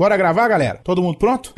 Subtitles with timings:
[0.00, 0.80] Bora gravar, galera?
[0.82, 1.52] Todo mundo pronto?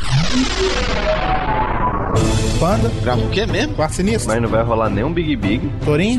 [2.58, 3.76] Panda, Grava o quê mesmo?
[3.76, 5.72] Quarto Sinistro, Mas não vai rolar nenhum Big Big.
[5.84, 6.18] Torinho,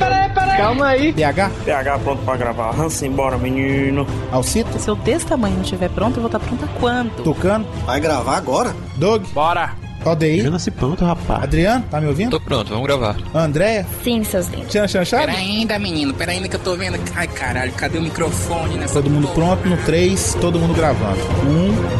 [0.56, 1.12] Calma aí.
[1.12, 2.80] PH, PH pronto pra gravar.
[2.80, 4.08] Hansen, bora, menino.
[4.32, 7.12] Alcito, Se eu desse tamanho não estiver pronto, eu vou estar pronta quando?
[7.26, 8.74] Tucano, Vai gravar agora?
[8.96, 9.82] Doug, Bora.
[10.06, 11.44] Odeir, nasci pronto, rapaz.
[11.44, 12.32] Adriano, tá me ouvindo?
[12.32, 13.16] Tô pronto, vamos gravar.
[13.34, 14.68] Andréia, Sim, seus lindos.
[14.70, 15.26] Tiana Chanchado?
[15.28, 17.00] Pera ainda, menino, pera ainda que eu tô vendo.
[17.16, 19.56] Ai, caralho, cadê o microfone nessa Todo mundo porra?
[19.58, 21.20] pronto no 3, todo mundo gravando.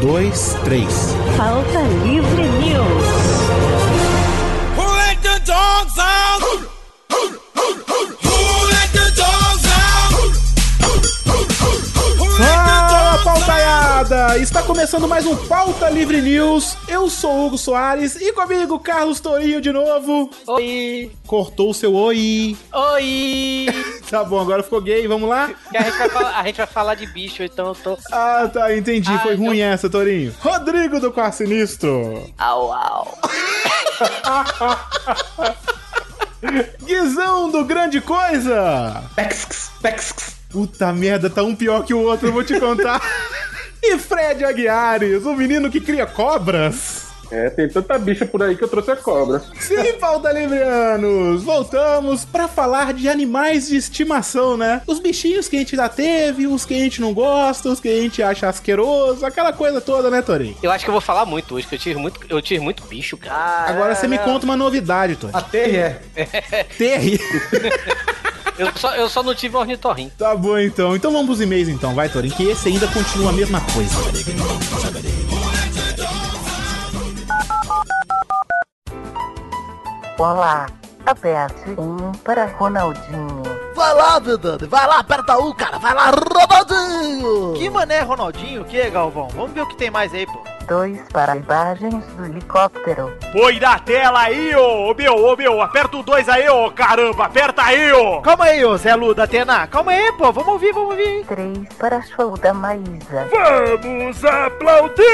[0.00, 0.84] 2, 3.
[1.36, 3.06] Falta Livre News.
[4.76, 7.43] Who let the dogs out?
[14.04, 14.38] Pautaiada!
[14.38, 16.76] Está começando mais um Pauta Livre News.
[16.88, 20.30] Eu sou o Hugo Soares e comigo Carlos Torinho de novo.
[20.46, 21.10] Oi.
[21.26, 22.56] Cortou o seu oi.
[22.72, 23.66] Oi.
[24.10, 25.50] Tá bom, agora ficou gay, vamos lá?
[25.74, 27.98] a, gente vai falar, a gente vai falar de bicho, então eu tô.
[28.12, 29.10] Ah, tá, entendi.
[29.10, 30.32] Ah, Foi então- ruim essa, Torinho.
[30.40, 32.22] Rodrigo do Quarto Sinistro.
[32.38, 33.18] Au, au.
[36.84, 39.02] Guizão do Grande Coisa.
[39.16, 40.36] Pex, pex.
[40.50, 43.00] Puta merda, tá um pior que o outro, eu vou te contar.
[43.92, 47.04] e Fred Aguiares, o menino que cria cobras.
[47.30, 49.42] É, tem tanta bicha por aí que eu trouxe a cobra.
[49.58, 51.42] Sim, pauta livrianos!
[51.42, 54.82] Voltamos pra falar de animais de estimação, né?
[54.86, 57.88] Os bichinhos que a gente já teve, os que a gente não gosta, os que
[57.88, 60.56] a gente acha asqueroso, aquela coisa toda, né, Torinho?
[60.62, 62.84] Eu acho que eu vou falar muito hoje, que eu tive muito, eu tive muito
[62.84, 63.70] bicho, cara.
[63.70, 65.38] Agora você me conta uma novidade, Torinho.
[65.38, 66.00] A Terry é.
[66.78, 67.18] Terry.
[68.56, 70.14] Eu só, eu só não tive ornitorrinco.
[70.16, 70.94] tá bom, então.
[70.94, 71.94] Então vamos pros e-mails, então.
[71.94, 73.94] Vai, Torinho, que esse ainda continua a mesma coisa.
[80.16, 80.66] Olá,
[81.04, 83.42] aperte um para Ronaldinho.
[83.74, 84.66] Vai lá, Vedane.
[84.68, 85.78] Vai lá, aperta um, cara.
[85.78, 87.54] Vai lá, Ronaldinho.
[87.54, 88.62] Que mané, Ronaldinho?
[88.62, 89.28] O que, Galvão?
[89.34, 90.53] Vamos ver o que tem mais aí, pô.
[90.66, 93.16] Dois para imagens do helicóptero.
[93.32, 97.26] Põe na tela aí, ô, ô meu, ô meu, aperta o 2 aí, ô, caramba,
[97.26, 98.22] aperta aí, ô.
[98.22, 101.24] Calma aí, ô, Zé Lu da Atena, calma aí, pô, vamos ouvir, vamos ouvir.
[101.26, 103.28] Três para show da Maísa.
[103.82, 105.04] Vamos aplaudir!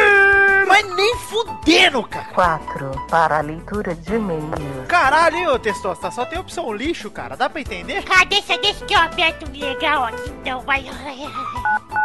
[0.69, 2.27] Mas nem fudendo, cara.
[2.33, 4.87] Quatro para leitura de e-mails.
[4.87, 8.05] Caralho, hein, ô, Testosta, só tem opção lixo, cara, dá pra entender?
[8.09, 10.85] Ah, deixa, deixa que eu aperto legal aqui, então, vai.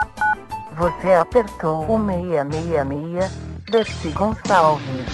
[0.78, 3.31] Você apertou o 666
[3.69, 5.06] Dercy Gonçalves.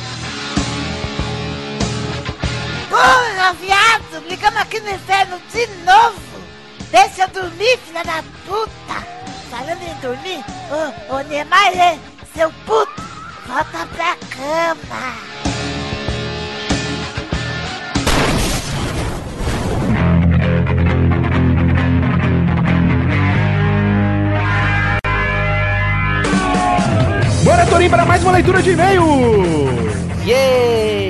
[2.90, 6.20] Porra, viado, ligamos aqui no inferno de novo.
[6.90, 9.06] Deixa eu dormir, filha da puta.
[9.52, 11.98] Falando em dormir, ô, ô Neymar,
[12.34, 13.02] seu puto,
[13.48, 15.31] volta pra cama.
[27.52, 29.04] Bora, Torinho, para mais uma leitura de e-mail!
[30.26, 31.01] Yay!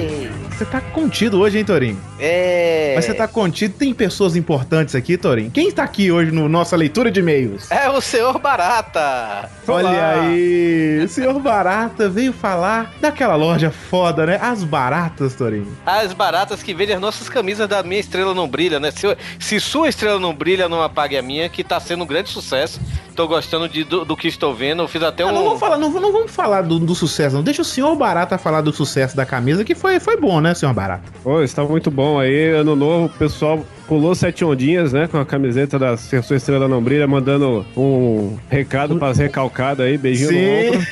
[0.61, 1.99] Você tá contido hoje, hein, Torinho?
[2.19, 2.93] É.
[2.95, 5.49] Mas você tá contido, tem pessoas importantes aqui, Torinho.
[5.49, 7.71] Quem tá aqui hoje no nossa leitura de e-mails?
[7.71, 9.49] É o senhor Barata.
[9.67, 10.19] Olha Olá.
[10.21, 14.37] aí, o senhor Barata veio falar daquela loja foda, né?
[14.39, 15.75] As baratas, Torinho.
[15.83, 18.91] As baratas que vendem as nossas camisas da minha estrela não brilha, né?
[18.91, 22.29] Se, se sua estrela não brilha, não apague a minha, que tá sendo um grande
[22.29, 22.79] sucesso.
[23.15, 24.83] Tô gostando de, do, do que estou vendo.
[24.83, 25.31] Eu fiz até Ah, um.
[25.33, 27.43] não, vamos falar, não, não vamos falar do, do sucesso, não.
[27.43, 30.73] Deixa o senhor Barata falar do sucesso da camisa, que foi, foi bom, né, senhor
[30.73, 31.03] Barata?
[31.23, 32.49] Pô, está muito bom aí.
[32.49, 35.05] Ano novo, pessoal pulou sete ondinhas, né?
[35.05, 39.97] Com a camiseta da Sua Estrela Não Brilha, mandando um recado para as recalcadas aí.
[39.97, 40.87] Beijinho no ombro.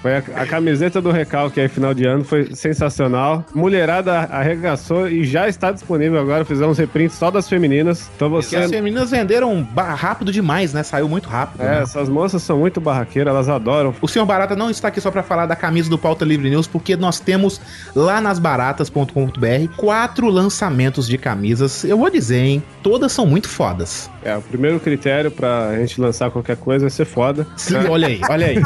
[0.00, 3.44] Foi a, a camiseta do recalque aí, final de ano, foi sensacional.
[3.54, 6.44] Mulherada arregaçou e já está disponível agora.
[6.44, 8.10] Fizemos reprints só das femininas.
[8.16, 8.76] Então Porque as você.
[8.76, 10.82] femininas venderam rápido demais, né?
[10.82, 11.60] Saiu muito rápido.
[11.62, 11.82] É, né?
[11.82, 13.94] essas moças são muito barraqueiras, elas adoram.
[14.00, 16.66] O senhor Barata não está aqui só pra falar da camisa do Pauta Livre News,
[16.66, 17.60] porque nós temos
[17.94, 21.84] lá nas baratas.com.br quatro lançamentos de camisas.
[21.84, 22.62] Eu vou dizer, hein?
[22.82, 24.10] Todas são muito fodas.
[24.22, 27.46] É, o primeiro critério pra gente lançar qualquer coisa é ser foda.
[27.56, 28.56] Sim, olha aí, olha aí.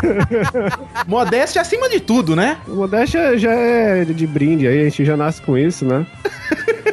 [1.06, 2.59] Modéstia acima de tudo, né?
[2.67, 6.06] Modéstia já é de brinde aí, a gente já nasce com isso, né?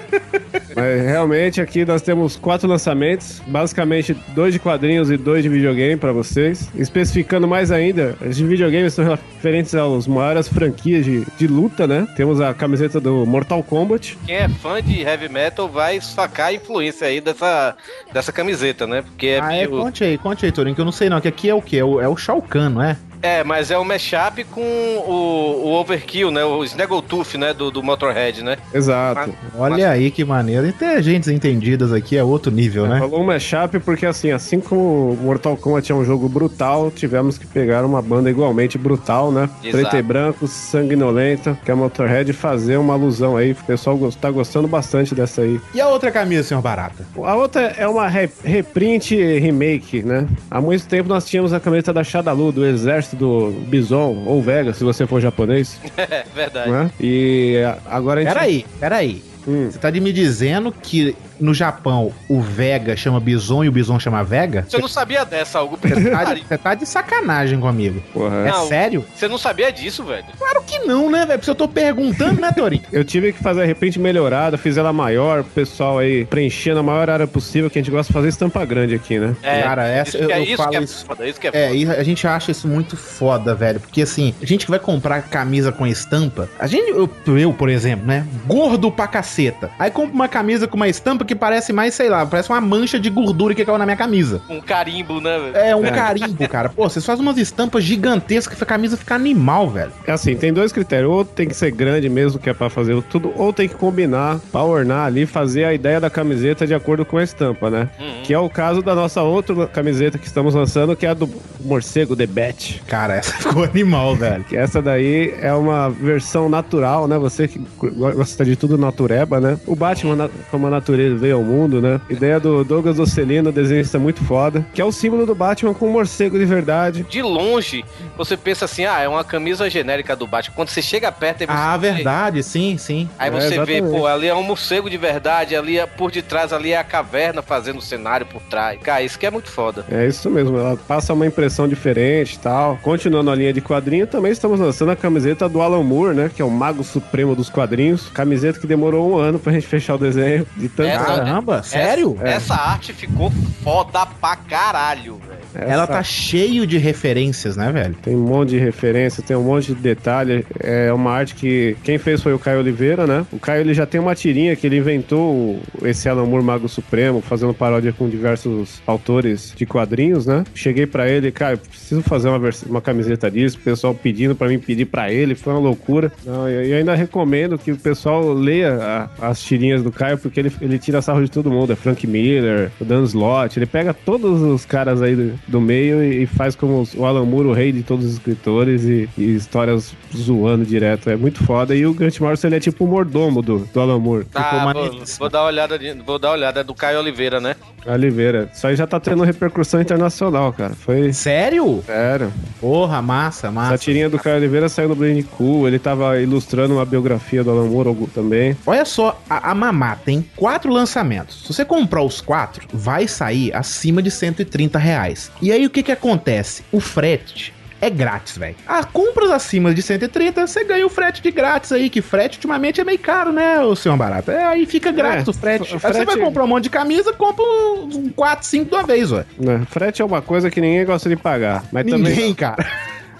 [0.82, 5.96] Mas realmente aqui nós temos quatro lançamentos, basicamente dois de quadrinhos e dois de videogame
[5.96, 6.70] pra vocês.
[6.76, 12.08] Especificando mais ainda, os de videogame são referentes aos maiores franquias de, de luta, né?
[12.16, 14.18] Temos a camiseta do Mortal Kombat.
[14.26, 17.76] Quem é fã de heavy metal vai sacar a influência aí dessa,
[18.12, 19.04] dessa camiseta, né?
[19.04, 21.28] Porque é, ah, é, conte aí, conte aí, Torinho, que eu não sei não, que
[21.28, 21.78] aqui é o quê?
[21.78, 22.98] É o, é o Shao Kahn, não é?
[23.22, 26.44] É, mas é o mashup com o, o Overkill, né?
[26.44, 27.54] O Snaggletooth, né?
[27.54, 28.58] Do, do Motorhead, né?
[28.74, 29.32] Exato.
[29.58, 30.68] Olha aí que maneiro.
[30.68, 33.00] Inteligentes entendidas aqui é outro nível, né?
[33.00, 37.46] Falou um mashup porque, assim, assim como Mortal Kombat é um jogo brutal, tivemos que
[37.46, 39.50] pegar uma banda igualmente brutal, né?
[39.64, 39.72] Exato.
[39.72, 43.52] Preto e branco, sanguinolenta, que é a Motorhead, e fazer uma alusão aí.
[43.52, 45.60] O pessoal tá gostando bastante dessa aí.
[45.74, 47.06] E a outra camisa, senhor Barata?
[47.24, 50.28] A outra é uma re- reprint remake, né?
[50.50, 54.74] Há muito tempo nós tínhamos a camiseta da Shadalu, do exército do Bison, ou Vega,
[54.74, 56.70] se você for japonês, É, verdade.
[56.72, 56.92] né?
[57.00, 58.34] E a- agora a gente...
[58.34, 59.24] Peraí, peraí.
[59.48, 59.70] Hum.
[59.72, 64.24] Você tá me dizendo que no Japão o Vega chama Bison e o Bison chama
[64.24, 64.66] Vega?
[64.68, 68.02] Você não sabia dessa, algo Você tá, de, você tá de sacanagem comigo.
[68.14, 68.68] Porra, É Não.
[68.68, 69.06] sério?
[69.16, 70.26] Você não sabia disso, velho?
[70.38, 71.40] Claro que não, né, velho?
[71.40, 72.84] Porque eu tô perguntando, né, Torinho?
[72.92, 76.84] Eu tive que fazer a reprint melhorada, fiz ela maior, o pessoal aí preenchendo a
[76.84, 79.36] maior área possível, que a gente gosta de fazer estampa grande aqui, né?
[79.42, 81.06] É, Cara, essa isso eu, que é, eu isso falo que é isso.
[81.06, 81.76] foda, isso que é, É, foda.
[81.76, 83.80] e a gente acha isso muito foda, velho.
[83.80, 87.70] Porque assim, a gente que vai comprar camisa com estampa, a gente, eu, eu, por
[87.70, 88.26] exemplo, né?
[88.46, 89.72] Gordo pra caceta.
[89.80, 93.00] Aí compra uma camisa com uma estampa que parece mais, sei lá, parece uma mancha
[93.00, 94.42] de gordura que caiu na minha camisa.
[94.50, 95.56] Um carimbo, né, velho?
[95.58, 95.92] É um É.
[95.92, 96.70] carimbo, cara.
[96.70, 99.92] Pô, vocês fazem umas estampas gigantescas que a camisa fica animal, velho.
[100.06, 101.12] É assim, tem dois critérios.
[101.12, 104.40] Ou tem que ser grande mesmo, que é pra fazer tudo, ou tem que combinar
[104.52, 107.90] pra ornar ali, fazer a ideia da camiseta de acordo com a estampa, né?
[108.00, 108.22] Uhum.
[108.24, 111.30] Que é o caso da nossa outra camiseta que estamos lançando, que é a do
[111.64, 112.82] morcego The Bat.
[112.88, 114.44] Cara, essa ficou animal, velho.
[114.44, 117.18] Que essa daí é uma versão natural, né?
[117.18, 119.58] Você que gosta de tudo natureba, né?
[119.66, 122.02] O Batman, como a natureza veio ao mundo, né?
[122.10, 125.92] Ideia do Douglas Ocelino, desenhista muito foda, que é o símbolo do Batman com um
[125.92, 127.04] morcego de verdade.
[127.10, 127.86] De longe,
[128.18, 130.56] você pensa assim, ah, é uma camisa genérica do Batman.
[130.56, 133.08] Quando você chega perto, aí você Ah, vê- verdade, sim, sim.
[133.20, 134.00] Aí É, você vê, exatamente.
[134.00, 137.42] pô, ali é um morcego de verdade, ali é, por detrás ali é a caverna
[137.42, 138.80] fazendo o cenário por trás.
[138.82, 139.86] Cara, isso que é muito foda.
[139.90, 142.78] É isso mesmo, ela passa uma impressão diferente e tal.
[142.82, 146.32] Continuando a linha de quadrinho, também estamos lançando a camiseta do Alan Moore, né?
[146.34, 148.10] Que é o mago supremo dos quadrinhos.
[148.14, 150.48] Camiseta que demorou um ano pra gente fechar o desenho.
[150.58, 152.18] De tanto Caramba, sério?
[152.22, 153.32] Essa, essa arte ficou
[153.64, 155.41] foda pra caralho, velho.
[155.56, 157.96] Ela tá cheio de referências, né, velho?
[158.02, 160.46] Tem um monte de referência, tem um monte de detalhe.
[160.60, 163.26] É uma arte que quem fez foi o Caio Oliveira, né?
[163.32, 167.22] O Caio ele já tem uma tirinha que ele inventou esse Alan Moore Mago Supremo,
[167.22, 170.44] fazendo paródia com diversos autores de quadrinhos, né?
[170.54, 173.58] Cheguei pra ele, Caio, preciso fazer uma, vers- uma camiseta disso.
[173.58, 176.12] O pessoal pedindo pra mim pedir pra ele, foi uma loucura.
[176.26, 178.76] Não, e e ainda recomendo que o pessoal leia
[179.20, 181.74] a- as tirinhas do Caio, porque ele, ele tira sarro de todo mundo.
[181.74, 186.04] É Frank Miller, o Dan Slott, ele pega todos os caras aí do, do meio
[186.04, 189.94] e, faz como o Alan Moore, o rei de todos os escritores e, e histórias
[190.16, 191.10] zoando direto.
[191.10, 191.76] É muito foda.
[191.76, 194.26] E o Grant Morrison, ele é tipo o mordomo do, do Alan Moore.
[194.34, 197.40] Ah, vou, vou dar uma olhada, de- vou dar uma olhada é do Caio Oliveira,
[197.40, 197.56] né?
[197.86, 198.50] Oliveira.
[198.54, 200.74] Isso aí já tá tendo repercussão internacional, cara.
[200.76, 201.82] Foi Sério?
[201.86, 202.32] sério.
[202.60, 203.78] Porra, massa, massa.
[203.78, 205.68] tirinha do Caio Oliveira saiu no Blind Cool.
[205.68, 208.56] Ele tava ilustrando uma biografia do Alan Moore também.
[208.66, 211.42] Olha só, a, a Mamá tem quatro lançamentos.
[211.44, 215.31] Se você comprar os quatro, vai sair acima de 130 reais.
[215.42, 216.64] E aí o que que acontece?
[216.72, 218.56] O frete é grátis, velho.
[218.68, 222.80] A compras acima de 130, você ganha o frete de grátis aí, que frete ultimamente
[222.80, 224.32] é meio caro, né, o senhor Barata?
[224.32, 225.64] É, aí fica grátis É, o frete.
[225.64, 228.76] o Aí você vai frete- comprar um monte de camisa, compra um 4, 5 de
[228.76, 229.26] uma vez, ué.
[229.40, 229.62] Né?
[229.72, 231.64] Frete é uma coisa que ninguém gosta de pagar.
[231.72, 232.64] Mas Ninguém, também, cara.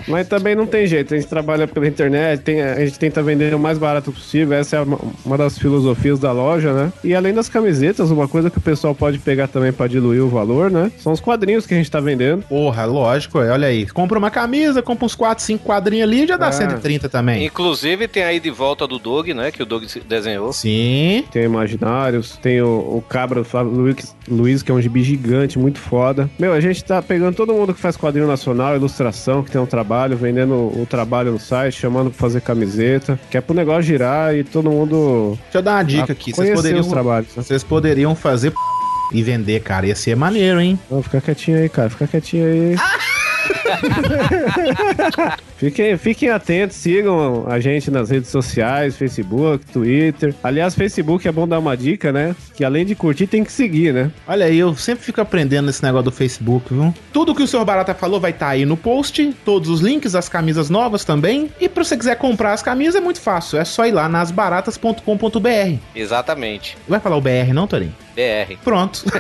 [0.08, 1.14] Mas também não tem jeito.
[1.14, 4.58] A gente trabalha pela internet, tem- a gente tenta vender o mais barato possível.
[4.58, 6.94] Essa é uma, uma das filosofias da loja, né?
[7.04, 10.30] E além das camisetas, uma coisa que o pessoal pode pegar também pra diluir o
[10.30, 10.92] valor, né?
[10.98, 12.44] São os quadrinhos que a gente tá vendendo.
[12.44, 13.86] Porra, lógico, é, olha aí.
[13.88, 16.52] Compra uma camisa, compra uns 4, 5 quadrinhos ali, já dá É.
[16.52, 17.46] 130 também.
[17.46, 19.52] Inclusive tem aí de volta do Doug, né?
[19.52, 20.52] Que o Doug se- desenhou.
[20.54, 21.24] Sim.
[21.32, 21.44] Tem
[21.76, 25.80] Imaginários, tem o, o Cabra do Flávio Luiz, Luiz, que é um gibi gigante, muito
[25.80, 26.30] foda.
[26.40, 29.66] Meu, a gente tá pegando todo mundo que faz quadrinho nacional, ilustração, que tem um
[29.66, 34.36] trabalho, vendendo o trabalho no site, chamando pra fazer camiseta, que é pro negócio girar
[34.36, 36.32] e todo mundo Deixa eu dar uma dica aqui.
[36.32, 37.36] Vocês poderiam, os trabalhos.
[37.36, 37.44] né?
[37.44, 38.54] vocês poderiam fazer
[39.12, 39.88] e vender, cara.
[39.88, 40.80] Ia ser maneiro, hein?
[40.90, 41.90] Não, fica quietinho aí, cara.
[41.90, 42.76] Fica quietinho aí.
[45.62, 50.34] fiquem, fiquem atentos, sigam a gente nas redes sociais, Facebook, Twitter.
[50.44, 52.36] Aliás, Facebook é bom dar uma dica, né?
[52.56, 54.12] Que além de curtir, tem que seguir, né?
[54.28, 56.92] Olha aí, eu sempre fico aprendendo nesse negócio do Facebook, viu?
[57.14, 60.28] Tudo que o senhor Barata falou vai estar aí no post, todos os links, as
[60.28, 61.52] camisas novas também.
[61.60, 64.32] E pra você quiser comprar as camisas é muito fácil, é só ir lá nas
[64.32, 65.78] baratas.com.br.
[65.96, 66.76] Exatamente.
[66.88, 67.94] Vai falar o BR não, Torinho?
[68.16, 68.58] BR.
[68.64, 69.06] Pronto.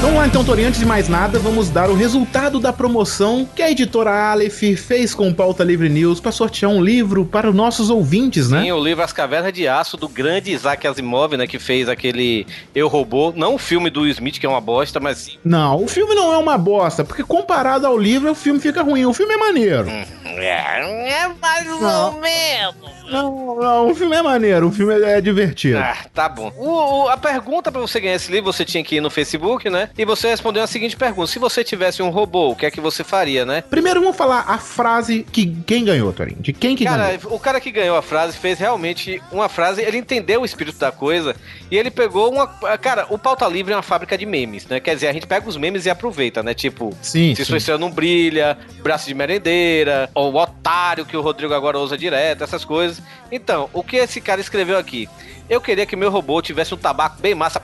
[0.00, 3.60] Vamos lá então, Tori, antes de mais nada, vamos dar o resultado da promoção que
[3.62, 7.54] a editora Aleph fez com o Pauta Livre News para sortear um livro para os
[7.54, 8.62] nossos ouvintes, né?
[8.62, 12.46] Sim, o livro As Cavernas de Aço, do grande Isaac Asimov, né, que fez aquele
[12.74, 15.36] Eu Robô, não o filme do Smith, que é uma bosta, mas...
[15.44, 19.06] Não, o filme não é uma bosta, porque comparado ao livro, o filme fica ruim.
[19.06, 19.88] O filme é maneiro.
[19.88, 22.96] É, é mais ou menos.
[23.10, 25.78] Não, não, o filme é maneiro, o filme é, divertido.
[25.78, 26.52] Ah, tá bom.
[26.56, 29.70] O, o- a pergunta pra você ganhar esse livro, você tinha que ir no Facebook,
[29.70, 29.85] né?
[29.96, 32.80] E você respondeu a seguinte pergunta: se você tivesse um robô, o que é que
[32.80, 33.62] você faria, né?
[33.62, 36.40] Primeiro vamos falar a frase que quem ganhou, Torinho.
[36.40, 37.34] De quem que Cara, ganhou?
[37.34, 40.92] o cara que ganhou a frase fez realmente uma frase, ele entendeu o espírito da
[40.92, 41.34] coisa
[41.70, 42.46] e ele pegou uma.
[42.78, 44.80] Cara, o Pauta Livre é uma fábrica de memes, né?
[44.80, 46.54] Quer dizer, a gente pega os memes e aproveita, né?
[46.54, 47.48] Tipo, Sim, se sim.
[47.48, 51.96] sua estrela não brilha, braço de merendeira, ou o otário que o Rodrigo agora usa
[51.96, 53.02] direto, essas coisas.
[53.30, 55.08] Então, o que esse cara escreveu aqui?
[55.48, 57.60] Eu queria que meu robô tivesse um tabaco bem massa.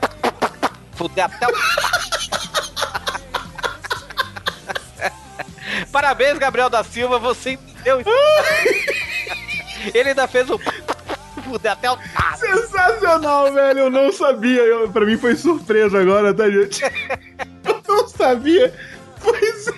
[0.93, 2.12] Fuder até o.
[5.93, 8.01] Parabéns, Gabriel da Silva, você entendeu.
[9.93, 10.59] Ele ainda fez o.
[11.69, 11.97] Até o.
[12.35, 13.79] Sensacional, velho.
[13.81, 14.61] Eu não sabia.
[14.63, 16.81] Eu, pra mim foi surpresa agora, tá, gente?
[17.63, 18.73] Eu não sabia.
[19.17, 19.77] Foi sen-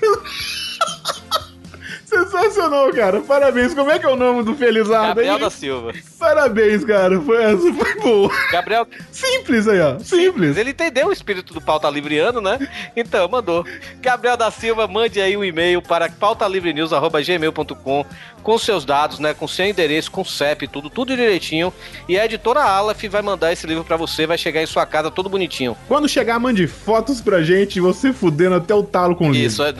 [2.24, 3.22] sensacional, cara.
[3.22, 3.74] Parabéns.
[3.74, 5.41] Como é que é o nome do Felizardo Gabriel aí?
[5.41, 5.93] da Silva.
[6.19, 7.19] Parabéns, cara.
[7.22, 8.31] Foi, essa foi boa.
[8.51, 8.88] Gabriel.
[9.12, 10.00] Simples aí, ó.
[10.00, 10.57] Simples.
[10.57, 12.57] Ele entendeu o espírito do pauta livreano, né?
[12.95, 13.65] Então, mandou.
[14.01, 18.05] Gabriel da Silva, mande aí um e-mail para pautalivrenews.gmail.com
[18.43, 19.34] com seus dados, né?
[19.34, 21.74] Com seu endereço, com CEP, tudo, tudo direitinho.
[22.07, 25.10] E a editora Aleph vai mandar esse livro pra você, vai chegar em sua casa
[25.10, 25.75] todo bonitinho.
[25.88, 29.48] Quando chegar, mande fotos pra gente, você fudendo até o talo com o livro.
[29.48, 29.74] Isso, é-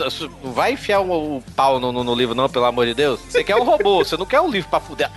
[0.44, 3.20] vai enfiar o, o pau no, no- no livro, não, pelo amor de Deus.
[3.30, 5.12] Você quer um robô, você não quer um livro pra fuder.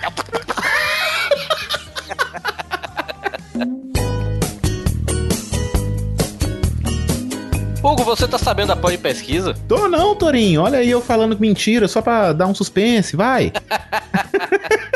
[7.82, 9.54] Hugo, você tá sabendo da pó de pesquisa?
[9.66, 10.62] Tô não, Torinho.
[10.62, 13.52] Olha aí eu falando mentira, só pra dar um suspense, vai.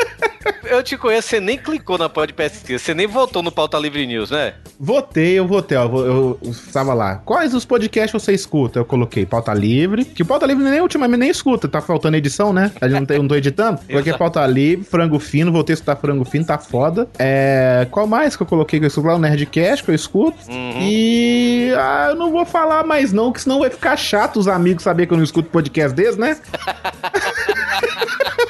[0.73, 3.77] Eu te conheço, você nem clicou na pó de pesquisa, você nem votou no Pauta
[3.77, 4.55] Livre News, né?
[4.79, 5.85] Votei, eu votei, ó.
[5.85, 7.17] Eu, estava lá.
[7.17, 8.79] Quais os podcasts você escuta?
[8.79, 10.03] Eu coloquei Pauta Livre.
[10.03, 12.71] Que o Pauta Livre nem ultimamente nem escuta, tá faltando edição, né?
[12.81, 13.79] A gente não, tem, não tô editando.
[13.87, 14.13] Coloquei.
[14.13, 17.07] Pauta Livre, Frango Fino, voltei a escutar Frango Fino, tá foda.
[17.19, 19.15] É, qual mais que eu coloquei que eu escuto lá?
[19.15, 20.37] O Nerdcast que eu escuto.
[20.49, 20.81] Uhum.
[20.81, 21.71] E.
[21.77, 25.05] Ah, eu não vou falar mais não, que senão vai ficar chato os amigos saber
[25.05, 26.35] que eu não escuto podcast desse, né?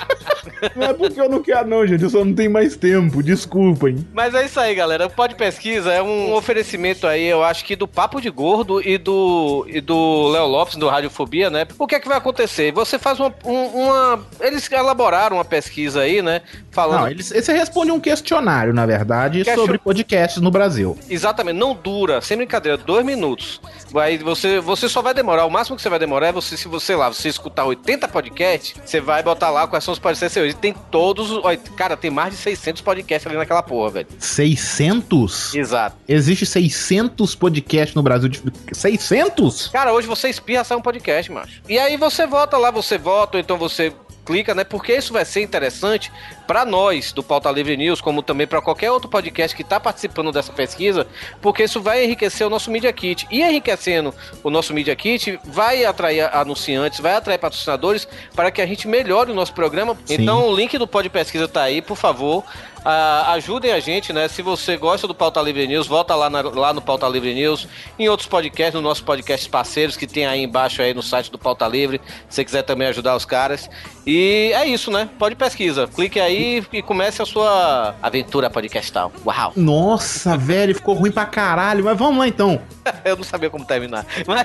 [0.75, 2.03] não é porque eu não quero, não, gente.
[2.03, 3.21] Eu só não tenho mais tempo.
[3.23, 4.05] Desculpem.
[4.13, 5.05] Mas é isso aí, galera.
[5.07, 8.97] O Pod Pesquisa é um oferecimento aí, eu acho que do Papo de Gordo e
[8.97, 11.67] do e do Léo Lopes, do Radiofobia, né?
[11.77, 12.71] O que é que vai acontecer?
[12.71, 14.19] Você faz uma, um- uma...
[14.39, 16.41] Eles elaboraram uma pesquisa aí, né?
[16.71, 17.01] Falando...
[17.01, 20.97] Não, eles, você responde um questionário, na verdade, Question- sobre podcasts no Brasil.
[21.09, 23.61] Exatamente, não dura, sem brincadeira, dois minutos.
[23.91, 26.67] Vai, você, você só vai demorar, o máximo que você vai demorar é você, se
[26.67, 30.61] você lá, você escutar 80 podcasts, você vai botar lá quais são os podcasts hoje.
[30.61, 34.07] Tem todos, os- olha, cara, tem mais de 600 podcasts ali naquela porra, velho.
[34.19, 35.53] 600?
[35.55, 35.95] Exato.
[36.07, 38.29] Existe 600 podcasts no Brasil.
[38.29, 38.41] de-
[38.71, 39.67] 600?
[39.67, 41.61] Cara, hoje você espirra, sai um podcast, macho.
[41.67, 43.91] E aí você vota lá, você vota, ou então você
[44.25, 44.63] clica, né?
[44.63, 46.11] Porque isso vai ser interessante
[46.47, 50.31] para nós do Pauta Livre News, como também para qualquer outro podcast que está participando
[50.31, 51.07] dessa pesquisa,
[51.41, 53.27] porque isso vai enriquecer o nosso Media Kit.
[53.31, 58.65] E enriquecendo o nosso Media Kit, vai atrair anunciantes, vai atrair patrocinadores para que a
[58.65, 59.97] gente melhore o nosso programa.
[60.05, 60.15] Sim.
[60.21, 62.43] Então o link do Pod Pesquisa tá aí, por favor.
[62.85, 64.27] ah, ajudem a gente, né?
[64.27, 67.65] Se você gosta do Pauta Livre News, volta lá, na- lá no Pauta Livre News,
[67.97, 71.37] em outros podcasts, nos nossos podcasts parceiros que tem aí embaixo aí no site do
[71.37, 73.69] Pauta Livre, se você quiser também ajudar os caras.
[74.05, 75.07] E é isso, né?
[75.17, 75.87] Pode pesquisa.
[75.87, 79.11] Clique aí e comece a sua aventura podcastal.
[79.25, 79.53] Uau!
[79.55, 81.83] Nossa, velho, ficou ruim pra caralho.
[81.83, 82.61] Mas vamos lá então.
[83.05, 84.05] Eu não sabia como terminar.
[84.27, 84.43] Mas...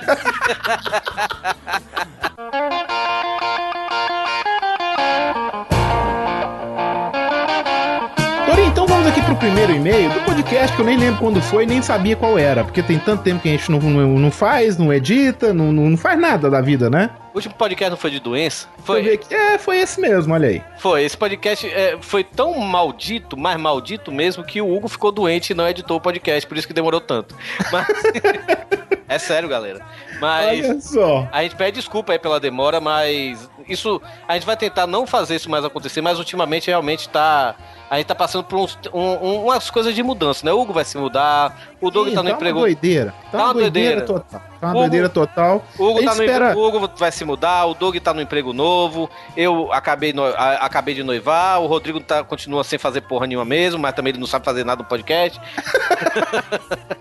[9.09, 12.15] vamos aqui pro primeiro e-mail do podcast que eu nem lembro quando foi, nem sabia
[12.15, 12.63] qual era.
[12.63, 15.89] Porque tem tanto tempo que a gente não, não, não faz, não edita, não, não,
[15.89, 17.09] não faz nada da vida, né?
[17.33, 18.67] O último podcast não foi de doença?
[18.87, 19.33] Aqui.
[19.33, 20.61] É, foi esse mesmo, olha aí.
[20.77, 25.51] Foi, esse podcast é, foi tão maldito, mais maldito mesmo, que o Hugo ficou doente
[25.51, 27.35] e não editou o podcast, por isso que demorou tanto.
[27.71, 27.87] Mas.
[29.07, 29.81] é sério, galera.
[30.19, 30.69] Mas.
[30.69, 31.27] Olha só.
[31.31, 34.01] A gente pede desculpa aí pela demora, mas isso.
[34.27, 37.55] A gente vai tentar não fazer isso mais acontecer, mas ultimamente realmente tá.
[37.89, 40.51] A gente tá passando por uns, um- um- umas coisas de mudança, né?
[40.53, 42.59] O Hugo vai se mudar, o Doug Ih, tá no tá emprego.
[42.59, 43.13] uma doideira.
[43.31, 44.05] Tá, Tá uma doideira, doideira.
[44.05, 44.41] total.
[44.59, 45.65] Tá uma Hugo- doideira total.
[45.77, 48.21] O Hugo, tá no espera- emprego- o Hugo vai se mudar, o Doug tá no
[48.21, 53.01] emprego novo, eu acabei, no- a- acabei de noivar, o Rodrigo tá, continua sem fazer
[53.01, 55.39] porra nenhuma mesmo, mas também ele não sabe fazer nada no podcast.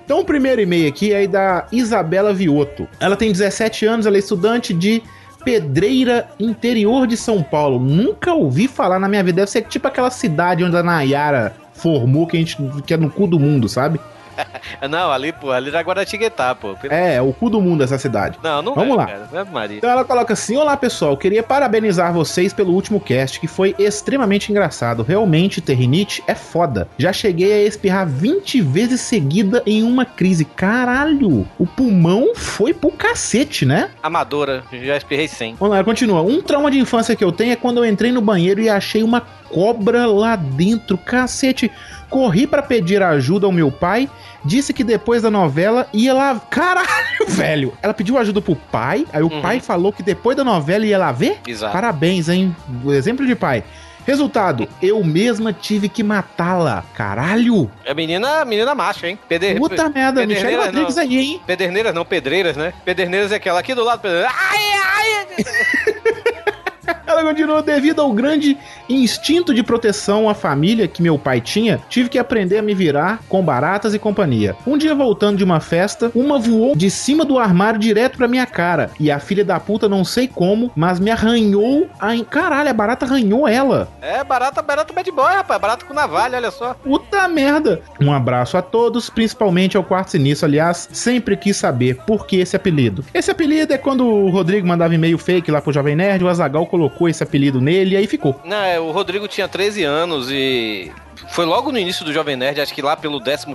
[0.05, 2.89] Então, o primeiro e-mail aqui é da Isabela Vioto.
[2.99, 5.03] Ela tem 17 anos, ela é estudante de
[5.49, 7.81] Pedreira, interior de São Paulo.
[7.81, 9.37] Nunca ouvi falar na minha vida.
[9.37, 13.11] Deve ser tipo aquela cidade onde a Nayara formou, que a gente que é no
[13.11, 13.99] cu do mundo, sabe?
[14.89, 16.77] Não, ali, pô, ali era Guaratinguetá, pô.
[16.89, 18.39] É, é o cu do mundo essa cidade.
[18.43, 19.07] Não, não Vamos é, lá.
[19.07, 19.45] cara.
[19.45, 19.79] Maria.
[19.79, 24.51] Então ela coloca assim: Olá pessoal, queria parabenizar vocês pelo último cast, que foi extremamente
[24.51, 25.03] engraçado.
[25.03, 26.89] Realmente, Terrinite é foda.
[26.99, 30.45] Já cheguei a espirrar 20 vezes seguida em uma crise.
[30.45, 31.47] Caralho!
[31.59, 33.91] O pulmão foi pro cacete, né?
[34.03, 35.57] Amadora, já espirrei 100.
[35.59, 36.23] Vamos lá, continua.
[36.23, 39.03] Um trauma de infância que eu tenho é quando eu entrei no banheiro e achei
[39.03, 40.99] uma cobra lá dentro.
[40.99, 41.71] Cacete.
[42.11, 44.09] Corri pra pedir ajuda ao meu pai.
[44.45, 46.41] Disse que depois da novela ia lá.
[46.51, 46.87] Caralho,
[47.29, 47.75] velho!
[47.83, 49.05] Ela pediu ajuda pro pai.
[49.13, 49.43] Aí o Uhum.
[49.43, 51.39] pai falou que depois da novela ia lá ver.
[51.47, 51.73] Exato.
[51.73, 52.55] Parabéns, hein?
[52.85, 53.63] O exemplo de pai.
[54.07, 56.83] Resultado, eu mesma tive que matá-la.
[56.95, 57.71] Caralho!
[57.85, 59.19] É menina, menina macho, hein?
[59.29, 59.59] Peder...
[59.59, 61.03] Puta merda, Michelle Rodrigues não.
[61.03, 61.41] aí, hein?
[61.47, 62.73] Pederneiras não, pedreiras, né?
[62.87, 64.01] Pederneiras é aquela aqui do lado.
[64.01, 64.35] Pederneiras.
[64.35, 65.45] Ai, ai!
[67.09, 72.11] Ela continuou, devido ao grande instinto de proteção à família que meu pai tinha, tive
[72.11, 74.55] que aprender a me virar com baratas e companhia.
[74.67, 78.45] Um dia voltando de uma festa, uma voou de cima do armário direto pra minha
[78.45, 78.91] cara.
[79.01, 81.89] E a filha da puta, não sei como, mas me arranhou.
[81.99, 82.09] A...
[82.25, 83.89] Caralho, a barata arranhou ela.
[84.03, 85.59] É barata, barata bad boy, rapaz.
[85.59, 86.75] Barata com navalha, olha só.
[86.75, 87.81] Puta merda!
[87.99, 90.47] Um abraço a todos, principalmente ao quarto sinistro.
[90.47, 93.03] Aliás, sempre quis saber por que esse apelido.
[93.15, 96.67] Esse apelido é quando o Rodrigo mandava e-mail fake lá pro Jovem Nerd, o Azagal
[96.67, 98.41] colocou esse apelido nele e aí ficou.
[98.45, 100.91] Não, é, o Rodrigo tinha 13 anos e
[101.29, 103.47] foi logo no início do Jovem Nerd, acho que lá pelo 14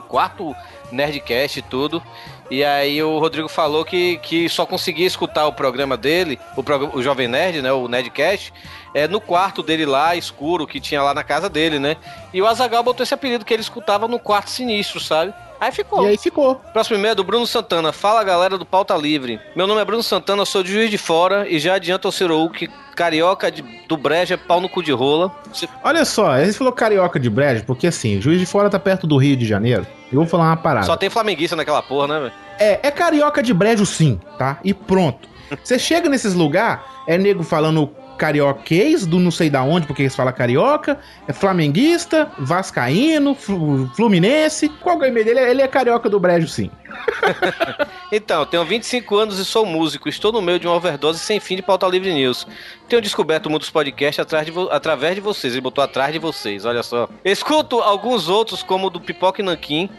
[0.91, 2.03] Nerdcast e tudo.
[2.51, 6.91] E aí o Rodrigo falou que, que só conseguia escutar o programa dele, o, prog-
[6.95, 8.53] o Jovem Nerd, né, o Nerdcast,
[8.93, 11.97] é, no quarto dele lá, escuro, que tinha lá na casa dele, né?
[12.31, 15.33] E o Azagal botou esse apelido que ele escutava no quarto sinistro, sabe?
[15.63, 16.03] Aí ficou.
[16.05, 16.55] E aí ficou.
[16.73, 17.93] Próximo e-mail é do Bruno Santana.
[17.93, 19.39] Fala galera do Pauta Livre.
[19.55, 22.49] Meu nome é Bruno Santana, sou de Juiz de Fora e já adianta ao Ciro
[22.49, 25.31] que carioca de- do Breja é pau no cu de rola.
[25.81, 29.15] Olha só, ele falou carioca de brejo, porque assim, Juiz de Fora tá perto do
[29.17, 29.87] Rio de Janeiro.
[30.11, 30.85] Eu vou falar uma parada.
[30.85, 32.33] Só tem flamenguista naquela porra, né, velho?
[32.59, 34.59] É, é carioca de brejo sim, tá?
[34.65, 35.29] E pronto.
[35.63, 40.15] Você chega nesses lugares, é nego falando carioquês do não sei da onde, porque eles
[40.15, 44.69] falam carioca, é flamenguista, vascaíno, flu- fluminense.
[44.69, 45.39] Qual é o e-mail dele?
[45.39, 46.69] Ele é carioca do brejo sim.
[48.11, 50.07] Então, tenho 25 anos e sou músico.
[50.07, 52.45] Estou no meio de uma overdose sem fim de pauta livre news.
[52.87, 55.53] Tenho descoberto dos podcasts atrás de através de vocês.
[55.53, 57.09] Ele botou atrás de vocês, olha só.
[57.25, 59.89] Escuto alguns outros, como o do Pipoca e Nanquim.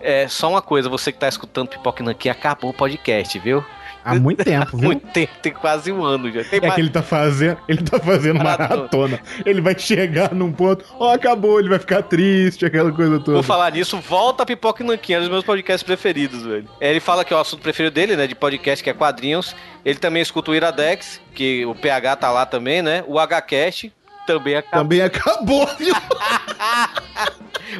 [0.00, 3.64] É, só uma coisa, você que tá escutando Pipoca e Nanquim, acabou o podcast, viu?
[4.04, 4.86] Há muito tempo, viu?
[4.86, 6.42] Muito tempo, tem quase um ano já.
[6.44, 8.76] Tem É mais- que ele tá fazendo, ele tá fazendo Maratona.
[8.76, 9.20] maratona.
[9.44, 13.38] Ele vai chegar num ponto, ó, acabou, ele vai ficar triste, aquela coisa toda.
[13.38, 16.68] Por falar nisso, volta a Pipoca e Nanquim, é um dos meus podcasts preferidos, velho.
[16.80, 19.54] Ele fala que é o assunto preferido dele, né, de podcast, que é quadrinhos.
[19.84, 23.04] Ele também escuta o Iradex, que o PH tá lá também, né?
[23.06, 23.92] O HCast
[24.26, 24.80] também acabou.
[24.82, 25.94] Também acabou, viu?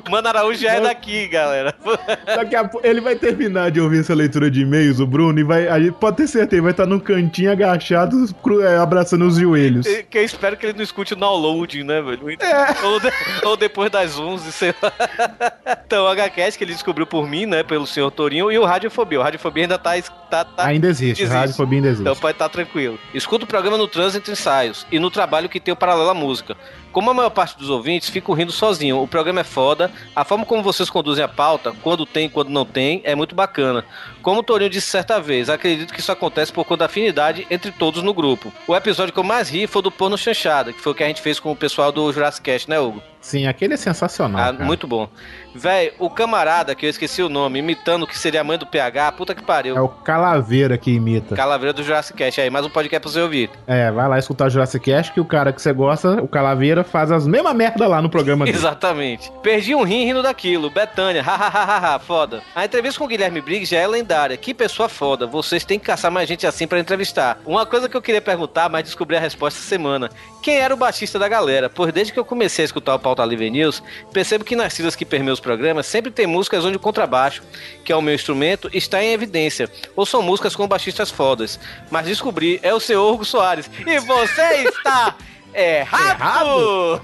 [0.06, 1.74] O Mano Araújo já é daqui, galera.
[2.24, 5.42] Daqui a pouco ele vai terminar de ouvir essa leitura de e-mails, o Bruno, e
[5.42, 5.68] vai.
[5.68, 8.16] Aí pode ter certeza, vai estar num cantinho agachado,
[8.62, 9.86] é, abraçando os joelhos.
[10.08, 12.30] Que eu espero que ele não escute o downloading, né, velho?
[12.30, 12.84] É.
[12.84, 14.92] Ou, ou depois das 11, sei lá.
[15.90, 19.18] Então, o HCast que ele descobriu por mim, né, pelo senhor Torinho, e o Radiofobia.
[19.18, 20.00] O Radiofobia ainda tá...
[20.30, 21.36] tá, tá Ainda existe, existe.
[21.36, 22.02] radiofobia ainda existe.
[22.02, 22.96] Então pode estar tranquilo.
[23.12, 26.56] Escuta o programa no trânsito ensaios e no trabalho que tem o paralelo à música.
[26.92, 29.00] Como a maior parte dos ouvintes, fico rindo sozinho.
[29.00, 29.90] O programa é foda.
[30.14, 33.34] A forma como vocês conduzem a pauta, quando tem e quando não tem, é muito
[33.34, 33.84] bacana.
[34.22, 37.70] Como o Torinho disse certa vez, acredito que isso acontece por conta da afinidade entre
[37.70, 38.52] todos no grupo.
[38.66, 41.06] O episódio que eu mais ri foi do Porno Chanchada, que foi o que a
[41.06, 43.02] gente fez com o pessoal do Jurassic Cast, né, Hugo?
[43.20, 44.40] Sim, aquele é sensacional.
[44.40, 45.08] Ah, muito bom.
[45.54, 49.12] Véi, o camarada, que eu esqueci o nome, imitando que seria a mãe do PH,
[49.12, 49.76] puta que pariu.
[49.76, 51.36] É o Calaveira que imita.
[51.36, 53.50] Calaveira do Jurassic Cast aí, mais um podcast pra você ouvir.
[53.66, 56.79] É, vai lá escutar o Jurassic Cast, que o cara que você gosta, o Calaveira,
[56.84, 58.56] faz as mesmas merda lá no programa dele.
[58.56, 59.30] Exatamente.
[59.42, 60.70] Perdi um rim rindo daquilo.
[60.70, 62.42] Betânia, hahaha, foda.
[62.54, 64.36] A entrevista com o Guilherme Briggs já é lendária.
[64.36, 65.26] Que pessoa foda.
[65.26, 67.38] Vocês têm que caçar mais gente assim pra entrevistar.
[67.44, 70.10] Uma coisa que eu queria perguntar, mas descobri a resposta essa semana.
[70.42, 71.68] Quem era o baixista da galera?
[71.68, 74.96] Pois desde que eu comecei a escutar o Pauta Livre News, percebo que nas trilhas
[74.96, 77.42] que permeiam os programas sempre tem músicas onde o contrabaixo,
[77.84, 79.70] que é o meu instrumento, está em evidência.
[79.94, 81.60] Ou são músicas com baixistas fodas.
[81.90, 83.70] Mas descobri, é o seu Hugo Soares.
[83.86, 85.14] E você está...
[85.54, 87.00] Errado!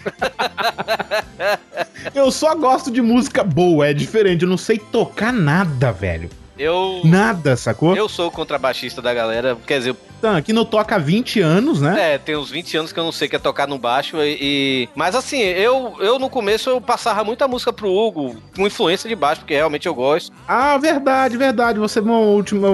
[2.14, 4.42] Eu só gosto de música boa, é diferente.
[4.42, 6.30] Eu não sei tocar nada, velho.
[6.59, 7.03] Eu.
[7.05, 7.95] Nada, sacou?
[7.95, 9.57] Eu sou o contrabaixista da galera.
[9.66, 12.14] Quer dizer, Então, aqui não toca há 20 anos, né?
[12.14, 14.16] é, tem uns 20 anos que eu não sei que é tocar no baixo.
[14.23, 18.66] E, e- Mas assim, eu, eu no começo eu passava muita música pro Hugo, com
[18.66, 20.33] influência de baixo, porque realmente eu gosto.
[20.49, 21.79] Ah, verdade, verdade.
[21.79, 22.66] Você, no último,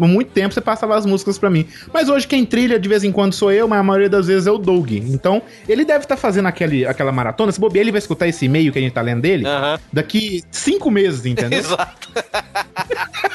[0.00, 1.66] há muito tempo, você passava as músicas pra mim.
[1.94, 4.48] Mas hoje quem trilha de vez em quando sou eu, mas a maioria das vezes
[4.48, 4.90] é o Doug.
[4.90, 7.52] Então, ele deve estar fazendo aquele, aquela maratona.
[7.52, 9.44] Se bobear, ele vai escutar esse e-mail que a gente tá lendo dele
[9.92, 11.58] daqui cinco meses, entendeu?
[11.68, 12.08] Exato.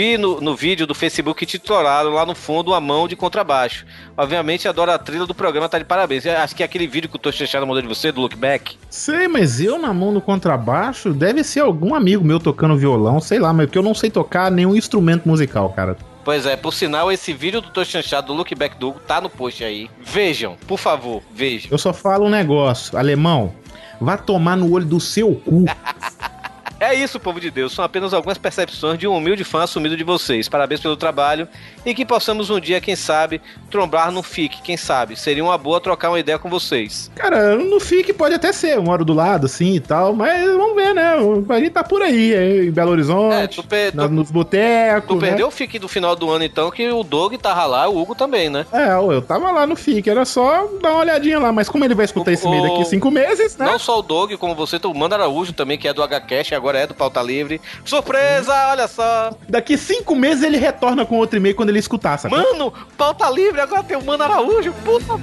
[0.00, 3.84] Vi no, no vídeo do Facebook titularam lá no fundo uma mão de contrabaixo.
[4.16, 6.24] Obviamente adoro a trilha do programa, tá de parabéns.
[6.24, 8.34] Eu Acho que é aquele vídeo que o Tô Chechado mandou de você, do Look
[8.34, 8.78] Back.
[8.88, 13.38] Sei, mas eu na mão no contrabaixo deve ser algum amigo meu tocando violão, sei
[13.38, 15.98] lá, mas porque eu não sei tocar nenhum instrumento musical, cara.
[16.24, 19.20] Pois é, por sinal, esse vídeo do Tô Chanchado, do Look Back do Hugo, tá
[19.20, 19.90] no post aí.
[20.02, 21.68] Vejam, por favor, vejam.
[21.70, 23.52] Eu só falo um negócio, alemão,
[24.00, 25.66] vá tomar no olho do seu cu.
[26.80, 27.72] É isso, povo de Deus.
[27.74, 30.48] São apenas algumas percepções de um humilde fã assumido de vocês.
[30.48, 31.46] Parabéns pelo trabalho
[31.84, 33.38] e que possamos um dia, quem sabe,
[33.70, 34.62] trombar no FIC.
[34.62, 35.14] Quem sabe?
[35.14, 37.10] Seria uma boa trocar uma ideia com vocês.
[37.14, 40.74] Cara, no FIC pode até ser, eu moro do lado, assim e tal, mas vamos
[40.74, 41.12] ver, né?
[41.50, 45.08] A gente tá por aí, em Belo Horizonte, É, tu, pe- na- nos botecos.
[45.08, 45.28] tu né?
[45.28, 48.14] perdeu o FIC do final do ano, então, que o Doug tava lá, o Hugo
[48.14, 48.64] também, né?
[48.72, 51.94] É, eu tava lá no FIC, era só dar uma olhadinha lá, mas como ele
[51.94, 53.66] vai escutar esse meio daqui o- cinco meses, né?
[53.66, 56.56] Não só o Doug, como você, o Mano Araújo também, que é do HCast e
[56.70, 57.60] agora é do Pauta Livre.
[57.84, 59.32] Surpresa, olha só!
[59.48, 62.34] Daqui cinco meses ele retorna com outro e-mail quando ele escutar, sabe?
[62.34, 65.18] Mano, Pauta Livre, agora tem o Mano Araújo, puta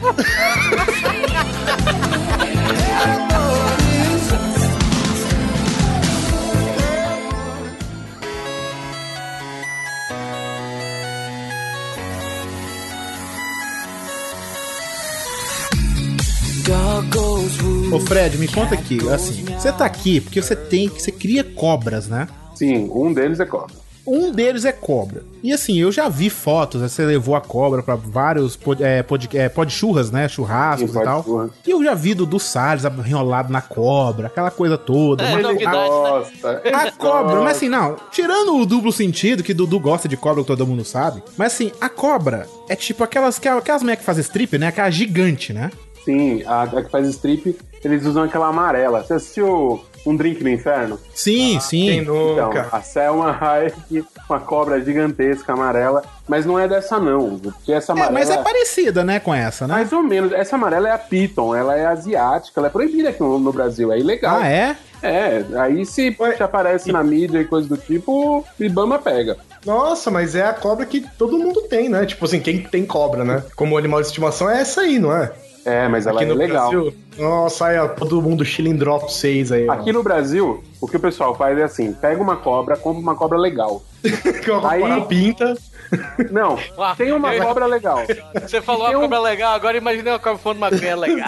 [17.91, 22.07] Ô Fred, me conta aqui, assim, você tá aqui porque você tem, você cria cobras,
[22.07, 22.27] né?
[22.53, 23.75] Sim, um deles é cobra.
[24.05, 25.23] Um deles é cobra.
[25.43, 26.87] E assim, eu já vi fotos, né?
[26.87, 30.27] você levou a cobra pra vários pod, é, pod, é, pod churras, né?
[30.29, 31.23] Churrascos Sim, e tal.
[31.23, 35.23] pode- E eu já vi do, do Salles enrolado na cobra, aquela coisa toda.
[35.23, 35.87] É, Mas novidade, né?
[35.89, 36.61] Gosta.
[36.73, 40.47] a cobra, mas assim, não, tirando o duplo sentido, que Dudu gosta de cobra, que
[40.47, 44.57] todo mundo sabe, mas assim, a cobra é tipo aquelas, aquelas mulheres que fazem strip,
[44.57, 44.67] né?
[44.67, 45.69] Aquela gigante, né?
[46.05, 49.03] Sim, a, a que faz strip, eles usam aquela amarela.
[49.03, 50.99] Você assistiu Um Drink no Inferno?
[51.13, 51.99] Sim, sim.
[51.99, 57.91] Então, a Selma Hayek, uma cobra gigantesca amarela, mas não é dessa não, porque essa
[57.91, 58.13] É, amarela...
[58.13, 59.73] mas é parecida, né, com essa, né?
[59.75, 60.31] Mais ou menos.
[60.31, 63.91] Essa amarela é a Piton, ela é asiática, ela é proibida aqui no, no Brasil,
[63.91, 64.39] é ilegal.
[64.39, 64.75] Ah, é?
[65.01, 69.37] É, aí se te aparece na mídia e coisa do tipo, Ibama pega.
[69.65, 72.05] Nossa, mas é a cobra que todo mundo tem, né?
[72.05, 73.43] Tipo assim, quem tem cobra, né?
[73.55, 75.31] Como animal de estimação é essa aí, não é?
[75.67, 76.71] É, mas ela Aqui é no legal.
[76.71, 79.67] Brasil, nossa, aí ó, todo mundo Chilindrop 6 aí.
[79.67, 79.73] ó.
[79.73, 83.15] Aqui no Brasil, o que o pessoal faz é assim: pega uma cobra, compra uma
[83.15, 83.83] cobra legal.
[84.63, 85.57] Aí pinta.
[86.31, 86.57] Não,
[86.97, 87.99] tem uma eu- cobra legal.
[88.41, 91.27] Você falou uma cobra legal, agora imaginei uma cobra falando maconha legal.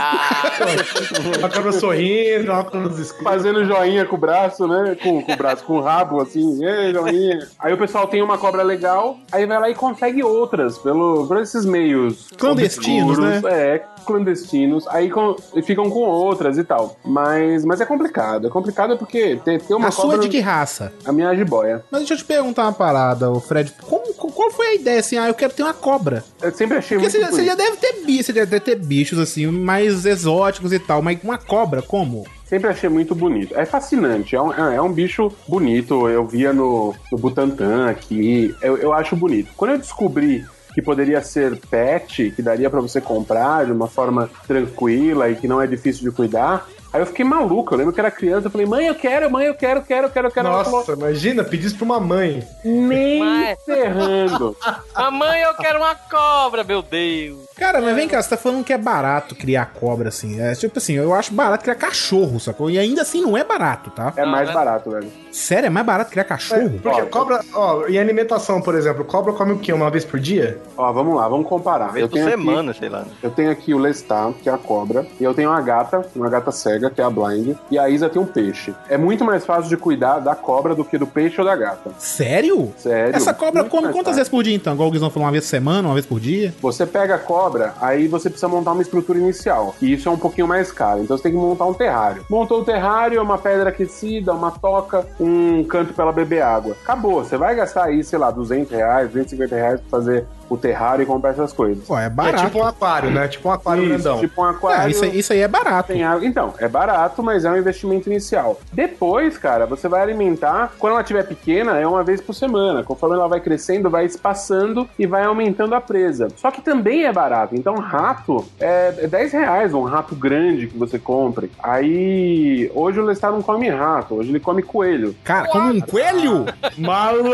[1.40, 3.24] Uma cobra sorrindo, óculos escuros.
[3.24, 4.96] Fazendo joinha com o braço, né?
[5.02, 7.48] Com, com o braço, com o rabo, assim, "Ei, joinha.
[7.60, 11.38] Aí o pessoal tem uma cobra legal, aí vai lá e consegue outras pelo, por
[11.40, 13.52] esses meios Clandestinos, obscuros, né?
[13.76, 14.88] É, clandestinos.
[14.88, 16.96] Aí com- e ficam com outras e tal.
[17.06, 18.48] Mas, mas é complicado.
[18.48, 20.18] É complicado porque ter, ter uma a sua cobra.
[20.18, 20.92] é de que raça?
[21.06, 21.84] A minha é jiboia.
[21.92, 23.74] Mas deixa eu te perguntar uma parada, o Fred.
[23.88, 25.18] Como, qual foi a ideia assim?
[25.18, 26.24] Ah, eu quero ter uma cobra.
[26.42, 28.76] Eu sempre achei Porque muito você, você já deve ter bichos, você já deve ter
[28.76, 32.26] bichos assim, mais exóticos e tal, mas uma cobra, como?
[32.46, 33.58] Sempre achei muito bonito.
[33.58, 36.10] É fascinante, é um, é é um bicho bonito.
[36.10, 38.56] Eu via no, no Butantan aqui.
[38.62, 39.52] Eu, eu acho bonito.
[39.56, 44.30] Quando eu descobri que poderia ser pet, que daria pra você comprar de uma forma
[44.48, 47.74] tranquila e que não é difícil de cuidar, aí eu fiquei maluco.
[47.74, 50.32] Eu lembro que era criança, eu falei, mãe, eu quero, mãe, eu quero, quero, quero,
[50.32, 50.50] quero.
[50.50, 52.46] Nossa, falou, imagina, pedir isso pra uma mãe.
[52.64, 53.58] nem Mãe.
[53.66, 54.56] ferrando.
[54.96, 57.40] Mamãe, eu quero uma cobra, meu Deus.
[57.56, 60.40] Cara, mas vem cá, você tá falando que é barato criar cobra, assim.
[60.42, 62.70] É tipo assim, eu acho barato criar cachorro, sacou?
[62.70, 64.14] E ainda assim não é barato, tá?
[64.16, 64.54] É mais né?
[64.54, 65.12] barato, velho.
[65.32, 66.80] Sério, é mais barato criar cachorro?
[66.82, 69.72] Porque Ó, cobra, ó, em alimentação, por exemplo, cobra come o quê?
[69.72, 70.60] Uma vez por dia?
[70.78, 71.88] Ó, vamos lá, vamos comparar.
[71.92, 73.06] Vez Eu por tenho aqui- semana, sei lá.
[73.22, 76.30] Eu tenho aqui o Lestat, que é a cobra, e eu tenho uma gata, uma
[76.30, 78.74] gata cega, que é a Blind, e a Isa tem um peixe.
[78.90, 81.92] É muito mais fácil de cuidar da cobra do que do peixe ou da gata.
[81.98, 82.74] Sério?
[82.78, 83.16] Sério?
[83.16, 84.16] Essa cobra Muito come quantas fácil.
[84.16, 84.74] vezes por dia então?
[84.74, 86.54] Igual o Guizão falou, uma vez por semana, uma vez por dia?
[86.62, 89.76] Você pega a cobra, aí você precisa montar uma estrutura inicial.
[89.82, 91.02] E isso é um pouquinho mais caro.
[91.02, 92.26] Então você tem que montar um terrário.
[92.30, 96.76] Montou o terrário, é uma pedra aquecida, uma toca, um canto pra ela beber água.
[96.82, 97.24] Acabou.
[97.24, 101.06] Você vai gastar aí, sei lá, 200 reais, 250 reais pra fazer o terrário e
[101.06, 101.84] compra essas coisas.
[101.86, 102.46] Pô, é É barato.
[102.46, 103.28] tipo um aquário, né?
[103.28, 104.20] Tipo um aquário Isso, grandão.
[104.20, 104.88] tipo um aquário.
[104.88, 105.94] É, isso, aí- isso aí é barato.
[105.94, 106.26] Tem água.
[106.26, 108.60] Então, é barato, mas é um investimento inicial.
[108.74, 110.74] Depois, cara, você vai alimentar.
[110.80, 112.84] Quando ela estiver pequena, é uma vez por semana.
[112.84, 116.30] Conforme ela vai crescendo, vai espaçando e vai aumentando a presa.
[116.38, 117.56] Só que também é barato.
[117.56, 121.52] Então, rato é, é 10 reais, um rato grande que você compre.
[121.62, 125.16] Aí, hoje o Lestar não come rato, hoje ele come coelho.
[125.24, 126.46] Cara, como um coelho?
[126.78, 127.30] Malandro!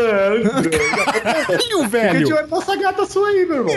[0.76, 2.36] Coelho, Fica de velho.
[2.36, 3.74] olho nessa gata sua aí, meu irmão.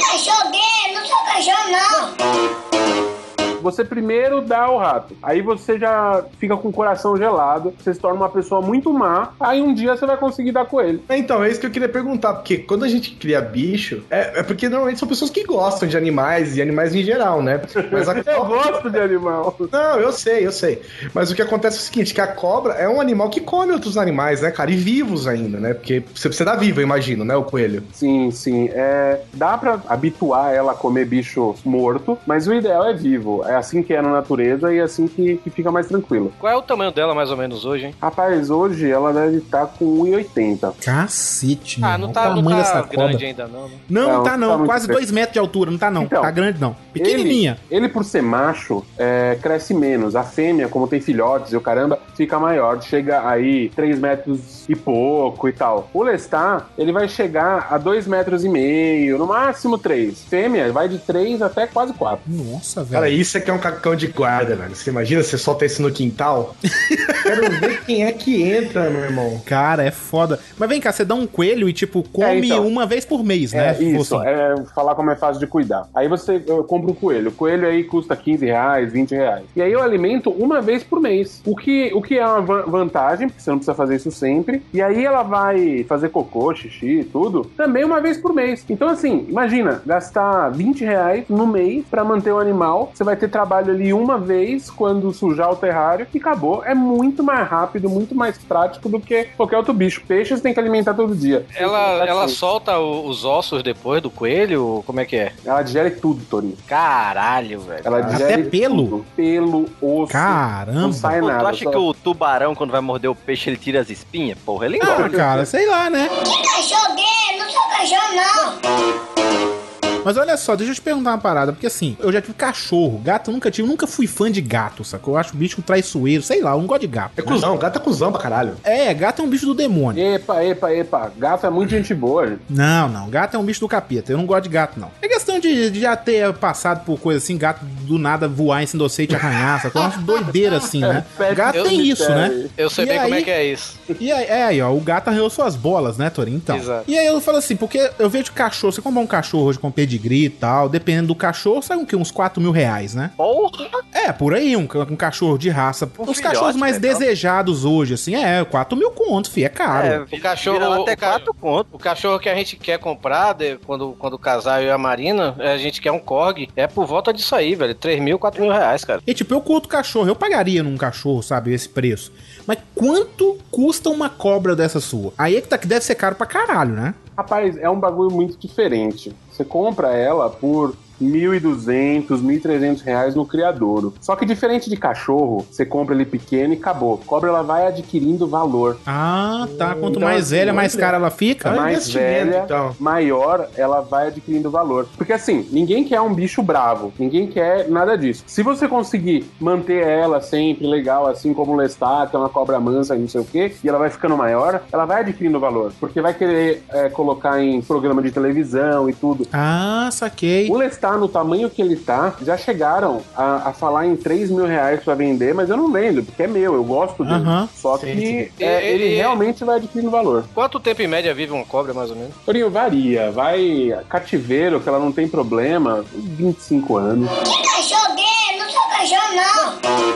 [0.00, 3.23] Cachorro gay, não sou cachorro não.
[3.64, 7.98] Você primeiro dá o rato, aí você já fica com o coração gelado, você se
[7.98, 11.00] torna uma pessoa muito má, aí um dia você vai conseguir dar coelho.
[11.08, 14.40] É, Então, é isso que eu queria perguntar, porque quando a gente cria bicho, é,
[14.40, 17.62] é porque normalmente são pessoas que gostam de animais e animais em geral, né?
[17.90, 19.56] Mas a Eu gosto de animal.
[19.72, 20.82] Não, eu sei, eu sei.
[21.14, 23.72] Mas o que acontece é o seguinte, que a cobra é um animal que come
[23.72, 24.70] outros animais, né, cara?
[24.70, 25.74] E vivos ainda, né?
[25.74, 27.82] Porque você precisa dar vivo, eu imagino, né, o coelho.
[27.92, 28.68] Sim, sim.
[28.72, 33.44] É, dá pra habituar ela a comer bicho morto, mas o ideal é vivo.
[33.44, 36.32] É assim que é na natureza e é assim que, que fica mais tranquilo.
[36.38, 37.94] Qual é o tamanho dela mais ou menos hoje, hein?
[38.00, 40.74] Rapaz, hoje ela deve estar com 1,80.
[40.82, 43.26] Cacete, Ah, não O tá, não tá grande cobra.
[43.26, 43.74] ainda não, né?
[43.88, 44.56] Não, Não, não tá tá não.
[44.58, 44.98] muito Quase perto.
[44.98, 46.02] dois metros de altura, não tá não.
[46.04, 46.76] Então, tá grande não.
[46.92, 47.58] Pequenininha.
[47.70, 50.16] Ele, ele, por ser macho, é, cresce menos.
[50.16, 52.80] A fêmea, como tem filhotes e o caramba, fica maior.
[52.82, 55.88] Chega aí 3 metros e pouco e tal.
[55.92, 60.22] O Lestar, ele vai chegar a 2 metros e meio, no máximo 3.
[60.24, 62.20] Fêmea vai de 3 até quase 4.
[62.26, 62.92] Nossa, velho.
[62.92, 64.74] Cara, isso aqui é um cacão de guarda, velho.
[64.74, 66.54] Você imagina, você solta isso no quintal?
[67.22, 69.40] Quero ver quem é que entra, meu irmão.
[69.44, 70.38] Cara, é foda.
[70.58, 72.66] Mas vem cá, você dá um coelho e, tipo, come É, então.
[72.66, 73.70] uma vez por mês, né?
[73.70, 74.28] É, for isso, assim.
[74.28, 75.88] é falar como é fácil de cuidar.
[75.94, 77.28] Aí você compra um coelho.
[77.30, 79.44] O coelho aí custa 15 reais, 20 reais.
[79.56, 81.40] E aí eu alimento uma vez por mês.
[81.46, 84.62] O que, o que é uma va- vantagem, porque você não precisa fazer isso sempre.
[84.72, 88.64] E aí ela vai fazer cocô, xixi e tudo, também uma vez por mês.
[88.68, 92.92] Então, assim, imagina, gastar 20 reais no mês pra manter o animal.
[92.94, 96.62] Você vai ter trabalho ali uma vez quando sujar o terrário e acabou.
[96.64, 100.02] É muito mais rápido, muito mais prático do que qualquer outro bicho.
[100.06, 101.44] Peixe você tem que alimentar todo dia.
[101.56, 104.82] Ela, ela Assim, solta o- os ossos depois do coelho?
[104.86, 105.32] Como é que é?
[105.44, 106.56] Ela digere tudo, Torinho.
[106.66, 107.82] Caralho, velho.
[107.84, 108.76] Ela Até digere pelo?
[108.88, 109.06] tudo.
[109.16, 110.12] Pelo, osso.
[110.12, 110.80] Caramba.
[110.80, 111.40] Não sai Pô, nada.
[111.40, 114.38] tu acha só- que o tubarão, quando vai morder o peixe, ele tira as espinhas?
[114.44, 115.16] Porra, ele Ah, engorda.
[115.16, 116.08] cara, sei lá, né?
[116.08, 119.63] Cachorro gay, não sou cachorro não.
[120.04, 122.98] Mas olha só, deixa eu te perguntar uma parada, porque assim, eu já tive cachorro,
[123.02, 125.14] gato eu nunca tive, nunca fui fã de gato, sacou?
[125.14, 127.12] Eu acho o bicho traiçoeiro, sei lá, eu não gosto de gato.
[127.16, 128.54] É cuzão, gato é cuzão pra caralho.
[128.62, 130.02] É, gato é um bicho do demônio.
[130.14, 131.12] Epa, epa, epa.
[131.16, 132.40] Gato é muito gente boa, gente.
[132.50, 134.90] Não, não, gato é um bicho do capeta, eu não gosto de gato, não.
[135.00, 138.66] É questão de, de já ter passado por coisa assim, gato do nada voar em
[138.66, 139.80] cima você e te arranhar, sacou?
[139.82, 141.04] Eu acho doideira assim, né?
[141.34, 142.48] Gato eu tem isso, né?
[142.56, 143.78] Eu sei E bem como aí- é que é isso.
[144.00, 146.36] E aí, é aí, ó, o gato arranhou suas bolas, né, Torinho?
[146.36, 146.56] Então.
[146.56, 146.84] Exato.
[146.86, 149.70] E aí eu falo assim, porque eu vejo cachorro, você comprar um cachorro hoje com
[149.94, 153.10] pedigree e tal, dependendo do cachorro, sai um que uns 4 mil reais, né?
[153.16, 153.68] Porra!
[153.92, 155.90] É, por aí, um, um cachorro de raça.
[155.98, 156.98] Um Os filhote, cachorros mais legal.
[156.98, 159.86] desejados hoje, assim, é 4 mil contos, fi, é caro.
[159.86, 161.68] É, O cachorro- até o ca- quatro conto.
[161.72, 165.34] O cachorro que a gente quer comprar, de- quando, quando casar eu e a Marina,
[165.38, 166.48] a gente quer um Korg.
[166.56, 167.74] É por volta disso aí, velho.
[167.74, 169.00] 3 mil, 4 mil reais, cara.
[169.06, 172.12] E tipo, eu curto cachorro, eu pagaria num cachorro, sabe, esse preço.
[172.46, 175.12] Mas quanto custa uma cobra dessa sua?
[175.16, 176.94] Aí é que tá que deve ser caro pra caralho, né?
[177.16, 179.12] Rapaz, é um bagulho muito diferente.
[179.34, 183.94] Você compra ela por 1.200, 1.300 reais no criadouro.
[184.00, 186.98] Só que diferente de cachorro, você compra ele pequeno e acabou.
[186.98, 188.78] Cobra, ela vai adquirindo valor.
[188.86, 189.74] Ah, tá.
[189.74, 191.50] Quanto Então, mais assim, velha, mais cara ela fica.
[191.50, 192.74] Ah, mais velha, então.
[192.78, 194.86] maior, ela vai adquirindo valor.
[194.96, 198.24] Porque assim, ninguém quer um bicho bravo, ninguém quer nada disso.
[198.26, 202.58] Se você conseguir manter ela sempre legal, assim como o Lestat, que é uma cobra
[202.60, 205.72] mansa e não sei o quê, e ela vai ficando maior, ela vai adquirindo valor.
[205.78, 209.26] Porque vai querer é, colocar em programa de televisão e tudo.
[209.32, 210.50] Ah, saquei.
[210.50, 214.46] O Lestat, no tamanho que ele tá, já chegaram a, a falar em 3 mil
[214.46, 217.16] reais pra vender, mas eu não vendo, porque é meu, eu gosto dele.
[217.16, 217.48] Aham.
[217.54, 218.44] Só Sim, que sim.
[218.44, 220.24] é, ele e- realmente vai adquirindo valor.
[220.34, 222.14] Quanto tempo em média vive uma cobra, mais ou menos?
[222.24, 223.10] Torinho, varia.
[223.10, 227.08] Vai cativeiro, que ela não tem problema, 25 anos.
[227.10, 229.94] Cachorro gay, não sou cachorro não.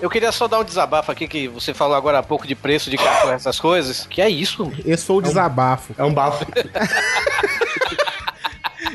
[0.00, 2.88] Eu queria só dar um desabafo aqui, que você falou agora há pouco de preço
[2.88, 4.06] de cachorro, essas coisas.
[4.08, 4.70] Que é isso?
[4.86, 5.92] Esse foi o desabafo.
[5.98, 6.46] É um bafo.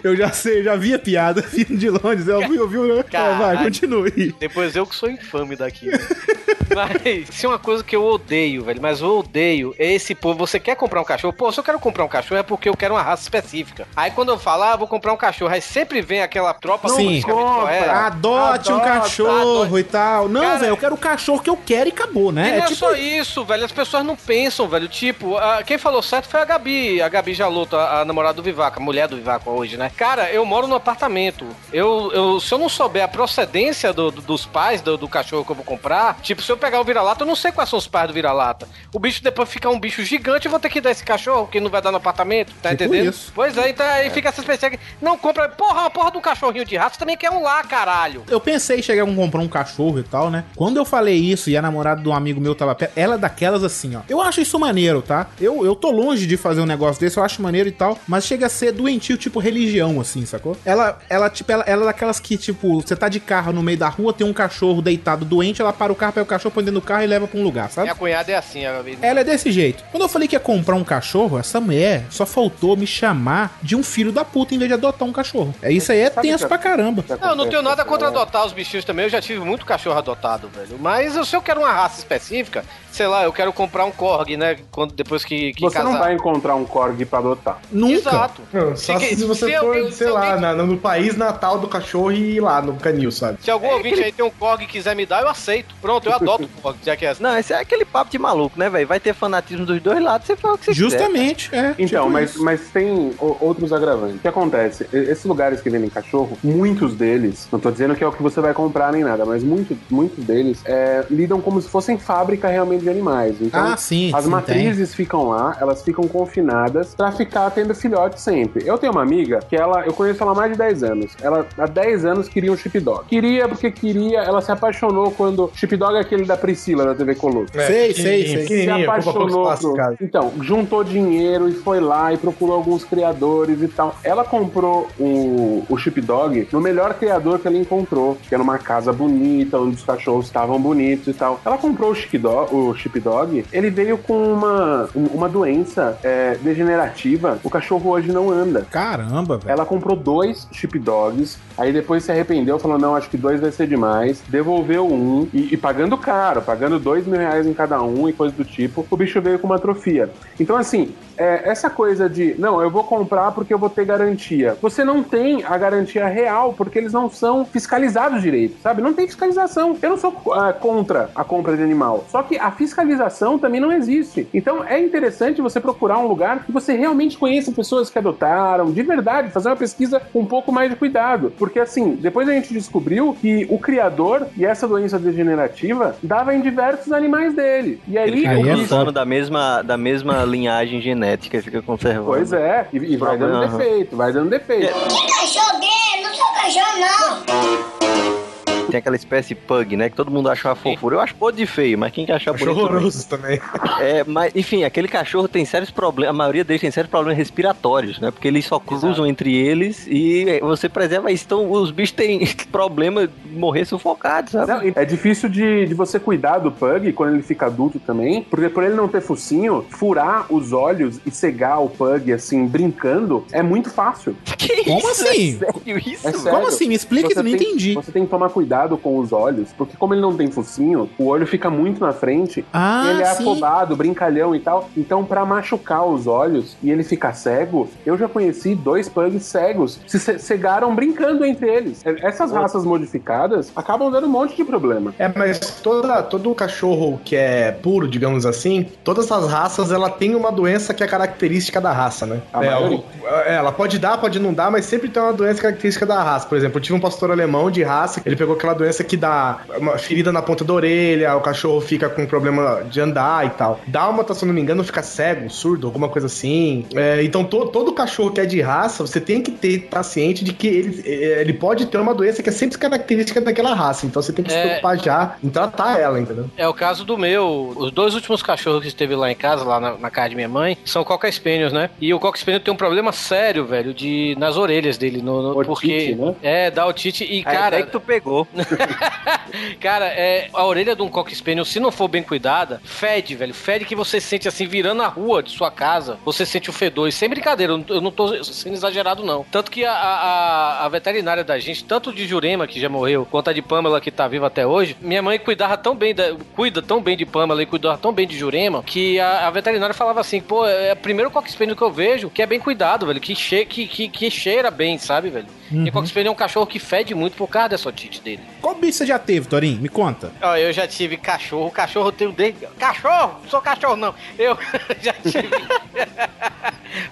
[0.04, 2.28] Eu já sei, já vi a piada vindo de longe.
[2.30, 2.78] Eu vi, eu vi.
[3.12, 4.36] Vai, continue.
[4.40, 5.88] Depois eu que sou infame daqui.
[5.88, 5.98] né?
[6.76, 10.40] Mas se uma coisa que eu odeio, velho, mas eu odeio é esse povo.
[10.40, 11.32] Você quer comprar um cachorro?
[11.34, 13.88] Pô, se eu quero comprar um cachorro é porque eu quero uma raça específica.
[13.96, 16.96] Aí quando eu falo, ah, vou comprar um cachorro, aí sempre vem aquela tropa Sim.
[16.96, 17.92] politicamente correta.
[17.92, 20.28] Adote um cachorro e tal.
[20.28, 22.48] Não, Cara, velho, eu quero o cachorro que eu quero e acabou, E né?
[22.48, 22.76] não é, É tipo.
[22.76, 23.66] só isso, velho.
[23.66, 24.88] As pessoas não pensam, velho.
[24.88, 27.02] Tipo, a- quem falou certo foi a Gabi.
[27.02, 29.92] A Gabi Jaloto, a, a namorada do Vivaco, a mulher do Vivaco hoje, né?
[29.98, 31.46] Cara, eu moro no apartamento.
[31.72, 35.46] Eu, eu, se eu não souber a procedência do- do- dos pais do, do cachorro
[35.46, 37.80] que eu vou comprar, tipo, se eu pegar o vira-lata, eu não sei quais são
[37.80, 38.68] os pais do vira-lata.
[38.94, 41.60] O bicho depois ficar um bicho gigante, eu vou ter que dar esse cachorro que
[41.60, 43.10] não vai dar no apartamento, tá Tipo entendendo?
[43.10, 43.32] isso.
[43.34, 45.50] Pois é, então aí fica essa espécie que não compra.
[45.50, 48.24] Porra, uma porra de um cachorrinho de raça também quer um lá, caralho.
[48.30, 50.44] Eu pensei em chegar a comprar um cachorro e tal, né?
[50.56, 53.18] Quando eu falei isso e a namorada de um amigo meu tava perto, ela é
[53.18, 54.02] daquelas assim, ó.
[54.08, 55.28] Eu acho isso maneiro, tá?
[55.40, 58.26] Eu, eu tô longe de fazer um negócio desse, eu acho maneiro e tal, mas
[58.26, 60.56] chega a ser doentio, tipo religião, assim, sacou?
[60.66, 63.78] Ela, ela tipo, ela, ela é daquelas que, tipo, você tá de carro no meio
[63.78, 66.64] da rua, tem um cachorro deitado doente, ela para o carro, pega o cachorro, põe
[66.64, 67.86] dentro do carro e leva pra um lugar, sabe?
[67.86, 68.98] Minha cunhada é assim, a Gabi.
[69.02, 69.84] Ela é desse jeito.
[69.92, 73.76] Quando eu falei que ia comprar um cachorro, essa mulher só faltou me chamar de
[73.76, 75.54] um filho da puta em vez de adotar um cachorro.
[75.62, 77.04] É isso aí, é Sabe tenso que- pra caramba.
[77.22, 79.06] Não, eu não tenho nada contra adotar os bichinhos também.
[79.06, 80.78] Eu já tive muito cachorro adotado, velho.
[80.80, 84.58] Mas se eu quero uma raça específica, sei lá, eu quero comprar um Korg, né?
[84.72, 86.00] Quando, depois que, que Você não casar.
[86.00, 87.60] vai encontrar um Korg pra adotar.
[87.72, 87.94] Nunca.
[87.94, 88.42] Exato.
[88.52, 91.68] Não, só Se- se, você se for, sei se lá, na- no país natal do
[91.68, 93.38] cachorro e ir lá no canil, sabe?
[93.42, 95.74] Se algum ouvinte aí tem um Korg e quiser me dar, eu aceito.
[95.82, 97.24] Pronto, eu adoto o Korg, já que é assim.
[97.24, 98.88] Não, esse é aquele papo de maluco, né, velho?
[98.88, 101.74] Vai ter fanatismo dos dois lados, você fala o que você Justamente, é.
[101.78, 102.44] Então, tipo mas, isso.
[102.44, 104.18] mas tem o- outros agravantes.
[104.18, 104.88] O que acontece?
[104.94, 108.40] Esses lugares que vendem cachorro, muitos deles, não tô dizendo que é o que você
[108.42, 112.82] vai comprar nem nada, mas muitos, muitos deles é, lidam como se fossem fábrica realmente
[112.82, 113.36] de animais.
[113.42, 118.20] Então, Ah, sim, as sim, matrizes quiam lá, elas ficam confinadas pra ficar tendo filhote
[118.22, 118.64] sempre.
[118.68, 121.12] Eu tenho uma amiga que ela, eu conheço ela há mais de 10 anos.
[121.22, 123.06] Ela há 10 anos queria um chipdog.
[123.08, 125.52] Queria porque queria, ela se apaixonou quando.
[125.56, 127.54] Chipdog é aquele da Priscila da TV Colosso.
[127.54, 128.64] Sei, sei, sei.
[128.64, 129.44] Se apaixonou.
[129.44, 129.98] espaço casa.
[130.02, 133.96] Então, juntou dinheiro e foi lá e procurou alguns criadores e tal.
[134.04, 138.92] Ela comprou o, o Chipdog no melhor criador que ela encontrou, que era uma casa
[138.94, 141.40] bonita, onde os cachorros estavam bonitos e tal.
[141.46, 147.40] Ela comprou o Chipdog, o Chipdog ele veio com uma, um- uma doença é, degenerativa.
[147.44, 148.66] O cachorro hoje não anda.
[148.70, 149.52] Caramba, velho.
[149.54, 153.68] Ela comprou dois Chipdogs, aí depois se arrependeu, falou: não, acho que dois vai ser
[153.68, 154.22] demais.
[154.28, 158.34] Devolveu um, e, e pagando caro, pagando dois mil reais em cada um e coisa
[158.36, 158.86] do tipo.
[158.90, 160.10] O bicho veio com uma atrofia.
[160.40, 164.58] Então, assim, é, essa coisa de, não, eu vou comprar porque eu vou ter garantia.
[164.62, 168.82] Você não tem a garantia real porque eles não são fiscalizados direito, sabe?
[168.82, 169.78] Não tem fiscalização.
[169.82, 172.06] Eu não sou ah, contra a compra de animal.
[172.10, 174.28] Só que a fiscalização também não existe.
[174.34, 178.82] Então é interessante você procurar um lugar que você realmente conheça pessoas que adotaram, de
[178.82, 181.34] verdade, fazer uma pesquisa com um pouco mais de cuidado.
[181.38, 186.42] Porque assim, depois a gente descobriu que o criador e essa doença degenerativa dava em
[186.42, 187.82] diversos animais dele.
[187.88, 192.06] E aí, Ele fica usando da mesma, da mesma linhagem genética e fica conservando.
[192.06, 193.58] Pois é, e, e vai dando Aham.
[193.58, 194.74] defeito, vai dando defeito.
[194.74, 198.23] Cachorro gay, não sou cachorro não.
[198.70, 199.90] Tem aquela espécie pug, né?
[199.90, 200.96] Que todo mundo acha uma fofura.
[200.96, 202.50] Eu acho podre de feio, mas quem que acha bonito...
[202.50, 203.40] horroroso também.
[203.80, 208.00] É, mas, enfim, aquele cachorro tem sérios problemas, a maioria deles tem sérios problemas respiratórios,
[208.00, 208.10] né?
[208.10, 211.24] Porque eles só cruzam entre eles e você preserva isso.
[211.26, 214.52] Então, os bichos têm problema de morrer sufocados, sabe?
[214.52, 218.50] Não, é difícil de, de você cuidar do pug quando ele fica adulto também, porque
[218.50, 223.44] por ele não ter focinho, furar os olhos e cegar o pug assim, brincando, é
[223.44, 224.16] muito fácil.
[224.38, 224.88] Que Como isso?
[224.90, 225.40] assim?
[225.42, 226.08] É sério isso?
[226.08, 226.24] É velho?
[226.24, 226.32] sério.
[226.38, 226.68] Como assim?
[226.68, 227.74] Me explica Você isso, eu não tem- entendi.
[227.74, 231.06] Você tem que tomar cuidado com os olhos, porque como ele não tem focinho, o
[231.08, 233.24] olho fica muito na frente, Ah, ele é sim.
[233.24, 234.70] afobado, brincalhão e tal.
[234.78, 239.80] Então, pra machucar os olhos e ele ficar cego, eu já conheci dois pugs cegos,
[239.88, 241.82] se ce- cegaram brincando entre eles.
[242.02, 244.94] Essas raças modificadas acabam dando um monte de problema.
[245.00, 250.16] É, mas toda, todo cachorro que é puro, digamos assim, todas as raças, ela tem
[250.16, 252.22] uma doença que é característica da raça, né?
[252.32, 252.84] A É, o-
[253.26, 256.28] é, ela pode dar, pode não dar, mas sempre tem uma doença característica da raça.
[256.28, 259.40] Por exemplo, eu tive um pastor alemão de raça, ele pegou aquela doença que dá
[259.58, 263.62] uma ferida na ponta da orelha, o cachorro fica com problema de andar e tal.
[263.68, 266.66] Dálmata, se eu não me engano, fica cego, surdo, alguma coisa assim.
[266.76, 270.24] É, então, to- todo cachorro que é de raça, você tem que ter tá ciente
[270.26, 273.86] de que ele, é, ele pode ter uma doença que é sempre característica daquela raça.
[273.86, 274.42] Então, você tem que se É.
[274.44, 276.30] preocupar já em tratar ela, entendeu?
[276.36, 277.54] É o caso do meu.
[277.56, 280.28] Os dois últimos cachorros que esteve lá em casa, lá na, na casa de minha
[280.30, 281.70] mãe, são Cocker Spaniels, né?
[281.80, 285.46] E o Cocker Spaniel tem um problema sério, velho, de nas orelhas dele, no, no-
[285.46, 286.16] porque né?
[286.22, 288.28] é dá otite e Aí cara, até que tu pegou.
[289.60, 293.34] Cara, é, a orelha de um cocker spaniel, se não for bem cuidada, fede, velho.
[293.34, 296.88] Fede que você sente assim, virando a rua de sua casa, você sente o fedor.
[296.88, 299.24] E sem brincadeira, eu não- tô sendo exagerado, não.
[299.32, 303.30] Tanto que a, a, a veterinária da gente, tanto de Jurema, que já morreu, quanto
[303.30, 306.62] a de Pamela, que tá viva até hoje, minha mãe cuidava tão bem, da- cuida
[306.62, 310.00] tão bem de Pamela e cuidava tão bem de Jurema, que a, a veterinária falava
[310.02, 313.00] assim, pô, é o primeiro cocker spaniel que eu vejo que é bem cuidado, velho,
[313.00, 315.28] que, che que, que, que cheira bem, sabe, velho?
[315.54, 315.66] Uhum.
[315.84, 318.22] E spaniel é um cachorro que fede muito por causa dessa otite dele.
[318.42, 319.62] Qual bicho você já teve, Torinho?
[319.62, 320.12] Me conta.
[320.22, 322.46] Ó, eu já tive cachorro, cachorro eu tenho desde.
[322.58, 323.20] Cachorro!
[323.24, 323.94] Não sou cachorro, não.
[324.18, 324.38] Eu
[324.82, 325.30] já tive.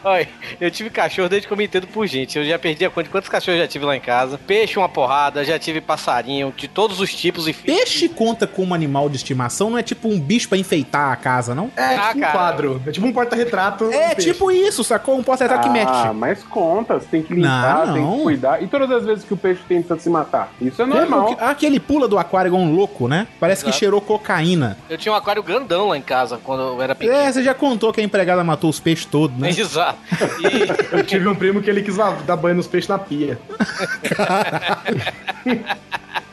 [0.03, 0.27] Olha,
[0.59, 2.37] eu tive cachorro desde que eu me entendo por gente.
[2.37, 4.37] Eu já perdi a conta de quantos cachorros eu já tive lá em casa.
[4.37, 9.09] Peixe, uma porrada, já tive passarinho, de todos os tipos e Peixe conta como animal
[9.09, 9.71] de estimação?
[9.71, 11.71] Não é tipo um bicho pra enfeitar a casa, não?
[11.75, 12.31] É Ah, tipo um cara.
[12.31, 12.81] quadro.
[12.85, 13.91] É tipo um porta-retrato.
[13.91, 15.17] É um tipo isso, sacou?
[15.17, 16.15] Um porta-retrato que Ah, mete.
[16.15, 18.17] mas conta, você tem que limpar, Não, tem não.
[18.17, 18.50] que cuidar.
[18.59, 20.51] E todas as vezes que o peixe tenta se matar.
[20.59, 21.35] Isso é normal.
[21.35, 23.27] que- Ah, que ele pula do aquário igual um louco, né?
[23.39, 23.79] Parece que Exato.
[23.79, 24.77] cheirou cocaína.
[24.89, 27.17] Eu tinha um aquário grandão lá em casa quando eu era pequeno.
[27.17, 29.49] É, você já contou que a empregada matou os peixes todos, né?
[29.57, 29.99] Exato.
[30.91, 33.39] Eu tive um primo que ele quis dar banho nos peixes na pia.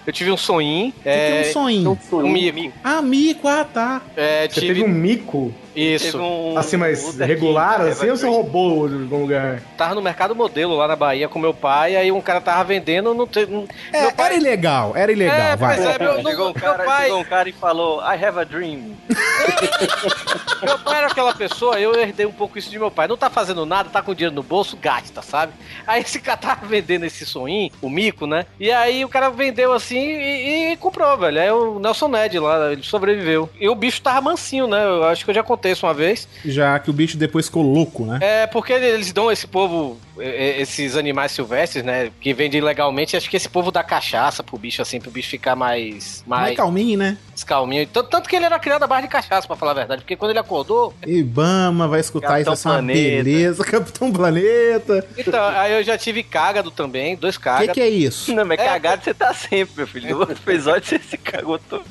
[0.06, 0.92] Eu tive um sonhinho.
[1.02, 1.98] que é um sonhinho?
[2.12, 2.72] Um mico.
[2.82, 4.00] Ah, mico, ah, tá.
[4.16, 4.66] É, Você tive...
[4.74, 5.52] teve um mico?
[5.78, 6.12] Isso.
[6.12, 9.60] Teve um- Assim, mas regular, King, assim, ou você roubou de algum lugar?
[9.76, 13.14] Tava no mercado modelo lá na Bahia com meu pai, aí um cara tava vendendo,
[13.14, 13.46] não te...
[13.46, 14.26] não- É, meu pai...
[14.26, 15.78] Era ilegal, era ilegal, É, vai.
[15.78, 17.04] é, meu, Chegou um, meu cara, pai...
[17.04, 18.96] chegou um cara e falou, I have a dream.
[20.62, 23.06] Meu pai era aquela pessoa, eu herdei um pouco isso de meu pai.
[23.06, 25.52] Não tá fazendo nada, tá com dinheiro no bolso, gasta, sabe?
[25.86, 28.44] Aí esse cara tava vendendo esse soninho, o mico, né?
[28.58, 31.40] E aí o cara vendeu assim e, e comprou, velho.
[31.40, 33.48] Aí o Nelson Ned lá, ele sobreviveu.
[33.60, 34.84] E o bicho tava mansinho, né?
[34.84, 36.28] Eu acho que eu já contei isso uma vez.
[36.44, 38.18] Já que o bicho depois ficou louco, né?
[38.20, 42.10] É, porque eles dão esse povo, esses animais silvestres, né?
[42.20, 43.16] Que vendem legalmente.
[43.16, 46.24] Acho que esse povo dá cachaça pro bicho, assim, pro bicho ficar mais.
[46.26, 47.18] Mais mais calminho, né?
[47.44, 47.86] calminho.
[47.86, 50.02] Tanto, tanto que ele era criado à base de cachaça, pra falar a verdade.
[50.02, 52.98] Porque quando ele acordou, Ibama vai escutar Capitão isso, Planeta.
[52.98, 53.64] beleza.
[53.64, 55.06] Capitão Planeta.
[55.16, 58.34] Então, aí eu já tive cágado também, dois O que, que é isso?
[58.34, 60.10] Não, mas É, cagado você tá sempre, meu filho.
[60.10, 61.84] No outro episódio você se cagou todo.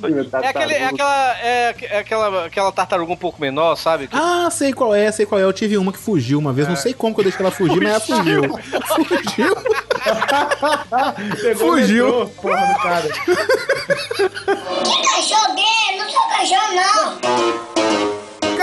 [0.44, 4.08] É, aquele, é aquela, é, é aquela, aquela tartaruga um pouco menor, sabe?
[4.08, 5.44] Que- Ah, sei qual é, sei qual é.
[5.44, 6.68] Eu tive uma que fugiu uma vez.
[6.68, 8.42] Não sei como que eu deixei ela fugir, mas ela fugiu.
[8.96, 9.56] fugiu.
[11.42, 12.06] Pegou Fugiu.
[12.06, 13.08] metrô, porra do cara.
[13.10, 15.98] Que cachorro gay?
[15.98, 18.17] Não sou cachorro, não.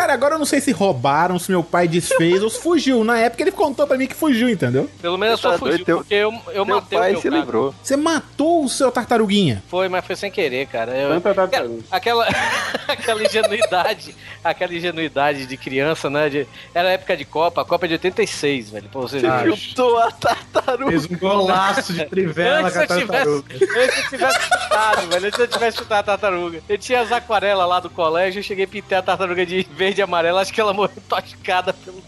[0.05, 3.03] Cara, agora eu não sei se roubaram, se meu pai desfez ou se fugiu.
[3.05, 4.87] Na época ele contou pra mim que fugiu, entendeu?
[5.01, 7.31] Pelo menos só Tá fugiu, doido, teu- porque eu, eu matei o pai meu se
[7.31, 7.41] cara.
[7.41, 7.75] livrou.
[7.83, 9.63] Você matou o seu tartaruguinha.
[9.67, 10.93] Foi, mas foi sem querer, cara.
[10.95, 11.83] Eu- Tanta tartaruga.
[11.91, 12.29] aquela,
[12.87, 16.29] aquela ingenuidade, aquela ingenuidade de criança, né?
[16.29, 18.89] de- era época de Copa, a Copa é de 86, velho.
[18.91, 19.21] Pra você
[19.57, 20.91] chutou a tartaruga.
[20.91, 23.55] Fez um golaço de trivela com a eu, tivesse, tartaruga.
[23.55, 25.27] antes eu tivesse chutado, velho.
[25.29, 26.63] Antes eu tivesse chutado a tartaruga.
[26.69, 29.94] Eu tinha as aquarelas lá do colégio, eu cheguei a pintar a tartaruga de verde
[29.99, 32.03] e amarelo, acho que ela morreu toscada pelo.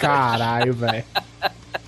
[0.00, 1.04] Caralho, velho.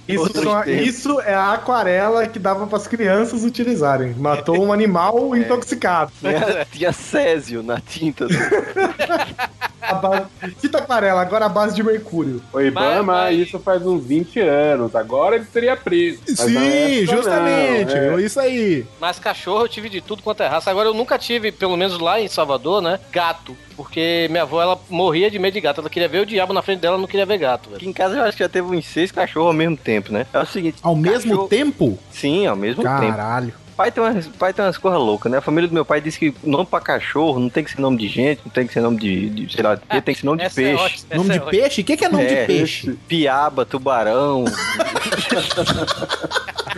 [0.09, 0.33] Isso,
[0.69, 4.13] isso é a aquarela que dava pras crianças utilizarem.
[4.15, 6.11] Matou um animal intoxicado.
[6.21, 8.27] Tinha, tinha Césio na tinta.
[8.27, 8.35] do-
[9.83, 10.27] A base...
[10.59, 12.41] Fita aquarela, agora a base de mercúrio.
[12.53, 14.95] O Ibama, Mas- isso faz uns 20 anos.
[14.95, 16.21] Agora ele seria preso.
[16.27, 17.95] Sim, época justamente.
[17.95, 18.23] não, é.
[18.23, 18.87] Isso aí.
[19.01, 20.71] Mas cachorro eu tive de tudo quanto é raça.
[20.71, 23.01] Agora eu nunca tive, pelo menos lá em Salvador, né?
[23.11, 23.57] Gato.
[23.77, 25.81] Porque minha avó, ela morria de medo de gato.
[25.81, 27.77] Ela queria ver o diabo na frente dela, não queria ver gato, velho.
[27.79, 30.27] Aqui em casa eu acho que já teve uns seis cachorros ao mesmo tempo, né?
[30.33, 30.79] É o seguinte.
[30.83, 31.99] Ao mesmo cachorro- tempo?
[32.11, 32.95] Sim, ao mesmo tempo.
[33.13, 33.55] Caralho.
[33.77, 35.39] Pai tem, umas, pai tem umas coisas loucas, né?
[35.39, 37.97] A família do meu pai disse que nome pra cachorro não tem que ser nome
[37.97, 40.27] de gente, não tem que ser nome de, de sei lá, quê, tem que ser
[40.27, 40.75] nome de é peixe.
[40.83, 41.81] ótima, essa Nome é de peixe?
[41.81, 42.93] O que, que é nome É, de peixe?
[43.09, 44.45] Piaba, tubarão.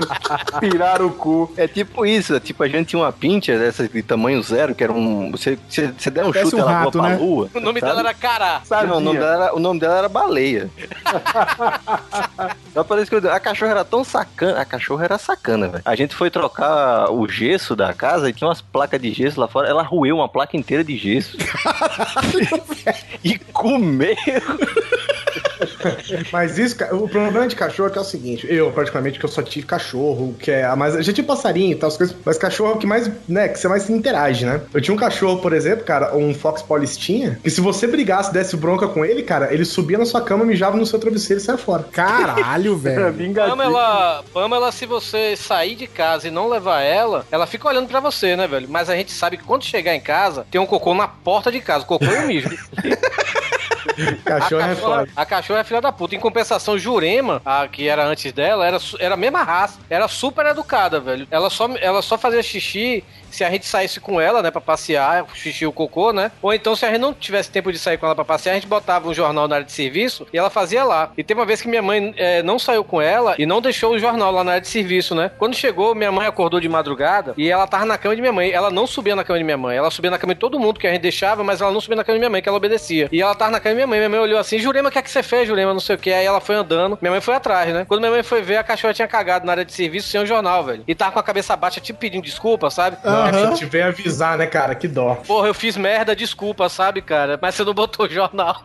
[0.61, 1.53] Pirarucu.
[1.57, 4.83] É tipo isso, é tipo a gente tinha uma pincha dessa de tamanho zero, que
[4.83, 5.31] era um.
[5.31, 7.17] Você, você, você der um Parece chute, um ela rato, voa né?
[7.17, 7.51] pra lua.
[7.55, 7.93] O nome sabe?
[7.93, 8.63] dela era Cará.
[8.87, 10.71] Não, o nome, dela era, o nome dela era baleia.
[12.73, 14.61] Só por isso que eu, a cachorra era tão sacana.
[14.61, 15.83] A cachorra era sacana, velho.
[15.85, 19.47] A gente foi trocar o gesso da casa e tinha umas placas de gesso lá
[19.47, 19.69] fora.
[19.69, 21.37] Ela roeu uma placa inteira de gesso.
[23.23, 24.17] e comeu.
[26.33, 29.31] Mas isso, o problema de cachorro é que é o seguinte, eu, particularmente, que eu
[29.31, 30.95] só tive cachorro, que é a mais.
[30.95, 33.49] Eu já tive passarinho e tal, as coisas, mas cachorro é o que mais, né,
[33.49, 34.61] que você mais interage, né?
[34.73, 38.57] Eu tinha um cachorro, por exemplo, cara, um Fox Paulistinha, que se você brigasse, desse
[38.57, 41.59] bronca com ele, cara, ele subia na sua cama, mijava no seu travesseiro e saia
[41.59, 41.85] fora.
[41.93, 43.35] Caralho, É velho.
[43.35, 48.01] Pamela, Pamela, se você sair de casa e não levar ela, ela fica olhando pra
[48.01, 48.69] você, né, velho?
[48.69, 51.61] Mas a gente sabe que quando chegar em casa, tem um cocô na porta de
[51.61, 51.85] casa.
[51.85, 52.49] Cocô e um mijo.
[54.25, 55.09] Cachorro a é cachorra, foda.
[55.15, 56.15] a cachorra é filha da puta.
[56.15, 59.79] Em compensação, Jurema, a que era antes dela, era, era a mesma raça.
[59.89, 61.27] Era super educada, velho.
[61.31, 63.05] Ela só, ela só fazia xixi
[63.35, 66.31] se a gente saísse com ela, né, pra passear, xixi o cocô, né?
[66.41, 68.55] Ou então, se a gente não tivesse tempo de sair com ela pra passear, a
[68.55, 71.11] gente botava um jornal na área de serviço e ela fazia lá.
[71.17, 73.93] E teve uma vez que minha mãe eh, não saiu com ela e não deixou
[73.93, 75.31] o jornal lá na área de serviço, né?
[75.39, 78.51] Quando chegou, minha mãe acordou de madrugada e ela tava na cama de minha mãe.
[78.53, 80.79] Ela não subia na cama de minha mãe, ela subia na cama de todo mundo
[80.79, 82.59] que a gente deixava, mas ela não subia na cama de minha mãe, que ela
[82.59, 83.09] obedecia.
[83.11, 83.99] E ela tava na cama de minha mãe.
[83.99, 85.73] Minha mãe olhou assim: Jurema, o que é que você fez, Jurema?
[85.73, 86.13] Não sei o que.
[86.13, 86.99] Aí ela foi andando.
[87.01, 87.85] Minha mãe foi atrás, né?
[87.89, 90.27] Quando minha mãe foi ver, a cachorra tinha cagado na área de serviço sem o
[90.27, 90.85] jornal, velho.
[90.87, 92.97] E tava com a cabeça baixa, tipo pedindo desculpa, sabe?
[93.33, 94.75] Nossa, te veio avisar, né, cara?
[94.75, 95.15] Que dó.
[95.27, 97.39] Porra, eu fiz merda, desculpa, sabe, cara?
[97.41, 98.63] Mas você não botou jornal.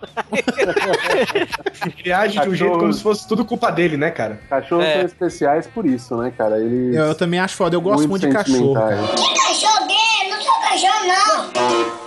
[1.97, 4.39] Ele age de um jeito como se fosse tudo culpa dele, né, cara?
[4.49, 4.93] Cachorros É.
[4.97, 6.59] são especiais por isso, né, cara?
[6.59, 6.95] Eles.
[6.95, 8.73] Eu, eu também acho foda, eu gosto muito, de cachorro.
[8.73, 8.97] cara.
[8.97, 9.39] sentimentais.
[9.47, 11.98] Cachorro gay, não sou cachorro não.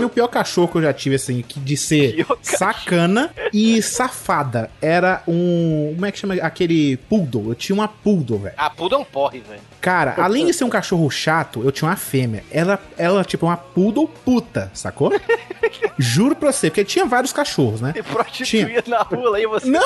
[0.00, 4.70] Mim, o pior cachorro que eu já tive, assim, que de ser sacana e safada,
[4.80, 5.92] era um.
[5.94, 6.34] Como é que chama?
[6.34, 7.48] Aquele poodle.
[7.48, 8.54] Eu tinha uma poodle, velho.
[8.56, 9.60] A puda é um porre, velho.
[9.80, 12.44] Cara, além de ser um cachorro chato, eu tinha uma fêmea.
[12.50, 15.12] Ela, ela tipo, uma poodle puta, sacou?
[15.98, 17.92] Juro pra você, porque tinha vários cachorros, né?
[18.10, 19.68] Prostituía na rua aí você.
[19.68, 19.80] Não!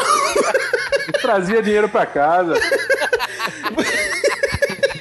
[1.20, 2.54] Trazia dinheiro pra casa.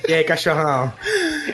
[0.07, 0.91] E aí, cachorrão?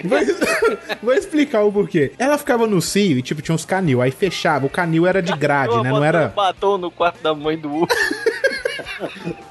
[0.04, 0.20] Vou,
[1.04, 2.12] vou explicar o porquê.
[2.18, 4.02] Ela ficava no cio e, tipo, tinha uns canil.
[4.02, 4.66] Aí fechava.
[4.66, 5.89] O canil era de grade, né?
[5.89, 6.30] Não era.
[6.30, 7.95] Batom no quarto da mãe do urso.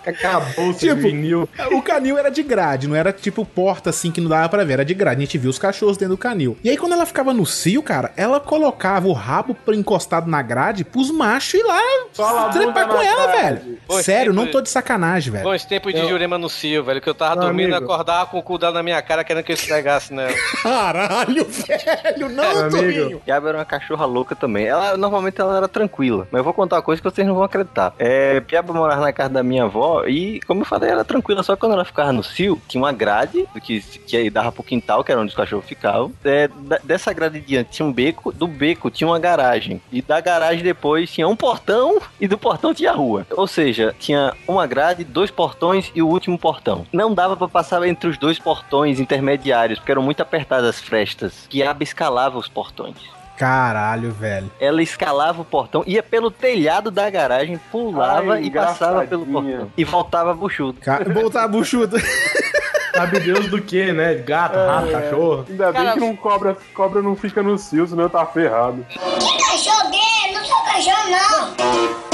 [0.06, 1.48] Acabou Tipo, de vinil.
[1.72, 4.74] o canil era de grade, não era tipo porta assim que não dava pra ver,
[4.74, 5.18] era de grade.
[5.18, 6.56] A gente viu os cachorros dentro do canil.
[6.62, 10.84] E aí, quando ela ficava no cio, cara, ela colocava o rabo encostado na grade
[10.84, 11.78] pros machos ir lá
[12.52, 13.60] trepar com ela, grade.
[13.64, 13.78] velho.
[13.86, 15.44] Pô, Sério, não tô de sacanagem, velho.
[15.44, 17.00] Bons tempos de Eu- Jurema no cio, velho.
[17.00, 17.84] Que eu tava dormindo amigo.
[17.92, 20.32] acordava com o cu dela na minha cara, querendo que eu esfregasse nela.
[20.62, 23.04] Caralho, velho, não, Torinho.
[23.04, 23.20] amigo.
[23.24, 24.66] Piaba era uma cachorra louca também.
[24.66, 27.44] Ela normalmente ela era tranquila, mas eu vou contar uma coisa que vocês não vão
[27.44, 27.92] acreditar.
[27.98, 31.56] É, Piaba morava na casa da minha avó e, como eu falei, era tranquila, só
[31.56, 35.10] quando ela ficava no cio, tinha uma grade que, que aí dava pro quintal, que
[35.10, 36.12] era onde os cachorros ficavam.
[36.24, 36.48] É,
[36.84, 39.82] dessa grade diante tinha um beco, do beco tinha uma garagem.
[39.90, 43.26] E da garagem depois tinha um portão e do portão tinha a rua.
[43.30, 46.86] Ou seja, tinha uma grade, dois portões e o último portão.
[46.92, 51.46] Não dava pra passar entre os dois portões intermediários, porque eram muito apertadas as frestas.
[51.48, 53.17] Que aba escalava os portões.
[53.38, 54.50] Caralho, velho.
[54.60, 59.70] Ela escalava o portão, ia pelo telhado da garagem, pulava Ai, e passava pelo portão.
[59.76, 60.80] E voltava buchudo.
[60.80, 61.00] Ca...
[61.08, 61.96] Voltar buchudo.
[62.92, 64.14] Sabe Deus do que, né?
[64.16, 65.46] Gato, rato, cachorro.
[65.48, 68.84] Ainda bem Cara, que não cobra, cobra não fica no cio, senão tá ferrado.
[68.92, 72.07] Cachorro gay, não sou cachorro não.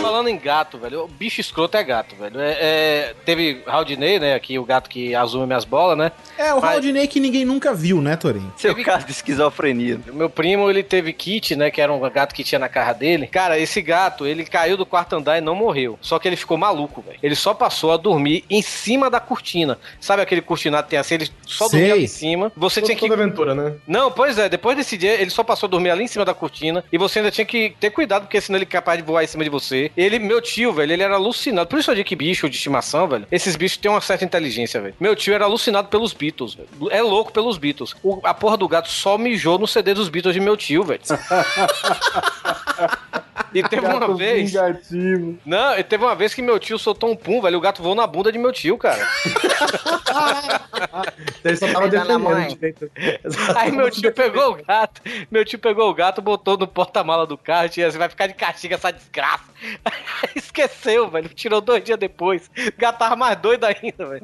[0.00, 2.40] Falando em gato, velho, o bicho escroto é gato, velho.
[2.40, 4.34] É, é, teve Haldinei, né?
[4.34, 6.12] Aqui o gato que azuma minhas bolas, né?
[6.38, 8.52] É, o Mas- Haldinei que ninguém nunca viu, né, Torinho?
[8.56, 10.00] Seu caso de esquizofrenia.
[10.08, 11.70] O Meu primo, ele teve kit, né?
[11.70, 13.26] Que era um gato que tinha na casa dele.
[13.26, 15.98] Cara, esse gato, ele caiu do quarto andar e não morreu.
[16.00, 17.18] Só que ele ficou maluco, velho.
[17.22, 19.78] Ele só passou a dormir em cima da cortina.
[20.00, 21.14] Sabe aquele cortinado que tem assim?
[21.16, 21.78] Ele só Sei.
[21.80, 22.52] dormia ali em cima.
[22.56, 23.06] Você tinha que.
[23.08, 23.74] Toda aventura, né?
[23.86, 26.34] Não, pois é, depois desse dia, ele só passou a dormir ali em cima da
[26.34, 26.84] cortina.
[26.92, 29.26] E você ainda tinha que ter cuidado, porque senão ele é capaz de voar em
[29.26, 29.89] cima de você.
[29.96, 31.68] Ele, meu tio, velho, ele era alucinado.
[31.68, 34.80] Por isso eu digo que bicho de estimação, velho, esses bichos têm uma certa inteligência,
[34.80, 34.94] velho.
[35.00, 36.68] Meu tio era alucinado pelos Beatles, velho.
[36.90, 37.94] É louco pelos Beatles.
[38.02, 41.00] O- a porra do gato só mijou no CD dos Beatles de meu tio, velho.
[43.52, 44.50] E teve uma Gato vez.
[44.50, 45.38] vingativo.
[45.44, 47.58] Não, e teve uma vez que meu tio soltou um pum, velho.
[47.58, 49.00] O gato voou na bunda de meu tio, cara.
[51.44, 52.58] Ele só tava defendendo.
[53.56, 57.36] Aí meu tio pegou o gato, meu tio pegou o gato, botou no porta-mala do
[57.36, 59.44] carro, tinha assim, vai ficar de castigo essa desgraça.
[60.34, 62.50] Esqueceu, velho, tirou dois dias depois.
[62.56, 64.22] O gato tava mais doido ainda, velho.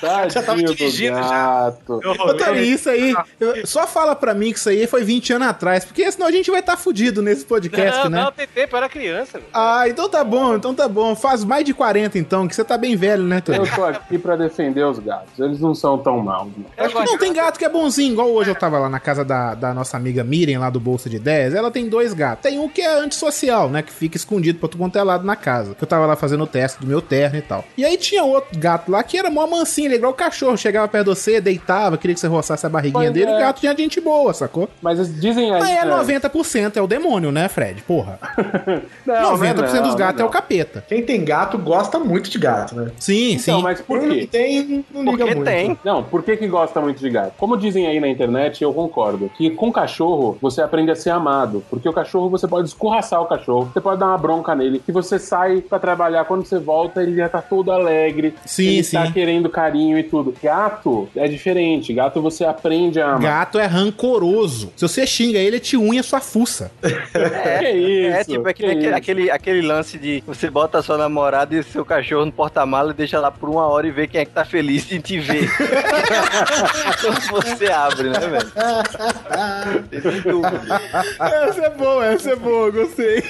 [0.00, 1.28] Tadinho Já tava do dirigindo, já.
[1.28, 2.00] gato.
[2.02, 5.32] Eu Ô, Torinho, isso aí, eu- só fala pra mim que isso aí foi 20
[5.32, 8.22] anos atrás, porque senão a gente vai estar fudido nesse podcast, não, né?
[8.24, 9.44] não, tem tempo, eu era criança, velho.
[9.52, 11.14] Ah, então tá bom, então tá bom.
[11.14, 13.64] Faz mais de 40 então, que você tá bem velho, né, Torinho?
[13.66, 15.38] Eu tô aqui pra defender os gatos.
[15.38, 16.48] Eles não são tão maus.
[16.56, 16.64] Não.
[16.76, 18.12] Eu Acho que não, tem gato que é bonzinho.
[18.12, 21.08] Igual hoje eu tava lá na casa da, da nossa amiga Miriam, lá do Bolsa
[21.10, 21.54] de 10.
[21.54, 22.42] Ela tem dois gatos.
[22.42, 23.82] Tem um que é antissocial, né?
[23.82, 25.74] Que fica escondido pra tu quanto é lado na casa.
[25.74, 27.64] Que eu tava lá fazendo o teste do meu terno e tal.
[27.76, 30.56] E aí tinha outro gato lá que era mó mansinho, ele é igual o cachorro.
[30.56, 33.30] Chegava perto de você, deitava, queria que você roçasse a barriguinha Pois dele.
[33.30, 33.36] é.
[33.36, 34.68] O gato tinha gente boa, sacou?
[34.82, 35.60] Mas dizem aí.
[35.60, 37.82] Mas é é, 90%, é o demônio, né, Fred?
[37.82, 38.18] Porra.
[39.06, 40.84] Não, 90% não é dos gatos não é o capeta.
[40.88, 42.90] Quem tem gato gosta muito de gato, né?
[42.98, 43.62] Sim, Então, sim.
[43.62, 44.28] mas por quê?
[44.30, 45.44] tem, não liga Porque muito.
[45.44, 45.78] tem.
[45.84, 47.32] Não, por que que gosta muito de gato?
[47.38, 51.62] Como dizem aí na internet, eu concordo, que com cachorro você aprende a ser amado,
[51.70, 54.92] porque o cachorro você pode escorraçar o cachorro, você pode dar uma bronca nele, que
[54.92, 58.96] você sai pra trabalhar, quando você volta ele já tá todo alegre, Sim, ele sim.
[58.96, 60.34] tá querendo carinho, carinho e tudo.
[60.42, 61.92] Gato é diferente.
[61.92, 63.20] Gato você aprende a amar.
[63.22, 64.72] Gato é rancoroso.
[64.76, 66.70] Se você xinga ele, ele te unha sua fuça.
[67.12, 68.96] É, Que isso, é tipo que aquele, aquele, isso.
[68.96, 73.18] aquele, aquele lance de você bota sua namorada e seu cachorro no porta-mala e deixa
[73.18, 75.48] lá por uma hora e vê quem é que tá feliz em te ver.
[77.00, 78.52] Quando você abre, né, velho?
[81.20, 83.22] Essa é boa, essa é boa, gostei.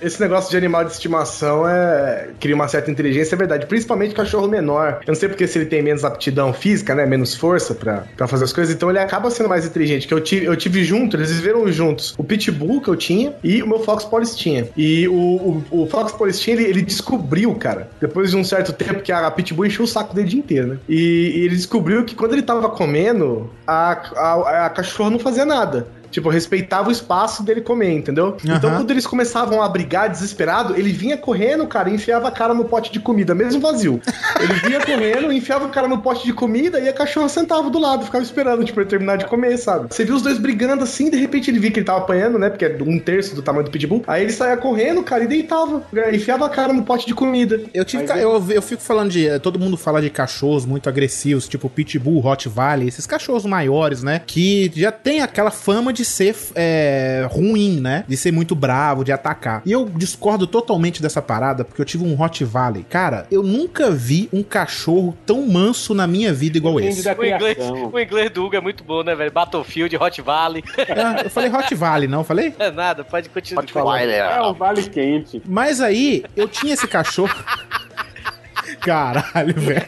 [0.00, 3.66] Esse negócio de animal de estimação é cria uma certa inteligência, é verdade.
[3.66, 5.00] Principalmente cachorro menor.
[5.06, 7.06] Eu não sei porque se ele tem menos aptidão física, né?
[7.06, 10.06] Menos força pra fazer as coisas, então ele acaba sendo mais inteligente.
[10.06, 12.14] Que eu tive, eu tive junto, eles viveram juntos.
[12.18, 14.68] O Pitbull que eu tinha e o meu Fox Police tinha.
[14.76, 18.70] E o, o, o Fox Police tinha, ele, ele descobriu, cara, depois de um certo
[18.74, 20.78] tempo que a Pitbull encheu o saco dele o dia inteiro, né?
[20.86, 25.46] E, e ele descobriu que quando ele tava comendo, a, a, a cachorra não fazia
[25.46, 25.86] nada.
[26.12, 28.36] Tipo, respeitava o espaço dele comer, entendeu?
[28.44, 28.78] Então, Aham.
[28.80, 32.66] quando eles começavam a brigar desesperado, ele vinha correndo, cara, e enfiava a cara no
[32.66, 34.00] pote de comida, mesmo vazio.
[34.38, 37.78] Ele vinha correndo, enfiava o cara no pote de comida e a cachorra sentava do
[37.78, 39.86] lado, ficava esperando, tipo, ele terminar de comer, sabe?
[39.90, 42.50] Você viu os dois brigando assim, de repente ele via que ele tava apanhando, né?
[42.50, 44.04] Porque é um terço do tamanho do pitbull.
[44.06, 45.82] Aí ele saía correndo, cara, e deitava,
[46.12, 47.60] enfiava a cara no pote de comida.
[47.72, 49.26] Eu, tive, ca- eu, eu fico falando de.
[49.26, 54.20] eh, Todo mundo fala de cachorros muito agressivos, tipo Pitbull, Rottweiler, esses cachorros maiores, né?
[54.26, 58.04] Que já tem aquela fama de ser é, ruim, né?
[58.08, 59.62] De ser muito bravo, de atacar.
[59.64, 62.84] E eu discordo totalmente dessa parada, porque eu tive um Rottweiler.
[62.88, 67.08] Cara, eu nunca vi um cachorro tão manso na minha vida igual esse.
[67.08, 67.58] O inglês,
[67.92, 69.30] o inglês do Hugo é muito bom, né, velho?
[69.30, 70.64] Battlefield, Hot Valley.
[70.78, 72.24] Ah, eu falei Rottweiler, não?
[72.24, 72.54] Falei?
[72.58, 73.64] É nada, pode continuar.
[74.02, 75.42] É o vale quente.
[75.46, 77.34] Mas aí, eu tinha esse cachorro.
[78.80, 79.86] Caralho, velho.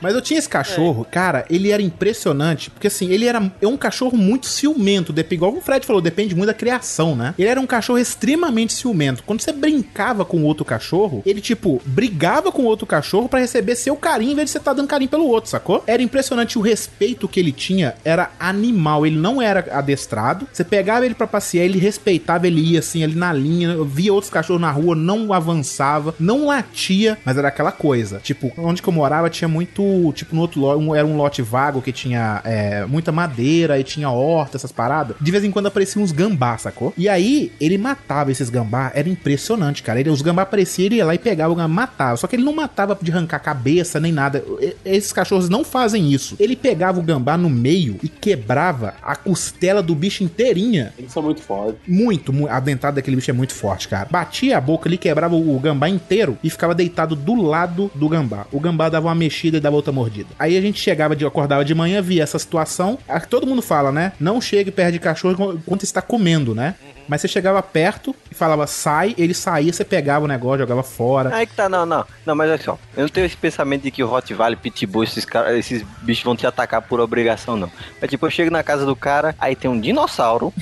[0.00, 3.76] Mas eu tinha esse cachorro, cara, ele era impressionante, porque assim, ele era é um
[3.76, 7.34] cachorro muito ciumento, igual o Fred falou, depende muito da criação, né?
[7.38, 9.22] Ele era um cachorro extremamente ciumento.
[9.24, 13.96] Quando você brincava com outro cachorro, ele, tipo, brigava com outro cachorro pra receber seu
[13.96, 15.82] carinho, em vez de você estar dando carinho pelo outro, sacou?
[15.86, 20.46] Era impressionante o respeito que ele tinha, era animal, ele não era adestrado.
[20.52, 24.12] Você pegava ele pra passear, ele respeitava, ele ia assim, ali na linha, eu via
[24.12, 28.20] outros cachorros na rua, não avançava, não latia, mas era aquela coisa.
[28.22, 29.82] Tipo, onde que eu morava tinha muito,
[30.14, 33.84] tipo, no outro lote, um, era um lote vago que tinha é, muita madeira e
[33.84, 35.16] tinha horta, essas paradas.
[35.20, 36.92] De vez em quando apareciam uns gambá, sacou?
[36.96, 40.00] E aí, ele matava esses gambá, era impressionante, cara.
[40.00, 42.16] Ele, os gambá apareciam, ele ia lá e pegava o gambá, matava.
[42.16, 44.44] Só que ele não matava de arrancar a cabeça, nem nada.
[44.84, 46.36] Esses cachorros não fazem isso.
[46.38, 50.92] Ele pegava o gambá no meio e quebrava a costela do bicho inteirinha.
[50.98, 51.76] Eles são muito fortes.
[51.86, 54.06] Muito, mu- a dentada daquele bicho é muito forte, cara.
[54.10, 58.08] Batia a boca ali, quebrava o, o gambá inteiro e ficava deitado do lado do
[58.08, 58.46] gambá.
[58.52, 60.28] O gambá dava uma mexida e dava outra mordida.
[60.38, 62.98] Aí a gente chegava, de, acordava de manhã, via essa situação.
[63.28, 64.12] Todo mundo fala, né?
[64.20, 66.74] Não chegue perto de cachorro enquanto está comendo, né?
[67.08, 71.34] Mas você chegava perto e falava sai, ele saía, você pegava o negócio, jogava fora.
[71.34, 72.04] Aí que tá, não, não.
[72.24, 72.78] Não, mas olha só.
[72.96, 76.36] Eu não tenho esse pensamento de que o Rottweiler, Pitbull, esses, caras- esses bichos vão
[76.36, 77.70] te atacar por obrigação, não.
[78.00, 80.54] É tipo, eu chego na casa do cara, aí tem um dinossauro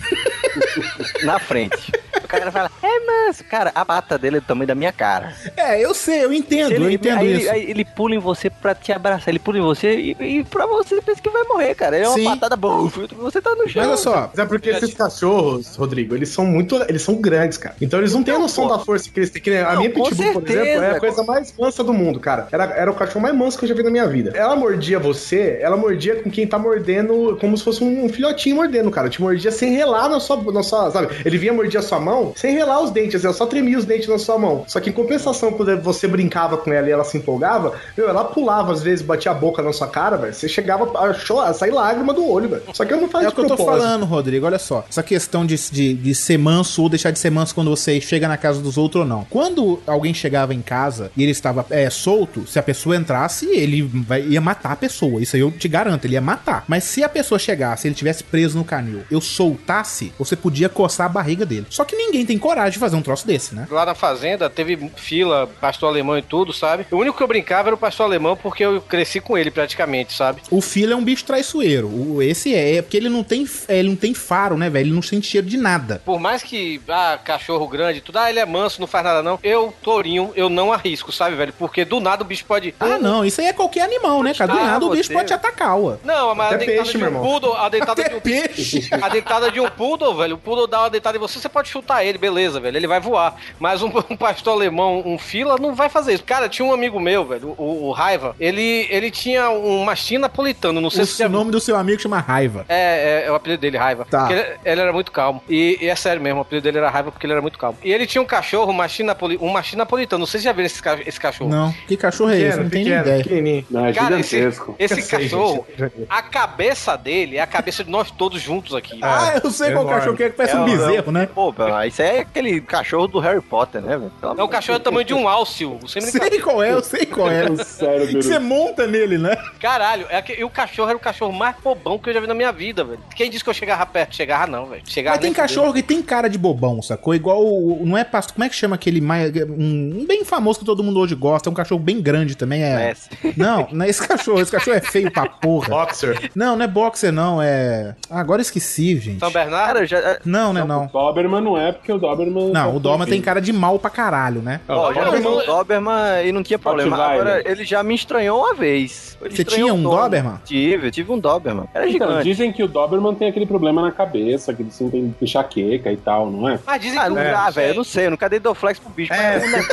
[1.23, 1.93] na frente.
[2.29, 3.43] O cara fala, é manso.
[3.45, 5.33] Cara, a pata dele é do tamanho da minha cara.
[5.57, 7.51] É, eu sei, eu entendo, eu entendo aí, isso.
[7.51, 10.67] Aí ele pula em você pra te abraçar, ele pula em você e, e pra
[10.67, 11.97] você pensa que vai morrer, cara.
[11.97, 12.25] Ele é uma Sim.
[12.25, 13.81] patada boa, você tá no chão.
[13.83, 16.77] Mas olha só, é porque esses cachorros, Rodrigo, eles são muito.
[16.87, 17.75] Eles são grandes, cara.
[17.81, 19.41] Então eles não têm a noção da força que eles têm.
[19.41, 21.95] Que nem a Não, minha Pitbull, por certeza, exemplo, é a coisa mais mansa do
[21.95, 22.47] mundo, cara.
[22.53, 24.33] Era, era o cachorro mais manso que eu já vi na minha vida.
[24.37, 28.91] Ela mordia você, ela mordia com quem tá mordendo, como se fosse um filhotinho mordendo,
[28.91, 29.09] cara.
[29.09, 30.91] Te mordia sem relar na sua, na sua.
[30.91, 31.09] Sabe?
[31.25, 34.09] Ele vinha mordir a sua mão sem relar os dentes, ela só tremia os dentes
[34.09, 34.65] na sua mão.
[34.67, 38.25] Só que em compensação, quando você brincava com ela e ela se empolgava, meu, ela
[38.25, 40.35] pulava às vezes, batia a boca na sua cara, velho.
[40.35, 42.63] Você chegava a chorar, a sair lágrima do olho, velho.
[42.73, 44.47] Só que eu não fazia É o que eu tô falando, Rodrigo.
[44.47, 44.85] Olha só.
[44.89, 48.29] Essa questão de, de, de ser manso ou deixar de ser manso quando você chega
[48.29, 49.25] na casa dos outros ou não.
[49.31, 53.83] Quando alguém chegava em casa e ele estava é, solto, se a pessoa entrasse, ele
[53.83, 55.21] vai- ia matar a pessoa.
[55.23, 56.65] Isso aí eu te garanto, ele ia matar.
[56.69, 61.07] Mas se a pessoa chegasse, ele tivesse preso no canil, eu soltasse, você podia coçar
[61.07, 61.67] a barriga dele.
[61.71, 63.67] Só que ninguém tem coragem de fazer um troço desse, né?
[63.71, 66.87] Lá na fazenda teve fila, pastor alemão e tudo, sabe?
[66.91, 70.13] O único que eu brincava era o pastor alemão porque eu cresci com ele praticamente,
[70.15, 70.43] sabe?
[70.51, 71.89] O filho é um bicho traiçoeiro.
[71.89, 74.87] O, esse é, é porque ele não tem, ele não tem faro, né, velho?
[74.87, 76.01] Ele não sente cheiro de nada.
[76.05, 79.23] Por mais que, ah, cachorro grande, e tudo, ah, ele é manso, não faz nada
[79.23, 79.39] não.
[79.43, 81.53] Eu, tourinho, eu não arrisco, sabe, velho?
[81.59, 82.75] Porque do nada o bicho pode.
[82.81, 84.53] Ah, não, isso aí é qualquer animal, né, cara?
[84.53, 85.13] Do Ah, nada o bicho você.
[85.13, 85.97] pode te atacar, ué.
[86.05, 88.89] Não, mas a Até dentada peixe, de um poodle, a dentada Até de um peixe.
[89.01, 90.35] A dentada de um poodle, velho.
[90.35, 92.77] O poodle dá uma dentada em você, você pode chutar ele, beleza, velho.
[92.77, 93.35] ele vai voar.
[93.59, 96.25] Mas um, um pastor alemão, um fila, não vai fazer isso.
[96.25, 100.81] Cara, tinha um amigo meu, velho, o, o Raiva, ele, ele tinha um mastim napolitano,
[100.81, 102.65] não sei se O você já nome do seu amigo chama Raiva.
[102.69, 104.07] é, é, é o apelido dele, Raiva.
[104.11, 104.21] Tá.
[104.27, 105.43] Porque Ele, ele era muito calmo.
[105.49, 107.79] E, e é sério mesmo, o apelido dele era Raiva porque ele era muito calmo.
[107.83, 110.21] E ele tinha um cachorro, um mastim, napoli, um mastim napolitano.
[110.21, 111.51] Não sei se já viram esse, ca- esse cachorro.
[111.51, 112.59] Não, que cachorro é esse?
[112.61, 113.23] Não tenho nem ideia.
[113.23, 113.67] pequenininho.
[113.71, 114.77] Não, é Cara, esse, gigantesco.
[114.79, 115.93] esse Eu sei, cachorro, gente.
[116.09, 118.99] a cabeça dele é a cabeça de nós todos juntos aqui.
[119.03, 119.99] Ah, eu sei qual enorme.
[120.01, 121.29] cachorro que é, que parece um É, bezerro, né?
[121.35, 121.53] Pô,
[121.89, 124.13] isso aí é aquele cachorro do Harry Potter, né, velho?
[124.23, 125.79] É um cachorro do tamanho de um álceo.
[125.83, 127.55] Você Sei qual é, eu sei qual é.
[127.65, 129.37] Sério, Que você monta nele, né?
[129.61, 132.27] Caralho, é que, e o cachorro era o cachorro mais bobão que eu já vi
[132.27, 133.01] na minha vida, velho.
[133.15, 134.15] Quem disse que eu chegava perto?
[134.15, 134.83] Chegava não, velho.
[134.87, 137.15] Chegava Mas tem cachorro que tem cara de bobão, sacou?
[137.15, 137.83] Igual o.
[137.85, 138.35] Não é pastor.
[138.35, 139.33] Como é que chama aquele mais.
[139.35, 141.49] Um, um bem famoso que todo mundo hoje gosta.
[141.49, 142.63] É um cachorro bem grande também.
[142.63, 142.95] É.
[143.37, 144.41] Não, não é esse cachorro.
[144.41, 145.69] Esse cachorro é feio pra porra.
[145.69, 146.31] Boxer.
[146.35, 147.41] Não, não é boxer, não.
[147.41, 147.95] É.
[148.11, 149.19] Ah, agora esqueci, gente.
[149.19, 149.85] São Bernardo?
[149.87, 150.19] Já.
[150.25, 150.87] Não, não é não.
[150.87, 152.51] Doberman não é, porque o Doberman...
[152.53, 154.61] Não, o Doma tem cara de mal pra caralho, né?
[154.69, 156.97] Ó, já tive um Doberman e não tinha problema.
[156.97, 159.17] Agora, ele já me estranhou uma vez.
[159.23, 159.97] Ele Você tinha um o dono.
[160.03, 160.41] Doberman?
[160.45, 161.65] Tive, eu tive um Doberman.
[161.75, 162.25] Era Então, gigante.
[162.29, 166.31] dizem que o Doberman tem aquele problema na cabeça, que ele tem enxaqueca e tal,
[166.31, 166.59] não é?
[166.67, 168.79] Mas dizem Ah, que não, o ah, velho, eu não sei, eu nunca dei Doflex
[168.79, 169.13] pro bicho.
[169.13, 169.69] É, mas-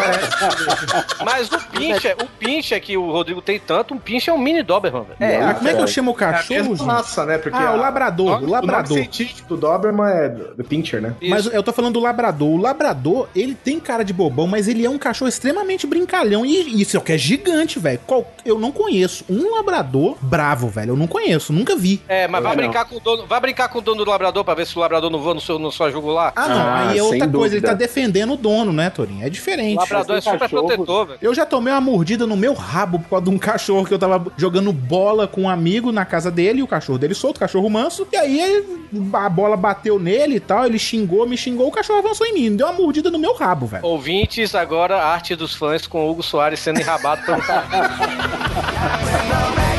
[1.25, 4.63] Mas o pincher, o pincher que o Rodrigo tem tanto, um pincher é um mini
[4.63, 5.31] Doberman, velho.
[5.31, 6.83] É, Ah, como é que eu chamo o É a cachorro, gente?
[6.85, 7.37] raça, né?
[7.37, 8.97] Porque Ah, o labrador, o labrador.
[8.97, 11.13] científico do Doberman é do Pincher, né?
[11.21, 12.49] Mas eu tô falando do labrador.
[12.49, 16.45] O labrador, ele tem cara de bobão, mas ele é um cachorro extremamente brincalhão.
[16.45, 17.99] E isso é o que é gigante, velho.
[18.05, 20.91] Qual- Eu não conheço um labrador bravo, velho.
[20.91, 21.99] Eu não conheço, nunca vi.
[22.07, 22.63] É, mas vai Não.
[22.63, 24.79] brincar com o dono, vai brincar com o dono do labrador pra ver se o
[24.81, 26.31] labrador não voa no seu no sua jugular.
[26.35, 26.55] Ah, não.
[26.61, 27.55] Ah, aí é outra sem coisa.
[27.55, 27.67] Ele dúvida.
[27.69, 29.25] tá defendendo o dono, né, Torinho?
[29.25, 29.77] É diferente.
[29.77, 31.19] O labrador é super cachorro- protetor, velho.
[31.21, 33.99] Eu já tomei uma mordida no meu rabo por causa de um cachorro que eu
[33.99, 37.69] tava jogando bola com um amigo na casa dele, e o cachorro dele solto, cachorro
[37.69, 38.07] manso.
[38.11, 38.65] E aí ele-
[39.13, 42.55] a bola bateu nele e tal, ele xingou, me xingou, o cachorro avançou em mim.
[42.55, 43.85] Deu uma mordida no meu rabo, velho.
[43.85, 47.41] Ouvintes, agora a arte dos fãs com o Hugo Soares sendo enrabado pelo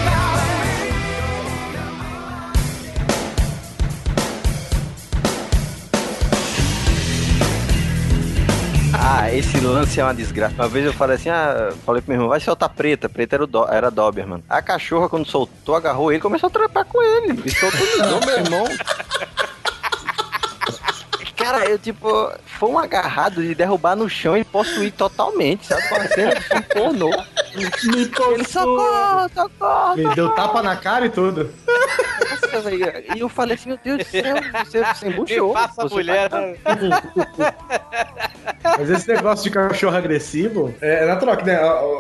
[9.09, 10.55] Ah, esse lance é uma desgraça.
[10.55, 13.09] Uma vez eu falei assim, ah, falei pro meu irmão, vai soltar preta.
[13.09, 14.43] Preta era, o do, era Doberman.
[14.49, 17.41] A cachorra, quando soltou, agarrou ele, começou a trepar com ele.
[17.45, 18.65] E soltou meu irmão.
[21.47, 25.83] Cara, eu tipo, foi um agarrado de derrubar no chão e possuir totalmente, sabe?
[26.09, 27.11] De filme pornô.
[27.55, 31.49] Ele socorro, socorro, Ele deu tapa na cara e tudo.
[32.61, 33.05] Velho.
[33.17, 35.49] E eu falei assim, meu Deus do céu, você, você embuchou.
[35.49, 36.29] Me passa a mulher.
[36.29, 36.43] tá-
[38.79, 41.59] Mas esse negócio de cachorro agressivo é natural, que, né?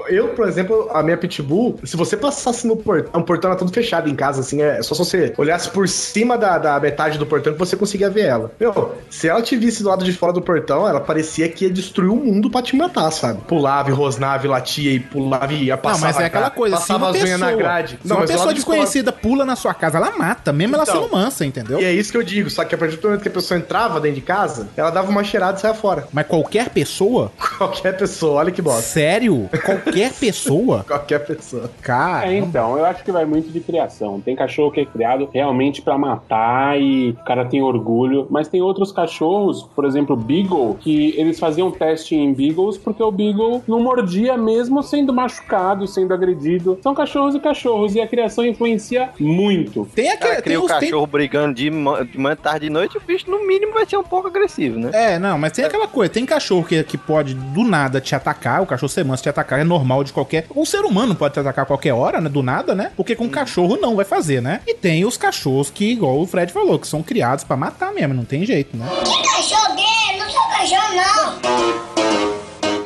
[0.09, 3.72] Eu, por exemplo, a minha pitbull, se você passasse no portão, o portão era todo
[3.72, 7.26] fechado em casa, assim, é só se você olhasse por cima da, da metade do
[7.26, 8.52] portão que você conseguia ver ela.
[8.61, 11.70] Meu, se ela te visse do lado de fora do portão, ela parecia que ia
[11.70, 13.40] destruir o mundo pra te matar, sabe?
[13.42, 16.00] Pulava e rosnava e latia e pulava e ia Não, passar.
[16.07, 17.98] mas é aquela coisa, se uma passava as unhas pessoa, na grade.
[18.02, 21.03] se uma mas do pessoa desconhecida pula na sua casa, ela mata, mesmo ela Então.
[21.03, 21.80] sendo mansa, entendeu?
[21.80, 23.59] E é isso que eu digo, só que a partir do momento que a pessoa
[23.59, 26.07] entrava dentro de casa, ela dava uma cheirada e saia fora.
[26.12, 27.32] Mas qualquer pessoa?
[27.57, 28.82] Qualquer pessoa, olha que bosta.
[28.82, 29.49] Sério?
[29.64, 30.84] Qualquer pessoa?
[30.88, 31.70] Qualquer pessoa.
[31.80, 32.30] Cara.
[32.30, 34.20] É, então, eu acho que vai muito de criação.
[34.20, 38.61] Tem cachorro que é criado realmente pra matar e o cara tem orgulho, mas tem
[38.61, 43.80] outros cachorros, por exemplo, Beagle, que eles faziam teste em Beagles porque o Beagle não
[43.80, 46.78] mordia mesmo sendo machucado, sendo agredido.
[46.82, 49.88] São cachorros e cachorros e a criação influencia muito.
[49.94, 53.31] Tem O cara cria o cachorro brigando de, de manhã, tarde e noite, o bicho
[53.31, 54.91] no mínimo vai ser um pouco agressivo, né?
[54.93, 58.62] É, não, mas tem aquela coisa, tem cachorro que, que pode do nada te atacar,
[58.62, 60.47] o cachorro ser manso te atacar, é normal de qualquer.
[60.55, 62.29] Um ser humano pode te atacar a qualquer hora, né?
[62.29, 62.93] Do nada, né?
[62.97, 64.61] Porque com cachorro não vai fazer, né?
[64.66, 68.14] E tem os cachorros que, igual o Fred falou, que são criados pra matar mesmo,
[68.14, 68.87] não tem jeito, né?
[69.05, 70.18] Que cachorro gay?
[70.18, 72.36] Não sou cachorro, não.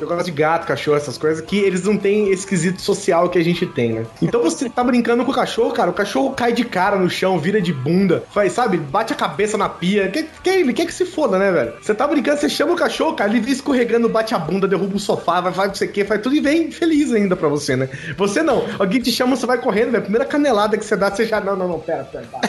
[0.00, 3.38] Eu gosto de gato, cachorro, essas coisas, que eles não têm esse quesito social que
[3.38, 4.06] a gente tem, né?
[4.22, 7.38] Então você tá brincando com o cachorro, cara, o cachorro cai de cara no chão,
[7.38, 10.08] vira de bunda, faz, sabe, bate a cabeça na pia.
[10.08, 11.74] Que, que ele quer que se foda, né, velho?
[11.80, 14.96] Você tá brincando, você chama o cachorro, cara, ele vem escorregando, bate a bunda, derruba
[14.96, 17.48] o sofá, vai, faz não sei o que, faz tudo e vem feliz ainda pra
[17.48, 17.88] você, né?
[18.16, 18.64] Você não.
[18.78, 20.02] Alguém te chama, você vai correndo, velho.
[20.02, 21.40] Primeira canelada que você dá, você já.
[21.40, 22.24] Não, não, não, pera, pera.
[22.26, 22.40] pera.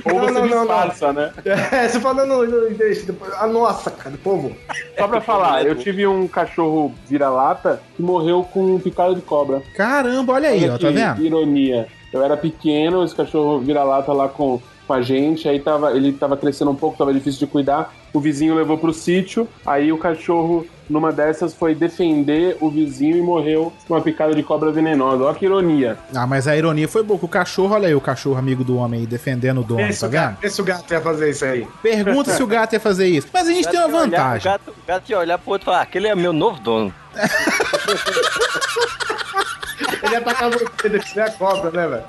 [0.04, 0.60] Ou Não, você não, não, não.
[0.60, 1.32] disfarça, né?
[1.44, 3.06] É, você fala, não, não, não, deixa.
[3.06, 3.32] Depois...
[3.38, 4.56] Ah, nossa, cara, povo.
[4.98, 9.62] Só pra falar, eu tive um cachorro vira-lata que morreu com picada de cobra.
[9.74, 11.22] Caramba, olha aí, Olha ó, tá que vendo?
[11.24, 11.88] Ironia.
[12.12, 14.60] Eu era pequeno, esse cachorro vira-lata lá com
[14.90, 17.94] com a gente, aí tava, ele tava crescendo um pouco, tava difícil de cuidar.
[18.12, 23.22] O vizinho levou pro sítio, aí o cachorro, numa dessas, foi defender o vizinho e
[23.22, 25.22] morreu com uma picada de cobra venenosa.
[25.22, 25.96] Olha que ironia.
[26.12, 27.16] Ah, mas a ironia foi boa.
[27.20, 30.00] que O cachorro, olha aí, o cachorro amigo do homem aí, defendendo o dono, Esse
[30.00, 30.20] tá o vendo?
[30.22, 31.68] gato, esse o gato ia fazer isso aí.
[31.80, 33.28] Pergunta se o gato ia fazer isso.
[33.32, 34.40] Mas a gente tem uma ia olhar- vantagem.
[34.40, 36.92] O gato, o gato ia olhar pro outro e falar, aquele é meu novo dono.
[40.02, 42.04] Ele ia atacar você, descer a cobra, né, velho?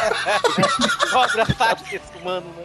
[1.10, 1.46] Cobra
[1.92, 2.64] esse humano, né?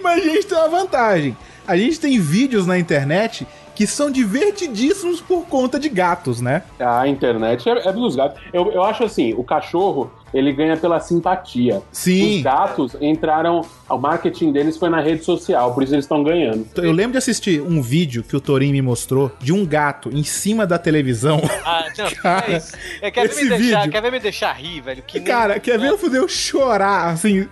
[0.00, 1.36] Mas a gente tem uma vantagem.
[1.66, 6.62] A gente tem vídeos na internet que são divertidíssimos por conta de gatos, né?
[6.78, 8.40] A internet é, é dos gatos.
[8.52, 11.82] Eu, eu acho assim, o cachorro, ele ganha pela simpatia.
[11.92, 12.36] Sim.
[12.38, 16.66] Os gatos entraram, o marketing deles foi na rede social, por isso eles estão ganhando.
[16.76, 20.22] Eu lembro de assistir um vídeo que o Torinho me mostrou de um gato em
[20.24, 21.40] cima da televisão.
[21.64, 22.72] Ah, não, Cara, é isso.
[23.00, 25.02] É, quer, ver esse me deixar, vídeo- quer ver me deixar rir, velho?
[25.06, 27.48] Que nem- Cara, quer ver eu fazer eu chorar, assim,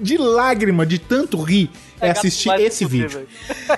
[0.00, 1.70] de lágrima, de tanto rir,
[2.00, 3.26] é, assistir esse vídeo.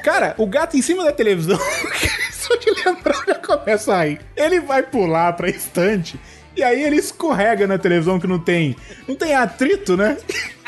[0.03, 1.59] Cara, o gato em cima da televisão,
[2.33, 4.21] só de lembrar já começa a rir.
[4.37, 6.19] Ele vai pular pra estante,
[6.57, 8.75] e aí ele escorrega na televisão que não tem,
[9.07, 10.17] não tem atrito, né?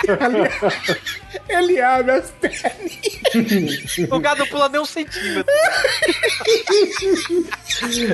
[1.48, 3.96] ele abre as perninhas.
[4.12, 5.52] O gato pula nem um centímetro.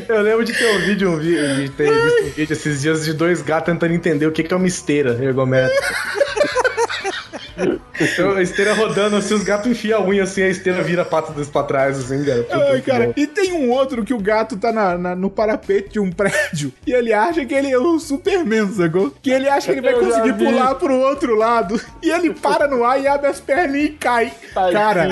[0.09, 3.05] Eu lembro de ter um vídeo, um vídeo de ter visto um vídeo esses dias
[3.05, 5.95] de dois gatos tentando entender o que que é uma esteira ergométrica.
[8.01, 11.05] Então, a esteira rodando assim, os gatos enfiam a unha assim, a esteira vira a
[11.05, 12.43] pata deles pra trás, assim, cara.
[12.43, 15.91] Puta Ai, cara, e tem um outro que o gato tá na, na- no parapeito
[15.93, 19.13] de um prédio e ele acha que ele é o Superman, sacou?
[19.23, 22.67] Que ele acha que ele vai Eu conseguir pular pro outro lado e ele para
[22.67, 24.33] no ar e abre as perninhas e cai.
[24.73, 25.09] Cara,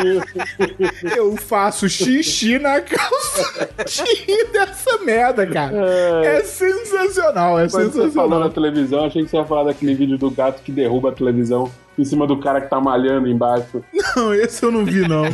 [1.16, 3.68] eu faço xixi na calça
[4.52, 5.76] dessa merda, cara.
[6.24, 8.40] É sensacional, é Quando você falou sensacional.
[8.40, 11.70] na televisão, achei que você ia falar daquele vídeo do gato que derruba a televisão
[11.98, 13.82] em cima do cara que tá malhando embaixo.
[14.16, 15.24] Não, esse eu não vi, não.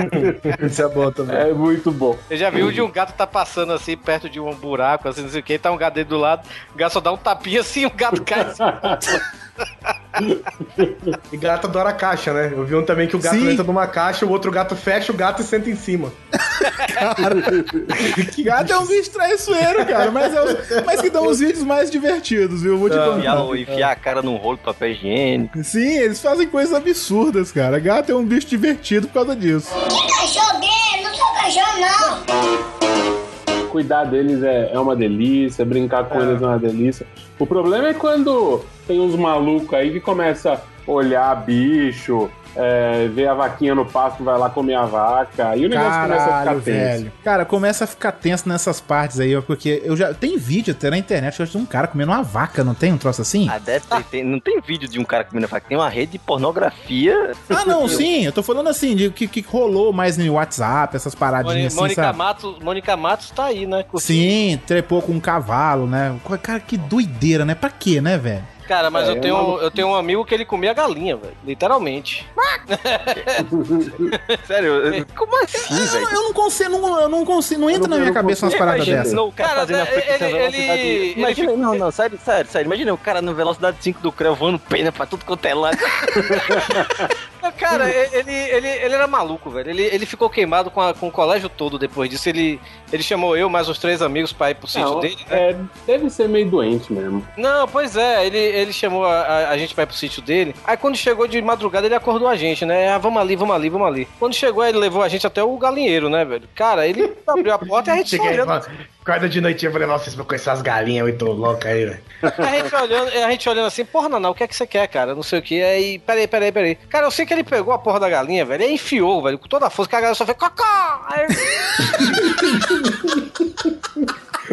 [0.66, 1.36] Isso é bom também.
[1.36, 2.16] É muito bom.
[2.30, 5.22] Eu já vi um de um gato tá passando assim, perto de um buraco, assim,
[5.22, 7.16] não sei o que, tá um gato dele do lado, o gato só dá um
[7.16, 8.62] tapinha assim, o gato cai assim.
[11.32, 12.50] E gato adora caixa, né?
[12.52, 13.50] Eu vi um também que o gato Sim.
[13.50, 16.12] entra numa caixa, o outro gato fecha o gato e senta em cima.
[18.34, 21.62] Que gato é um bicho traiçoeiro, cara, mas, é os- mas que dão os vídeos
[21.64, 22.78] mais divertidos, viu?
[22.78, 23.42] Vou te Enfiar, contar.
[23.44, 25.62] o- enfiar a cara num rolo de papel higiênico.
[25.62, 27.78] Sim, eles fazem coisas absurdas, cara.
[27.78, 29.68] Gato é um bicho divertido por causa disso.
[29.88, 31.02] Que cachorro gay?
[31.02, 33.35] Não sou cachorro, não.
[33.76, 37.06] Cuidar deles é, é uma delícia, brincar com eles é uma delícia.
[37.38, 43.28] O problema é quando tem uns malucos aí que começa a olhar bicho, é, ver
[43.28, 46.38] a vaquinha no pasto, vai lá comer a vaca, e o negócio começa a ficar
[46.44, 46.76] Caralho, tenso.
[46.78, 47.12] velho.
[47.22, 50.12] Cara, começa a ficar tenso nessas partes aí, ó, porque eu já.
[50.14, 53.20] Tem vídeo até na internet de um cara comendo uma vaca, não tem um troço
[53.22, 53.48] assim?
[53.50, 56.12] Ah, deve ter, tem- não tem vídeo de um cara comendo faca, tem uma rede
[56.12, 57.32] de pornografia.
[57.50, 61.14] Ah, não, sim, eu tô falando assim, de que, que rolou mais no WhatsApp, essas
[61.14, 62.12] paradinhas assim, Mônica?
[62.12, 63.82] Matos, Mônica Matos tá aí, né?
[63.82, 64.00] curtindo.
[64.00, 66.16] Sim, trepou com um cavalo, né?
[66.42, 67.54] Cara, que doideira, né?
[67.54, 68.44] Pra quê, né, velho?
[68.66, 71.16] Cara, mas É, eu, tenho, é uma- eu tenho um amigo que ele comia galinha,
[71.16, 71.36] velho.
[71.44, 72.26] Literalmente.
[74.46, 76.04] Sério, eu- como assim, Eu, velho?
[76.06, 78.22] eu não consigo, não, eu não consigo, não entra Eu na não- minha eu não
[78.22, 79.12] cabeça umas paradas Imagina, dessas.
[79.12, 80.80] não, o cara, Cara, fazendo a ele- frequência ele- na velocidade.
[80.80, 82.66] ele Imagina, fica- não, não, sério, sério, sério.
[82.66, 85.78] Imagina o cara na velocidade 5 do Creu voando pena pra tudo quanto é lado.
[87.58, 89.70] Cara, ele, ele, ele era maluco, velho.
[89.70, 92.28] Ele, ele ficou queimado com, a- com o colégio todo depois disso.
[92.28, 92.60] Ele,
[92.92, 95.50] ele chamou eu, mais os três amigos, pra ir pro sítio Não, dele, né?
[95.50, 97.26] é, deve ser meio doente mesmo.
[97.36, 100.54] Não, pois é, ele, ele chamou a, a- a gente pra ir pro sítio dele.
[100.64, 102.88] Aí quando chegou de madrugada, ele acordou a gente, né?
[102.90, 104.08] Ah, vamos ali, vamos ali, vamos ali.
[104.18, 106.48] Quando chegou, ele levou a gente até o galinheiro, né, velho?
[106.54, 108.48] Cara, ele abriu a porta e a gente Cheguei olhando.
[108.48, 108.64] mano,
[109.02, 112.02] Acorda de noitinha, eu falei, nossa, vocês vão conhecer as galinhas muito loucas aí, velho.
[112.22, 114.88] A gente olhando, a gente olhando assim, porra, Naná, o que é que você quer,
[114.88, 115.14] cara?
[115.14, 115.62] Não sei o que.
[115.62, 116.74] Aí, peraí, peraí, peraí.
[116.74, 119.48] Cara, eu sei que ele pegou a porra da galinha, velho, e enfiou, velho, com
[119.48, 121.06] toda a força, que a galera só fez cocó!
[121.08, 121.26] Aí,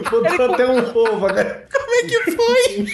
[0.10, 1.68] Botou até um ovo, cara.
[1.72, 2.88] Como é que foi?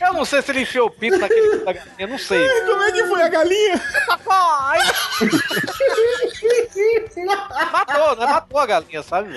[0.00, 2.48] eu não sei se ele enfiou o pinto naquele da galinha, não sei.
[2.66, 3.80] Como é que foi a galinha?
[4.60, 4.80] Aí...
[7.72, 8.26] Matou, né?
[8.26, 9.30] Matou a galinha, sabe?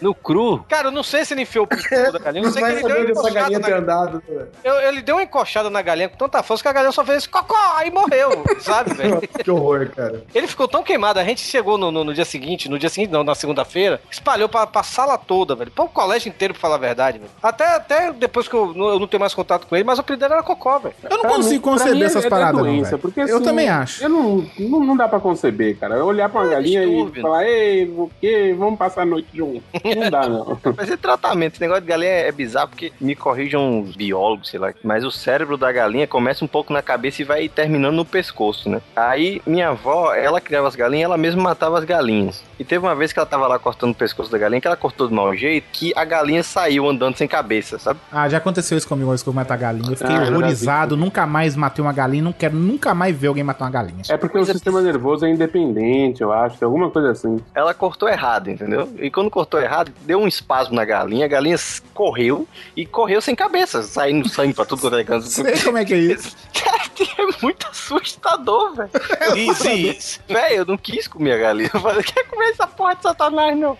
[0.00, 0.64] No cru.
[0.68, 2.70] Cara, eu não sei se ele enfiou o pinto da galinha, eu Não sei que
[2.70, 4.22] ele deu uma encoxada na andado.
[4.26, 4.48] velho.
[4.64, 7.26] Eu- ele deu uma encoxada na galinha com tanta força que a galinha só fez
[7.26, 9.20] cocó e morreu, sabe, velho?
[9.44, 10.22] Que horror, cara.
[10.34, 13.10] Ele ficou tão queimado, a gente chegou no, no- no dia seguinte, no dia seguinte,
[13.10, 15.70] não, na segunda-feira, espalhou pra, pra sala toda, velho.
[15.70, 17.30] Pra o colégio inteiro, pra falar a verdade, velho.
[17.42, 20.00] Até, até depois que eu, não- eu não tenho mais contato com ele, mas o
[20.00, 20.94] apelido dele era Cocó, velho.
[21.04, 23.02] Eu não Pra consigo mim- pra conceber mim é- essas é paradas, não, doença, velho.
[23.02, 24.02] porque, Eu assim, também acho.
[24.02, 25.96] Eu não, não, não dá pra conceber, cara.
[25.96, 28.54] Eu olhar pra uma É galinha e falar, ei, o quê?
[28.58, 29.62] Vamos passar a noite junto.
[29.94, 30.58] Não dá, não.
[30.76, 34.58] Mas é tratamento, esse negócio de galinha é bizarro porque me corrijam os biólogos, sei
[34.60, 34.72] lá.
[34.84, 38.68] Mas o cérebro da galinha começa um pouco na cabeça e vai terminando no pescoço,
[38.68, 38.80] né?
[38.96, 42.42] Aí minha avó, ela criava as galinhas, ela mesma matava as galinhas.
[42.58, 44.76] E teve uma vez que ela tava lá cortando o pescoço da galinha, que ela
[44.76, 47.98] cortou de mau jeito, que a galinha saiu andando sem cabeça, sabe?
[48.12, 49.90] Ah, já aconteceu isso comigo antes que eu matar galinha.
[49.92, 53.42] Eu fiquei Ah, horrorizado, nunca mais matei uma galinha, não quero nunca mais ver alguém
[53.44, 54.02] matar uma galinha.
[54.08, 56.62] É porque o sistema nervoso é independente, eu acho.
[56.64, 57.40] Alguma coisa assim.
[57.54, 58.88] Ela cortou errado, entendeu?
[58.98, 61.56] E quando cortou errado, deu um espasmo na galinha, a galinha
[61.94, 65.26] correu e correu sem cabeça, saindo sangue pra tudo quanto é canto.
[65.28, 66.36] Sei como é que é isso.
[66.52, 66.80] Cara,
[67.18, 68.90] é muito assustador, velho.
[70.28, 71.70] Velho, eu não quis comer a galinha.
[71.72, 73.76] Eu falei, quer comer essa porra de satanás, não.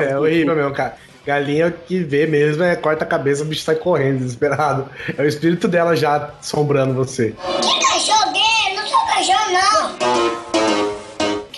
[0.00, 0.96] É horrível mesmo, cara.
[1.26, 4.88] Galinha que vê mesmo é corta a cabeça, o bicho sai correndo, desesperado.
[5.16, 7.34] É o espírito dela já assombrando você.
[7.60, 8.74] Que cachorro gay?
[8.74, 10.97] Não sou cachorro, não.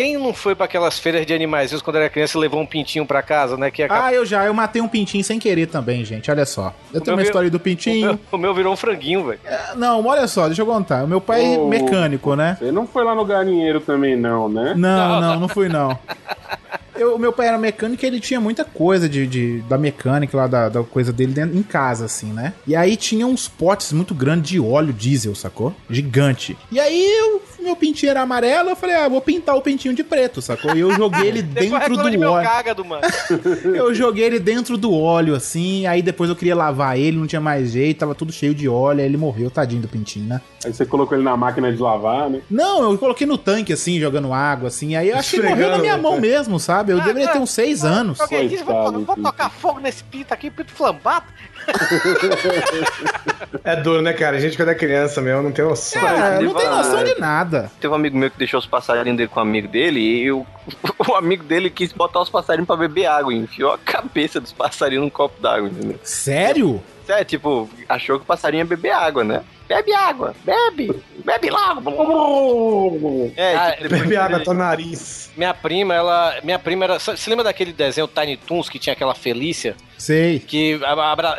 [0.01, 3.05] Quem não foi pra aquelas feiras de animais quando era criança e levou um pintinho
[3.05, 3.71] pra casa, né?
[3.71, 4.07] Que acaba...
[4.07, 6.31] Ah, eu já, eu matei um pintinho sem querer também, gente.
[6.31, 6.75] Olha só.
[6.91, 8.07] Eu tenho uma meu história do O pintinho.
[8.07, 9.39] meu, o meu virou um franguinho, velho.
[9.77, 11.05] Não, olha só, deixa eu contar.
[11.05, 12.57] O meu pai é mecânico, né?
[12.59, 14.73] Você não foi lá no galinheiro também, não, né?
[14.75, 15.99] Não, não, não fui não.
[17.01, 20.47] Eu, meu pai era mecânico e ele tinha muita coisa de, de- da mecânica lá,
[20.47, 22.53] da, da coisa dele dentro, em casa, assim, né?
[22.67, 25.75] E aí tinha uns potes muito grandes de óleo diesel, sacou?
[25.89, 26.57] Gigante.
[26.71, 30.03] E aí eu- meu pintinho era amarelo, eu falei, ah, vou pintar o pintinho de
[30.05, 30.75] preto, sacou?
[30.77, 32.47] E eu joguei ele dentro de do meu óleo.
[32.47, 33.03] cágado, mano.
[33.75, 37.41] Eu joguei ele dentro do óleo, assim, aí depois eu queria lavar ele, não tinha
[37.41, 40.41] mais jeito, tava tudo cheio de óleo, aí ele morreu, tadinho do pintinho, né?
[40.65, 42.41] Aí você colocou ele na máquina de lavar, né?
[42.51, 45.71] Não, eu coloquei no tanque, assim, jogando água, assim, aí eu acho que ele morreu
[45.71, 46.90] na minha Esfregando, mão mesmo, sabe?
[46.91, 48.21] Eu Ah, deveria ah, ter uns seis anos.
[48.21, 51.27] Alguém disse, vou, vou tocar fogo nesse pinto aqui, pinto flambado.
[53.65, 54.37] É duro, né, cara?
[54.37, 56.01] A gente quando é criança mesmo não tem noção.
[56.01, 57.71] Cara, não tem noção de nada.
[57.81, 60.47] Teve um amigo meu que deixou os passarinhos dele com um amigo dele e o,
[61.09, 64.53] o amigo dele quis botar os passarinhos pra beber água e enfiou a cabeça dos
[64.53, 65.99] passarinhos num copo d'água, entendeu?
[66.03, 66.83] Sério?
[67.09, 69.43] É, tipo, achou que o passarinho ia beber água, né?
[69.71, 73.33] Bebe água, bebe, bebe logo.
[73.37, 75.31] É, Ah, tipo, Bebe água, ele- teu nariz.
[75.37, 76.35] Minha prima, ela.
[76.43, 76.99] Minha prima era.
[76.99, 79.77] Você lembra daquele desenho Tiny Toons que tinha aquela Felícia?
[80.01, 80.39] Sei.
[80.39, 80.81] Que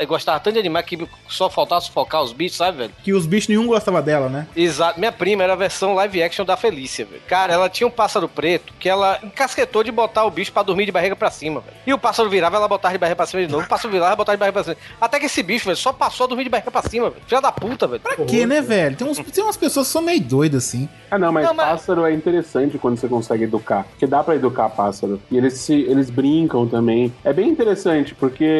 [0.08, 0.98] gostava tanto de animar que
[1.28, 2.92] só faltava sufocar os bichos, sabe, velho?
[3.04, 4.48] Que os bichos nenhum gostava dela, né?
[4.56, 5.00] Exato.
[5.00, 7.22] Minha prima era a versão live action da Felícia, velho.
[7.28, 10.86] Cara, ela tinha um pássaro preto que ela encasquetou de botar o bicho pra dormir
[10.86, 11.76] de barriga pra cima, velho.
[11.88, 13.66] E o pássaro virava, ela botava de barriga pra cima de novo.
[13.66, 14.78] O pássaro virava, ela botava de barriga pra cima.
[15.00, 17.24] Até que esse bicho, velho, só passou a dormir de barriga pra cima, velho.
[17.26, 18.02] Filha da puta, velho.
[18.02, 18.96] Pra quê, né, velho?
[18.96, 20.88] Tem, uns, tem umas pessoas que são meio doidas, assim.
[21.10, 23.84] Ah, não, mas Não, mas- pássaro é interessante quando você consegue educar.
[23.86, 25.20] Porque dá pra educar pássaro.
[25.32, 27.12] E eles, se, eles brincam também.
[27.24, 28.51] É bem interessante, porque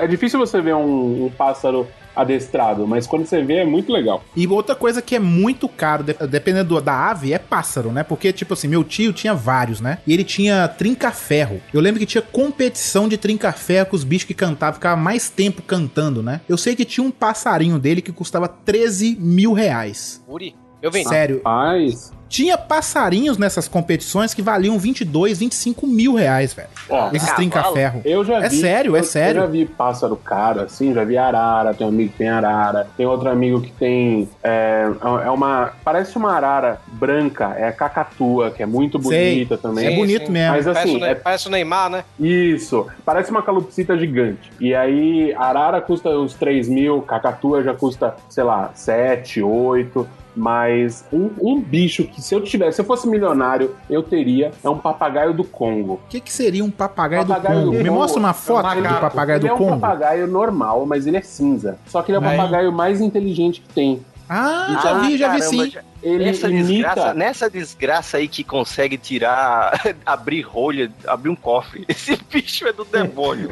[0.00, 4.24] é difícil você ver um, um pássaro adestrado, mas quando você vê é muito legal.
[4.34, 8.02] E outra coisa que é muito caro, de- dependendo do- da ave, é pássaro, né?
[8.02, 9.98] Porque, tipo assim, meu tio tinha vários, né?
[10.04, 11.60] E ele tinha trinca-ferro.
[11.72, 15.62] Eu lembro que tinha competição de trinca-ferro com os bichos que cantavam, ficava mais tempo
[15.62, 16.40] cantando, né?
[16.48, 20.20] Eu sei que tinha um passarinho dele que custava 13 mil reais.
[20.26, 21.08] Uri, eu vendi.
[21.08, 21.40] Sério.
[21.44, 26.68] Mas, Tinha passarinhos nessas competições que valiam 22, 25 mil reais, velho.
[26.90, 28.02] ó, Esses trinca-ferro.
[28.04, 28.60] eu já É vi.
[28.60, 29.38] sério, é eu- sério.
[29.38, 32.86] Eu já vi pássaro caro, assim, já vi arara, tem um amigo que tem arara,
[32.98, 34.28] tem outro amigo que tem.
[34.42, 34.86] É,
[35.24, 35.72] é uma.
[35.82, 39.32] Parece uma arara branca, é a cacatua, que é muito Sei.
[39.36, 39.86] bonita também.
[39.86, 40.54] É bonito mesmo.
[40.54, 42.04] Mas Parece, assim, o Ne- é parece o Neymar, né?
[42.20, 44.52] Isso, parece uma calopsita gigante.
[44.60, 50.06] E aí, arara custa uns 3 mil, cacatua já custa, sei lá, 7, 8.
[50.38, 54.70] Mas um, um bicho que se eu tivesse, se eu fosse milionário, eu teria, é
[54.70, 55.94] um papagaio do Congo.
[55.94, 57.76] O que, que seria um papagaio, Papagaio do Congo?
[57.76, 59.80] do Me Congo mostra uma é um foto do papagaio ele do é um Congo.
[59.80, 61.76] papagaio normal, mas ele é cinza.
[61.86, 64.00] Só que ele é o papagaio mais inteligente que tem.
[64.28, 65.70] Ah, já vi, já vi sim.
[65.70, 66.64] já- Ele Nessa imita...
[66.68, 69.72] desgraça, nessa desgraça aí que consegue tirar,
[70.06, 71.84] abrir rolha, abrir um cofre.
[71.88, 73.50] Esse bicho é do demônio.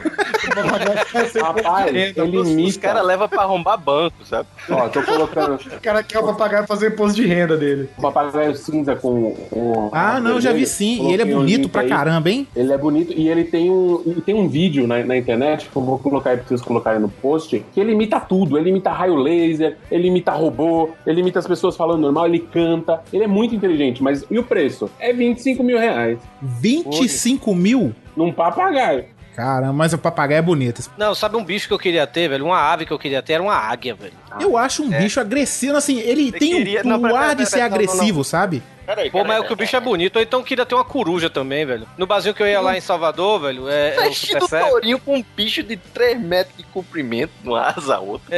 [1.43, 2.81] Rapaz, ele Os imita...
[2.81, 4.49] caras levam pra arrombar banco, sabe?
[4.70, 7.89] Ó, tô colocando O cara quer o papagaio fazer imposto de renda dele.
[7.99, 9.33] o papagaio cinza com...
[9.51, 11.09] com Ah, não, já vi sim.
[11.09, 11.89] E ele é um bonito link pra aí.
[11.89, 12.47] caramba, hein?
[12.55, 15.77] Ele é bonito e ele tem um, e tem um vídeo na, na internet, que
[15.77, 18.57] eu vou colocar aí pra vocês colocarem no post, que ele imita tudo.
[18.59, 20.66] Ele imita raio laser, ele imita robô,
[21.07, 23.03] ele imita as pessoas falando normal, ele canta.
[23.12, 24.91] Ele é muito inteligente, mas e o preço?
[24.99, 27.95] É 25 mil reais 25 mil?
[28.17, 29.05] num papagaio.
[29.35, 30.91] Caramba, mas o papagaio é bonito.
[30.97, 32.47] Não, sabe um bicho que eu queria ter, velho?
[32.47, 34.14] Uma ave que eu queria ter era uma águia, velho.
[34.41, 37.31] Eu acho um bicho agressivo, assim, ele tem um- queria- o não, pera, ar pera,
[37.35, 38.62] de pera, ser não, não, agressivo, sabe?
[38.87, 40.16] Peraí, Pô, mas é que o bicho é bonito.
[40.16, 41.87] Ou então queria ter uma coruja também, velho.
[41.99, 44.61] No barzinho que eu ia lá em Salvador, velho, é, é o Vestido Fé.
[44.64, 48.37] tourinho com um bicho de 3 metros de comprimento, uma asa outra.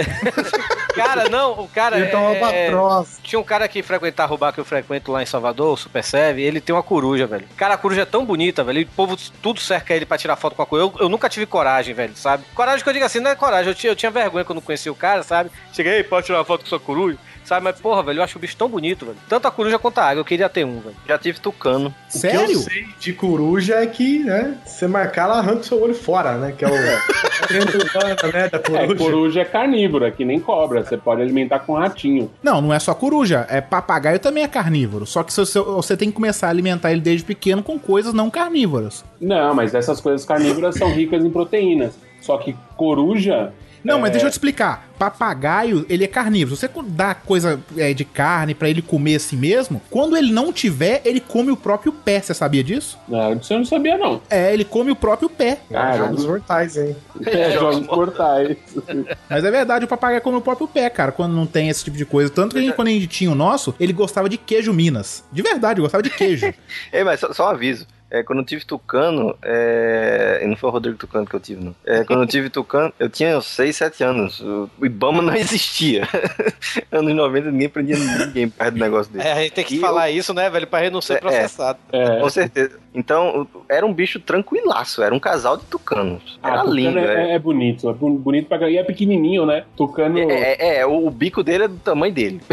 [0.94, 1.98] Cara, não, o cara.
[1.98, 3.20] Ele tá um albatroz.
[3.22, 6.02] Tinha um cara que frequentava o bar que eu frequento lá em Salvador, o Super
[6.02, 7.46] Serve, ele tem uma coruja, velho.
[7.56, 8.80] Cara, a coruja é tão bonita, velho.
[8.80, 10.90] E o povo tudo cerca ele pra tirar foto com a coruja.
[10.96, 12.44] Eu, eu nunca tive coragem, velho, sabe?
[12.54, 13.68] Coragem que eu digo assim, não é coragem.
[13.70, 15.50] Eu tinha, eu tinha vergonha quando conheci o cara, sabe?
[15.72, 17.18] Cheguei, "Ei, pode tirar uma foto com sua coruja?
[17.48, 19.16] Sabe, mas porra, velho, eu acho o bicho tão bonito, velho.
[19.26, 20.94] Tanto a coruja quanto a água, eu queria ter um, velho.
[21.08, 21.94] Já tive tucano.
[22.14, 25.80] O que eu sei de coruja é que, né, você marcar, ela arranca o seu
[25.82, 26.52] olho fora, né?
[26.52, 26.70] Que é o.
[26.70, 28.94] Urbana, né, da É, coruja.
[28.96, 30.84] coruja é carnívora, que nem cobra.
[30.84, 32.30] Você pode alimentar com ratinho.
[32.42, 35.06] Não, não é só coruja, é papagaio também é carnívoro.
[35.06, 38.28] Só que você, você tem que começar a alimentar ele desde pequeno com coisas não
[38.28, 39.06] carnívoras.
[39.18, 41.94] Não, mas essas coisas carnívoras são ricas em proteínas.
[42.20, 43.54] Só que coruja.
[43.84, 44.88] Não, mas é, deixa eu te explicar.
[44.98, 46.56] Papagaio, ele é carnívoro.
[46.56, 50.52] Se você dá coisa é, de carne pra ele comer assim mesmo, quando ele não
[50.52, 52.20] tiver, ele come o próprio pé.
[52.20, 52.98] Você sabia disso?
[53.06, 54.20] Não, isso eu não sabia, não.
[54.28, 55.58] É, ele come o próprio pé.
[55.72, 56.96] Ah, jogos mortais, hein?
[57.26, 58.56] É, jogos mortais.
[59.28, 61.96] Mas é verdade, o papagaio come o próprio pé, cara, quando não tem esse tipo
[61.96, 62.30] de coisa.
[62.30, 65.24] Tanto que a gente, quando a gente tinha o nosso, ele gostava de queijo Minas.
[65.30, 66.52] De verdade, gostava de queijo.
[66.92, 67.86] Ei, mas só, só um aviso.
[68.10, 70.40] É, quando eu tive tucano, é...
[70.42, 71.74] e não foi o Rodrigo Tucano que eu tive, não.
[71.84, 74.40] É, quando eu tive tucano, eu tinha 6, 7 anos.
[74.40, 76.08] O Ibama não existia.
[76.90, 79.28] Anos 90, ninguém prendia ninguém perto do negócio dele.
[79.28, 81.78] É, a gente tem que E falar isso, né, velho, pra não ser É, processado.
[82.20, 82.78] Com certeza.
[82.94, 86.38] Então, era um bicho tranquilaço, era um casal de tucanos.
[86.42, 87.34] Era Ah, tucano lindo, é, é.
[87.34, 87.88] é bonito.
[87.88, 88.74] É bonito pra caralho.
[88.74, 89.64] E é pequenininho, né?
[89.76, 90.18] Tucano.
[90.18, 92.40] É, é, é, o, o bico dele é do tamanho dele.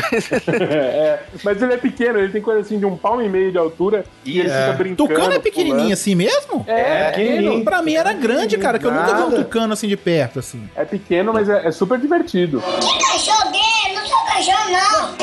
[0.76, 3.58] É, mas ele é pequeno, ele tem coisa assim de um palmo e meio de
[3.58, 5.08] altura e ele fica brincando.
[5.10, 5.94] Tucano é pequenininho pulando.
[5.94, 6.64] assim mesmo?
[6.68, 7.64] É, pequenininho.
[7.64, 10.70] Pra mim era grande, cara, que eu nunca vi um tucano assim de perto, assim.
[10.76, 12.62] É pequeno, mas é, é super divertido.
[12.62, 15.16] Cachorro gay, não sou cachorro não.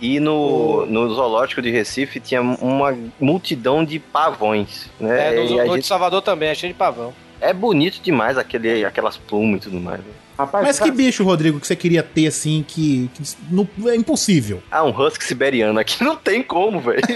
[0.00, 5.34] E no, no zoológico de Recife tinha uma multidão de pavões, né?
[5.34, 7.12] É, no, E a no de gente- Salvador também, é cheio de pavão.
[7.40, 9.98] É bonito demais aquele, aquelas plumas e tudo mais.
[10.00, 10.06] né?
[10.38, 14.62] Rapaz, Mas que bicho, Rodrigo, que você queria ter assim, que, que não- é impossível.
[14.70, 17.00] Ah, um husky siberiano aqui não tem como, velho.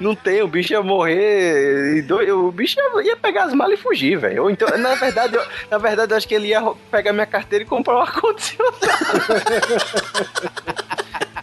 [0.00, 1.98] Não tem, o bicho ia morrer.
[1.98, 2.74] e do- O bicho
[3.04, 4.50] ia, pegar as malas e fugir, velho.
[4.50, 6.60] Então, na verdade, eu, na verdade, eu acho que ele ia
[6.90, 8.74] pegar minha carteira e comprar um ar-condicionado.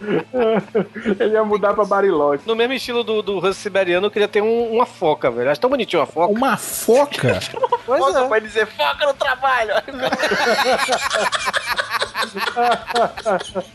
[1.20, 2.42] ele ia mudar pra Bariloche.
[2.46, 5.50] No mesmo estilo do, do Husky Siberiano, eu queria ter um- uma foca, velho.
[5.50, 6.32] Acho tão bonitinho uma foca.
[6.32, 7.38] Uma foca?
[7.84, 8.28] Pois Nossa, é.
[8.28, 9.72] vai dizer foca no trabalho.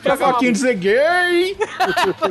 [0.04, 1.58] Pra Foquinha dizer gay.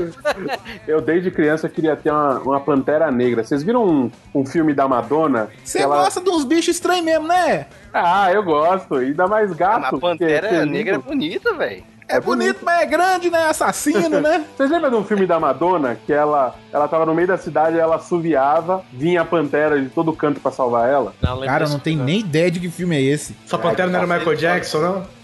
[0.87, 3.45] Eu, desde criança, queria ter uma, uma pantera negra.
[3.45, 5.49] Vocês viram um, um filme da Madonna?
[5.63, 7.67] Você Ela- gosta de uns bichos estranhos mesmo, né?
[7.93, 9.03] Ah, eu gosto.
[9.03, 9.97] E dá mais gato.
[9.97, 11.85] A pantera negra é bonita, velho.
[12.09, 13.49] É bonito, mas é grande, né?
[13.49, 14.45] Assassino, né?
[14.57, 17.79] Vocês lembram de um filme da Madonna que ela, ela tava no meio da cidade,
[17.79, 21.13] ela assoviava, vinha a pantera de todo canto pra salvar ela?
[21.45, 23.35] Cara, eu não tenho nem ideia de que filme é esse.
[23.47, 25.17] Sua pantera não era Michael Jackson, não?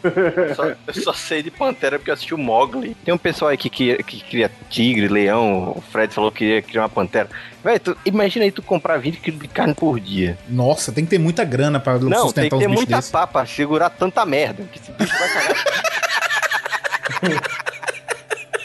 [0.56, 2.96] Só, eu só sei de pantera porque eu assisti o Mogli.
[3.04, 5.74] Tem um pessoal aí que, que, que cria tigre, leão.
[5.76, 7.28] O Fred falou que queria criar uma pantera.
[7.62, 10.36] Velho, tu, imagina aí tu comprar 20 quilos de carne por dia.
[10.48, 12.96] Nossa, tem que ter muita grana pra Não, tem sustentar que uns ter bichos muita
[12.96, 13.10] desses.
[13.12, 14.64] papa pra segurar tanta merda.
[14.64, 15.82] Que esse bicho vai cagar.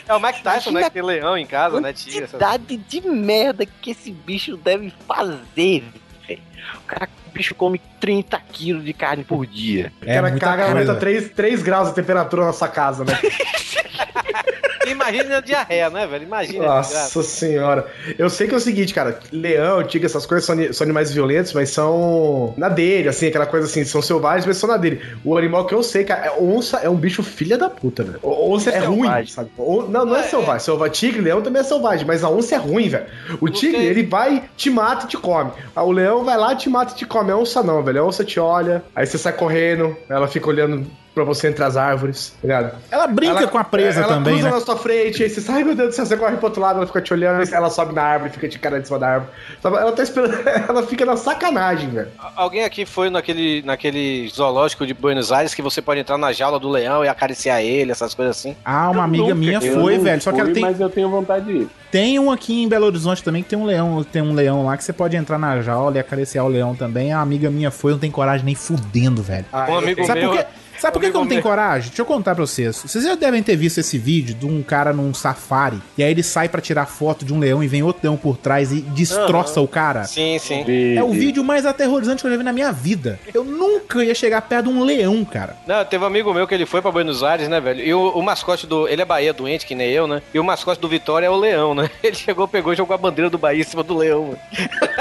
[0.08, 0.84] É o Mike Tyson, né?
[0.86, 1.90] Que tem leão em casa, né?
[1.90, 5.84] Essas- Quantidade de merda que esse bicho deve fazer,
[6.26, 6.42] velho.
[6.76, 9.92] O cara, o bicho come 30 quilos de carne por dia.
[10.02, 13.14] O cara caga, aumenta 3, 3 graus a temperatura na sua casa, né?
[14.90, 16.24] Imagina a diarreia, né, velho?
[16.24, 16.66] Imagina.
[16.66, 17.88] Nossa senhora.
[18.18, 19.20] Eu sei que é o seguinte, cara.
[19.32, 23.66] Leão, tigre, essas coisas são, são animais violentos, mas são na dele, assim, aquela coisa
[23.68, 25.02] assim, são selvagens, mas são na dele.
[25.24, 28.20] O animal que eu sei, cara, é onça é um bicho filha da puta, velho.
[28.22, 29.34] O- Onça é ruim, selvagem.
[29.34, 29.50] sabe?
[29.58, 30.60] O- não, não é, selvagem.
[30.66, 30.94] Selvagem.
[30.94, 33.06] Tigre, leão também é selvagem, mas a onça é ruim, velho.
[33.42, 35.52] O tigre, ele vai, te mata e te come.
[35.76, 37.32] Ah, O leão vai lá, te mata e te come.
[37.32, 38.02] A onça não, velho.
[38.02, 40.86] A onça te olha, aí você sai correndo, ela fica olhando
[41.18, 42.78] pra você entre as árvores, tá ligado?
[42.92, 44.54] Ela brinca com a presa ela também, cruza né?
[44.54, 46.62] na sua frente, aí você sai, ai meu Deus do céu, você corre pro outro
[46.62, 49.08] lado, ela fica te olhando, ela sobe na árvore, fica de cara de cima da
[49.08, 49.32] árvore.
[49.64, 50.38] Ela tá esperando,
[50.70, 52.10] ela fica na sacanagem, velho.
[52.36, 56.60] Alguém aqui foi naquele, naquele zoológico de Buenos Aires que você pode entrar na jaula
[56.60, 58.56] do leão e acariciar ele, essas coisas assim?
[58.64, 60.22] Ah, uma amiga Nunca, minha eu foi, velho.
[60.22, 61.70] Só que ela tem, Mas eu tenho vontade de ir.
[61.92, 64.04] tem um aqui em Belo Horizonte também que tem um leão.
[64.04, 67.12] Tem um leão lá que você pode entrar na jaula e acariciar o leão também.
[67.12, 69.46] A amiga minha foi, não tem coragem nem fudendo, velho.
[69.54, 70.30] Um amigo Sabe meu.
[70.32, 70.46] por quê?
[70.80, 71.90] Sabe por que, que eu não tenho coragem?
[71.90, 72.82] Deixa eu contar pra vocês.
[72.82, 75.82] Vocês já devem ter visto esse vídeo de um cara num safari.
[75.98, 78.38] E aí ele sai pra tirar foto de um leão e vem outro leão por
[78.38, 79.66] trás e destroça Aham.
[79.66, 80.04] o cara.
[80.06, 80.64] Sim, sim.
[80.96, 83.20] É o vídeo mais aterrorizante que eu já vi na minha vida.
[83.34, 85.56] Eu nunca ia chegar perto de um leão, cara.
[85.66, 87.82] Não, teve um amigo meu que ele foi pra Buenos Aires, né, velho?
[87.82, 88.88] E o, o mascote do.
[88.88, 90.22] Ele é Bahia doente, que nem eu, né?
[90.34, 91.90] E o mascote do Vitória é o leão, né?
[92.04, 94.40] Ele chegou, pegou e jogou a bandeira do Bahia em cima do leão, mano.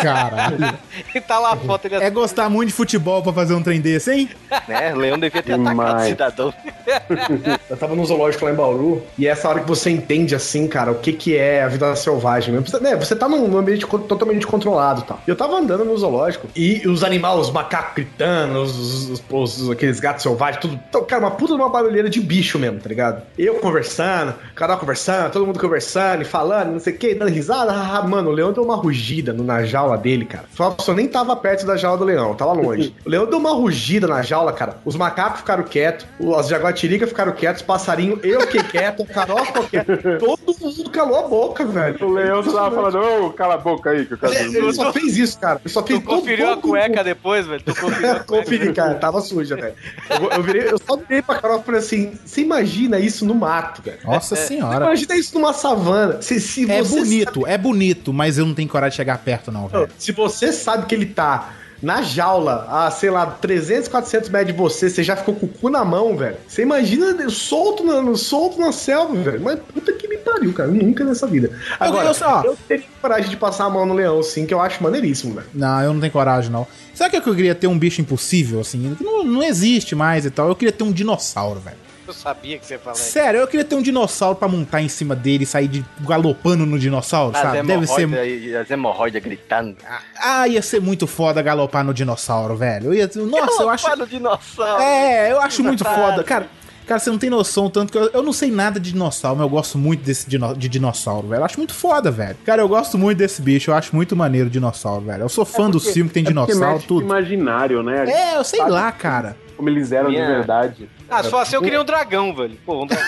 [0.02, 0.56] Caralho.
[1.14, 3.80] E tá lá a foto, ele É gostar muito de futebol pra fazer um trem
[3.80, 4.28] desse, hein?
[4.68, 4.92] né?
[4.96, 6.08] Leão devia ter Demais.
[6.08, 6.52] cidadão.
[7.68, 10.66] Eu tava no zoológico lá em Bauru, e é essa hora que você entende, assim,
[10.68, 12.52] cara, o que que é a vida selvagem.
[12.54, 12.66] mesmo.
[12.68, 15.20] Você, né, você tá num ambiente totalmente controlado e tal.
[15.26, 19.98] Eu tava andando no zoológico, e os animais, os macacos gritando, os, os- os- aqueles
[20.00, 20.78] gatos selvagens, tudo.
[20.88, 23.22] Então, cara, uma puta de uma barulheira de bicho mesmo, tá ligado?
[23.38, 27.30] Eu conversando, o Carol conversando, todo mundo conversando e falando, não sei o que, dando
[27.30, 27.72] risada.
[27.72, 30.44] Ah, mano, o leão deu uma rugida no- na jaula dele, cara.
[30.54, 32.94] Só, só nem tava perto da jaula do leão, tava longe.
[33.06, 34.76] O leão deu uma rugida na jaula, cara.
[34.84, 39.07] Os macacos ficaram quietos, o- as jaguatiricas ficaram quietos, os passarinhos, eu fiquei quieto, o
[39.07, 39.86] Carol ficou quieto.
[40.18, 41.96] Todo mundo calou a boca, velho.
[42.07, 44.92] O Leão tava falando, ô, cala a boca aí, que eu quero Ele, ele só
[44.92, 45.61] fez isso, cara.
[45.64, 47.62] Ele só fez Tu conferiu a todo- cueca depois, velho?
[47.62, 48.24] Tu conferiu a cueca.
[48.44, 49.74] Conferi, cara, tava suja, velho.
[50.11, 53.34] Eu, eu, virei, eu só virei pra Carol e falei assim: você imagina isso no
[53.34, 53.98] mato, velho?
[54.04, 54.84] Nossa Você senhora.
[54.84, 56.20] imagina isso numa savana.
[56.22, 59.50] Se, se É você bonito, é bonito, mas eu não tenho coragem de chegar perto,
[59.50, 59.82] não, velho.
[59.82, 61.50] sabe- se você sabe que ele tá
[61.82, 65.48] na jaula, a, sei lá, 300, 400 metros de você, você já ficou com o
[65.48, 66.36] cu na mão, velho.
[66.48, 69.40] Você imagina solto na, no- solto na selva, velho.
[69.40, 70.70] Mas puta que me pariu, cara.
[70.70, 71.50] Nunca nessa vida.
[71.78, 74.61] Agora, eu só- eu teria coragem de passar a mão no leão, sim, que eu
[74.61, 75.46] acho maneiríssimo, velho.
[75.54, 76.66] Não, eu não tenho coragem, não.
[76.94, 78.96] Sabe o que eu queria ter um bicho impossível, assim?
[79.00, 80.48] Não, não existe mais e tal.
[80.48, 81.76] Eu queria ter um dinossauro, velho.
[82.07, 83.11] Eu sabia que você ia falar isso.
[83.11, 86.64] Sério, eu queria ter um dinossauro pra montar em cima dele e sair de galopando
[86.64, 87.62] no dinossauro, As sabe?
[87.66, 88.57] Deve ser.
[88.57, 89.76] as hemorroidas gritando.
[90.16, 92.87] Ah, ia ser muito foda galopar no dinossauro, velho.
[92.87, 93.11] Eu ia...
[93.16, 93.96] Nossa, eu acho.
[93.96, 94.83] no dinossauro.
[94.83, 96.11] É, eu acho muito Verdade.
[96.11, 96.24] foda.
[96.24, 96.46] Cara,
[96.87, 99.45] cara, você não tem noção tanto que eu, eu não sei nada de dinossauro, mas
[99.45, 101.41] eu gosto muito desse dino- de dinossauro, velho.
[101.41, 102.37] Eu acho muito foda, velho.
[102.45, 105.22] Cara, eu gosto muito desse bicho, eu acho muito maneiro o dinossauro, velho.
[105.24, 107.03] Eu sou fã dos filmes que tem É porque dinossauro, tudo.
[107.04, 108.04] imaginário, né?
[108.08, 109.37] É, eu sei sabe lá, cara.
[109.57, 110.88] Como eles eram de verdade.
[111.08, 112.58] Ah, se for assim, eu queria um dragão, velho.
[112.66, 113.07] Pô, um dragão.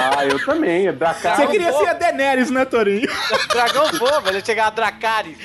[0.00, 0.86] Ah, eu também.
[0.88, 1.36] É Dracar.
[1.36, 3.08] Você queria ser a Daenerys, né, Torinho?
[3.52, 4.38] dragão pô, velho.
[4.38, 5.36] Eu chegar a Dracarys.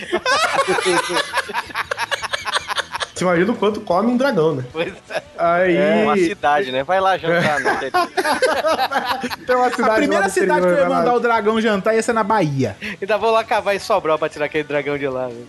[3.14, 4.64] Você imagina o quanto come um dragão, né?
[4.72, 5.22] Pois é.
[5.38, 5.76] Aí.
[5.76, 6.84] É uma cidade, né?
[6.84, 7.60] Vai lá jantar.
[7.60, 7.80] né?
[9.46, 10.96] Tem uma cidade A primeira cidade que eu ia vai lá.
[11.00, 12.78] mandar o dragão jantar ia ser na Bahia.
[13.02, 15.48] Ainda vou lá cavar e sobrar pra tirar aquele dragão de lá, velho.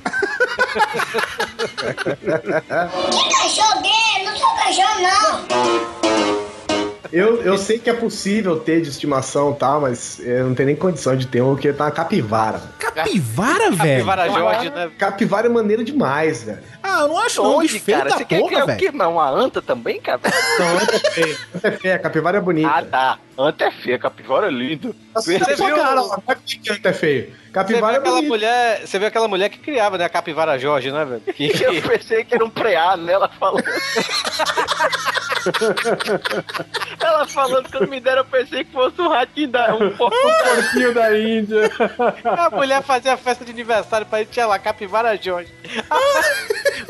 [3.11, 4.25] Que cachorro grande?
[4.25, 5.21] Não sou cachorro, não.
[7.13, 10.69] Eu, eu sei que é possível ter de estimação e tal, mas eu não tenho
[10.69, 12.63] nem condição de ter um que tá uma capivara.
[12.79, 14.05] Capivara, velho?
[14.07, 14.91] Capivara Jorge, né?
[14.97, 16.61] Capivara é maneira demais, velho.
[16.81, 18.11] Ah, eu não acho não, Onde, feio cara?
[18.11, 18.91] Você quer porra, criar o quê?
[18.91, 20.21] Uma anta também, cara?
[20.59, 21.37] Não, anta é feia.
[21.55, 22.71] Anta é feia, capivara é bonita.
[22.71, 23.19] Ah, tá.
[23.43, 24.95] Anta é feia, capivara é lindo.
[25.15, 25.67] Você Você viu?
[25.67, 27.23] viu- Cara, olha que anta é feio.
[27.25, 28.29] Você viu, Capivara é aquela bonita.
[28.29, 30.05] mulher, você viu aquela mulher que criava, né?
[30.05, 31.21] A Capivara Jorge, né, velho?
[31.35, 33.13] Que, Eu pensei que era um preado, né?
[33.13, 33.61] Ela falou.
[37.03, 39.75] Ela falando que quando me deram, eu pensei que fosse um ratinho da.
[39.81, 41.71] Um Porquinho da Índia.
[42.25, 45.53] a mulher fazia festa de aniversário pra ele, tinha lá, Capivara Jorge.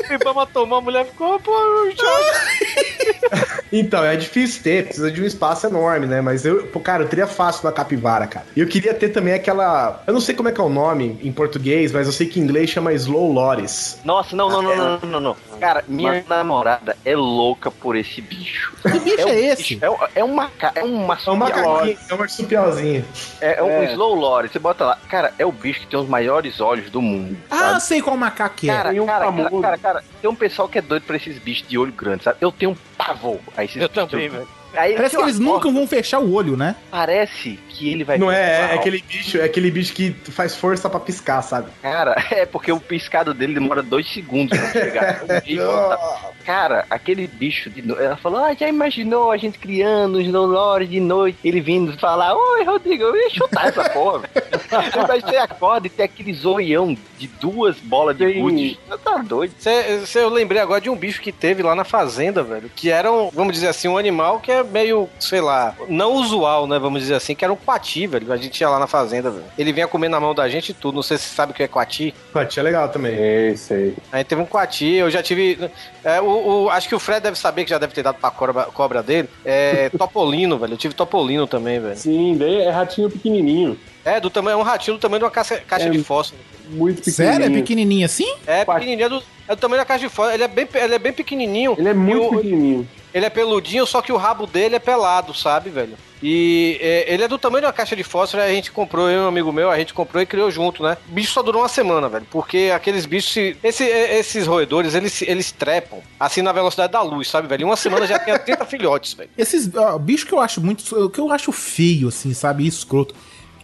[0.09, 1.51] o Ibama tomou, a mulher ficou, pô,
[1.97, 3.59] Jorge.
[3.71, 6.19] Então, é difícil ter, precisa de um espaço enorme, né?
[6.21, 8.45] Mas eu, pô, cara, eu teria fácil uma capivara, cara.
[8.55, 10.03] E eu queria ter também aquela.
[10.07, 12.39] Eu não sei como é que é o nome em português, mas eu sei que
[12.39, 13.99] em inglês chama Slow Loris.
[14.03, 15.37] Nossa, não, não, não, não, não, não.
[15.59, 18.73] Cara, minha namorada é louca por esse bicho.
[18.81, 19.75] Que bicho é, um esse?
[19.75, 21.37] bicho- É, um- é um maca, é um É um marsupial.
[21.37, 23.05] macaquinho, é um marsupialzinho.
[23.39, 23.91] É, é um É.
[23.93, 24.47] slow lore.
[24.49, 24.97] Você bota lá.
[25.09, 27.37] Cara, é o bicho que tem os maiores olhos do mundo.
[27.49, 27.83] Ah, sabe?
[27.83, 28.67] sei qual macaco é.
[28.67, 31.37] Cara, Tem um cara, cara, cara, cara, tem um pessoal que é doido pra esses
[31.37, 32.37] bichos de olho grande, sabe?
[32.41, 34.47] Eu tenho um pavor a esses Eu também, velho.
[34.73, 36.75] Aí, Parece que eles nunca vão fechar o olho, né?
[36.89, 38.17] Parece que ele vai.
[38.17, 38.79] Não é, é Uau.
[38.79, 41.69] aquele bicho, é aquele bicho que faz força pra piscar, sabe?
[41.81, 45.21] Cara, é porque o piscado dele demora dois segundos pra chegar.
[45.43, 45.99] Dia volta.
[46.45, 48.03] Cara, aquele bicho de noite.
[48.03, 51.37] Ela falou: Ah, já imaginou a gente criando os Lore de noite?
[51.43, 54.19] Ele vindo falar: Oi, Rodrigo, eu ia chutar essa porra.
[54.19, 54.31] velho."
[55.07, 58.79] Mas você acorda e tem aquele zoião de duas bolas de gude.
[58.87, 59.53] Você tá doido.
[59.59, 62.71] Cê, cê- eu lembrei agora de um bicho que teve lá na fazenda, velho.
[62.75, 66.67] Que era, um, vamos dizer assim, um animal que é meio, sei lá, não usual,
[66.67, 66.77] né?
[66.79, 68.31] Vamos dizer assim, que era um coati, velho.
[68.31, 69.43] A gente ia lá na fazenda, velho.
[69.57, 70.95] Ele vinha comer na mão da gente e tudo.
[70.95, 72.13] Não sei se você sabe o que é coati.
[72.33, 73.15] Pati é legal também.
[73.15, 73.95] Sei, sei.
[74.11, 75.57] Aí teve um coati, eu já tive.
[76.03, 78.31] é, o, o- acho que o Fred deve saber que já deve ter dado pra
[78.31, 79.29] cobra, cobra dele.
[79.45, 80.73] É topolino, velho.
[80.73, 81.97] Eu tive topolino também, velho.
[81.97, 83.77] Sim, daí é ratinho pequenininho.
[84.03, 85.89] É, do tamanho, é um ratinho do tamanho de uma caixa, caixa É.
[85.89, 86.41] de fósforo.
[86.69, 87.33] Muito pequenininho.
[87.33, 87.45] Sério?
[87.45, 88.33] É pequenininho assim?
[88.47, 90.35] É, pequenininho, é do, é do tamanho da caixa de fósforo.
[90.35, 91.75] Ele é bem, ele é bem pequenininho.
[91.77, 92.87] Ele é muito o- pequenininho.
[93.13, 95.97] Ele é peludinho, só que o rabo dele é pelado, sabe, velho?
[96.23, 99.21] E é, ele é do tamanho de uma caixa de fósforo, a gente comprou, eu
[99.21, 100.95] e um amigo meu, a gente comprou e criou junto, né?
[101.09, 102.25] O bicho só durou uma semana, velho.
[102.31, 107.27] Porque aqueles bichos, se, esse- esses roedores, eles, eles trepam assim na velocidade da luz,
[107.27, 107.63] sabe, velho?
[107.63, 109.29] Em uma semana já tinha 30 filhotes, velho.
[109.37, 110.81] Esses ó, bicho que eu acho muito.
[111.03, 112.63] O que eu acho feio, assim, sabe?
[112.63, 113.13] E escroto.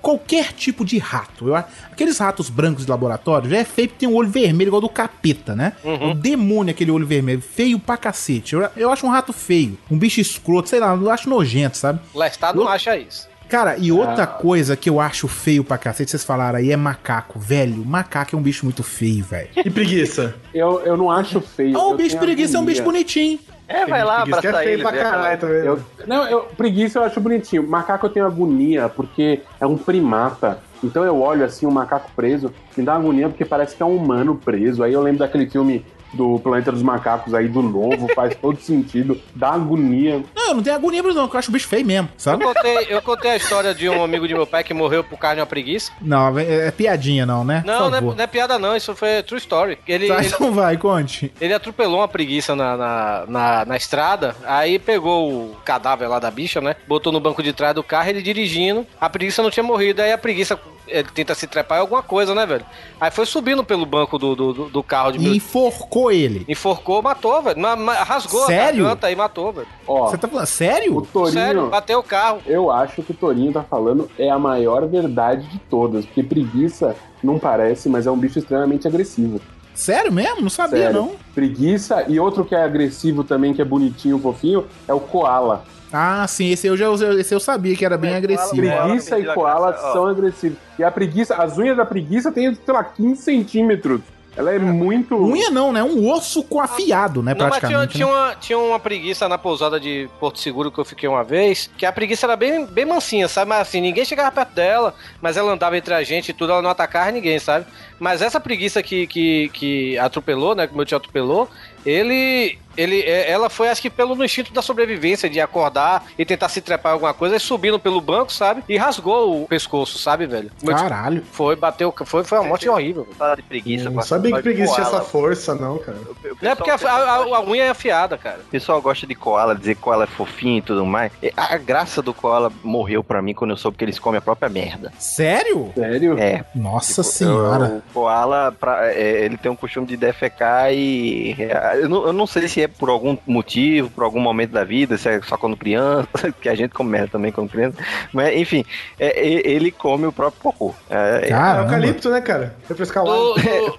[0.01, 1.47] Qualquer tipo de rato.
[1.47, 4.81] Eu aqueles ratos brancos de laboratório já é feio porque tem um olho vermelho igual
[4.81, 5.73] do capeta, né?
[5.83, 6.11] Uhum.
[6.11, 8.53] O demônio aquele olho vermelho, feio pra cacete.
[8.55, 11.99] Eu, eu acho um rato feio, um bicho escroto, sei lá, eu acho nojento, sabe?
[12.15, 13.27] Lestat não acha isso.
[13.49, 14.27] Cara, e outra Ah.
[14.27, 17.39] coisa que eu acho feio pra cacete, vocês falaram aí, é macaco.
[17.39, 19.47] Velho, macaco é um bicho muito feio, velho.
[19.55, 20.35] E preguiça?
[20.53, 21.77] Eu, eu não acho feio.
[21.77, 22.99] Ah, o eu bicho preguiça é um bicho agonia.
[22.99, 23.39] bonitinho.
[23.67, 24.81] É, vai lá, Preguiça que é ele.
[24.81, 25.57] pra aquela- caralho também.
[25.65, 27.67] Eu, não, eu, preguiça eu acho bonitinho.
[27.67, 30.59] Macaco eu tenho agonia, porque é um primata.
[30.83, 33.95] Então eu olho assim, um macaco preso, me dá agonia porque parece que é um
[33.95, 34.83] humano preso.
[34.83, 39.19] Aí eu lembro daquele filme do Planeta dos Macacos aí, do novo, faz todo sentido.
[39.35, 40.23] Dá agonia.
[40.35, 42.19] Não, eu não tenho agonia isso, não, porque eu acho o bicho feio mesmo, Eu
[42.19, 42.43] sabe?
[42.43, 45.35] contei, eu contei a história de um amigo de meu pai que morreu por causa
[45.35, 45.91] de uma preguiça.
[46.01, 47.63] Não, é, é piadinha, não, né?
[47.65, 49.77] Não, não é, não é piada não, isso foi true story.
[49.87, 51.31] Ele, Tá, ele, então vai, conte.
[51.41, 56.31] ele atropelou uma preguiça na, na, na, na estrada, aí pegou o cadáver lá da
[56.31, 56.75] bicha, né?
[56.87, 58.85] Botou no banco de trás do carro, ele dirigindo.
[58.99, 60.57] A preguiça não tinha morrido, aí a preguiça
[60.87, 62.65] ele tenta se trepar em alguma coisa, né, velho?
[62.99, 66.45] Aí foi subindo pelo banco do, do, do- carro de E enforcou ele.
[66.47, 67.59] Enforcou, matou, velho.
[67.59, 68.85] Ma- ma- Rasgou Sério?
[68.85, 69.67] a garganta e matou, velho.
[69.87, 70.95] Ó, Você tá falando, sério?
[70.97, 71.33] o Torinho.
[71.33, 72.39] Sério, bateu o carro.
[72.45, 76.05] Eu acho que o Torinho tá falando é a maior verdade de todas.
[76.05, 79.41] Porque preguiça não parece, mas é um bicho extremamente agressivo.
[79.73, 80.41] Sério mesmo?
[80.41, 80.93] Não sabia, Sério.
[81.01, 81.11] não.
[81.35, 85.63] Preguiça e outro que é agressivo também, que é bonitinho, fofinho, é o koala.
[85.91, 86.87] Ah, sim, esse eu já
[87.17, 88.61] esse eu sabia que era bem É, agressivo.
[88.61, 89.93] Preguiça e a koala graça, ó.
[89.93, 90.57] são agressivos.
[90.77, 94.01] E a preguiça, as unhas da preguiça tem, sei lá, 15 centímetros.
[94.37, 95.15] Ela é muito.
[95.17, 95.83] Unha não, né?
[95.83, 97.33] Um osso com afiado, né?
[97.33, 97.93] Não, mas tinha, praticamente.
[97.95, 98.11] tinha né?
[98.11, 101.87] uma, tinha uma preguiça na pousada de Porto Seguro que eu fiquei uma vez, que
[101.87, 103.49] a preguiça era bem, bem mansinha, sabe?
[103.49, 106.61] Mas assim, ninguém chegava perto dela, mas ela andava entre a gente e tudo, ela
[106.61, 107.65] não atacava ninguém, sabe?
[107.99, 110.67] Mas essa preguiça que, que, que atropelou, né?
[110.67, 111.49] Que o meu tio atropelou,
[111.83, 112.59] ele.
[112.77, 116.47] Ele, é, ela foi, acho que pelo no instinto da sobrevivência, de acordar e tentar
[116.49, 118.63] se trepar em alguma coisa, e subindo pelo banco, sabe?
[118.69, 120.51] E rasgou o pescoço, sabe, velho?
[120.65, 121.23] Caralho.
[121.31, 123.03] Foi, bateu, foi, foi uma morte horrível.
[123.03, 123.15] velho.
[123.15, 123.89] Fala de preguiça.
[123.89, 125.97] Não sabia que preguiça tinha essa força, não, cara.
[126.41, 128.39] Não é porque a, a- a- a unha é afiada, cara.
[128.39, 131.11] O pessoal gosta de koala, dizer que koala é fofinho e tudo mais.
[131.21, 134.21] E A graça do koala morreu pra mim quando eu soube que eles comem a
[134.21, 134.91] própria merda.
[134.99, 135.71] Sério?
[135.75, 136.17] Sério?
[136.19, 136.43] É.
[136.53, 137.81] Nossa Tipo, senhora.
[137.89, 141.35] O koala, pra- é, ele tem um costume de defecar e.
[141.39, 144.63] é, Eu não, eu não sei se é por algum motivo, por algum momento da
[144.63, 146.07] vida, se é só quando criança,
[146.41, 147.77] que a gente come merda também quando criança.
[148.13, 148.65] Mas, enfim,
[148.99, 150.75] é, ele come o próprio cocô.
[150.89, 152.55] É, é- É eucalipto, né, cara?
[152.67, 153.15] Refrescar o ar.
[153.17, 153.77] Do- do-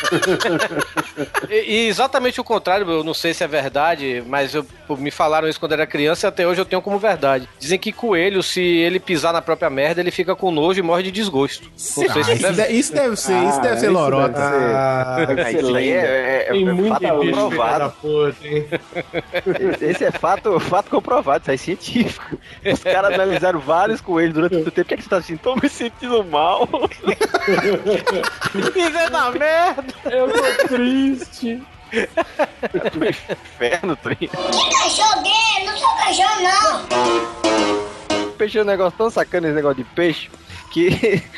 [1.48, 4.66] e, e exatamente o contrário, eu não sei se é verdade, mas eu-
[4.98, 7.48] me falaram isso quando era criança e até hoje eu tenho como verdade.
[7.58, 11.04] Dizem que coelho, se ele pisar na própria merda, ele fica com nojo e morre
[11.04, 11.62] de desgosto.
[11.64, 13.94] Não sei Ah, se isso, é deve, isso deve ser, isso Ah, deve ser isso
[13.94, 14.28] lorota.
[14.28, 17.78] deve ser- Ah, É, isso é, é, Tem é muita fato comprovado.
[17.78, 18.66] da puta, hein?
[19.80, 22.36] Esse é fato, fato comprovado, isso é científico.
[22.64, 24.86] Os caras analisaram vários coelhos durante muito tempo.
[24.86, 25.36] O que, é que você tá assim?
[25.36, 26.66] Tô me sentindo mal.
[28.72, 29.89] Pisando na merda!
[30.04, 31.62] Eu tô triste.
[32.94, 34.14] Do inferno, Trin.
[34.16, 35.64] Que cachorro gay?
[35.66, 38.30] Não sou cachorro, não.
[38.38, 40.30] Peixe é um negócio tão sacana, esse negócio de peixe,
[40.70, 40.88] que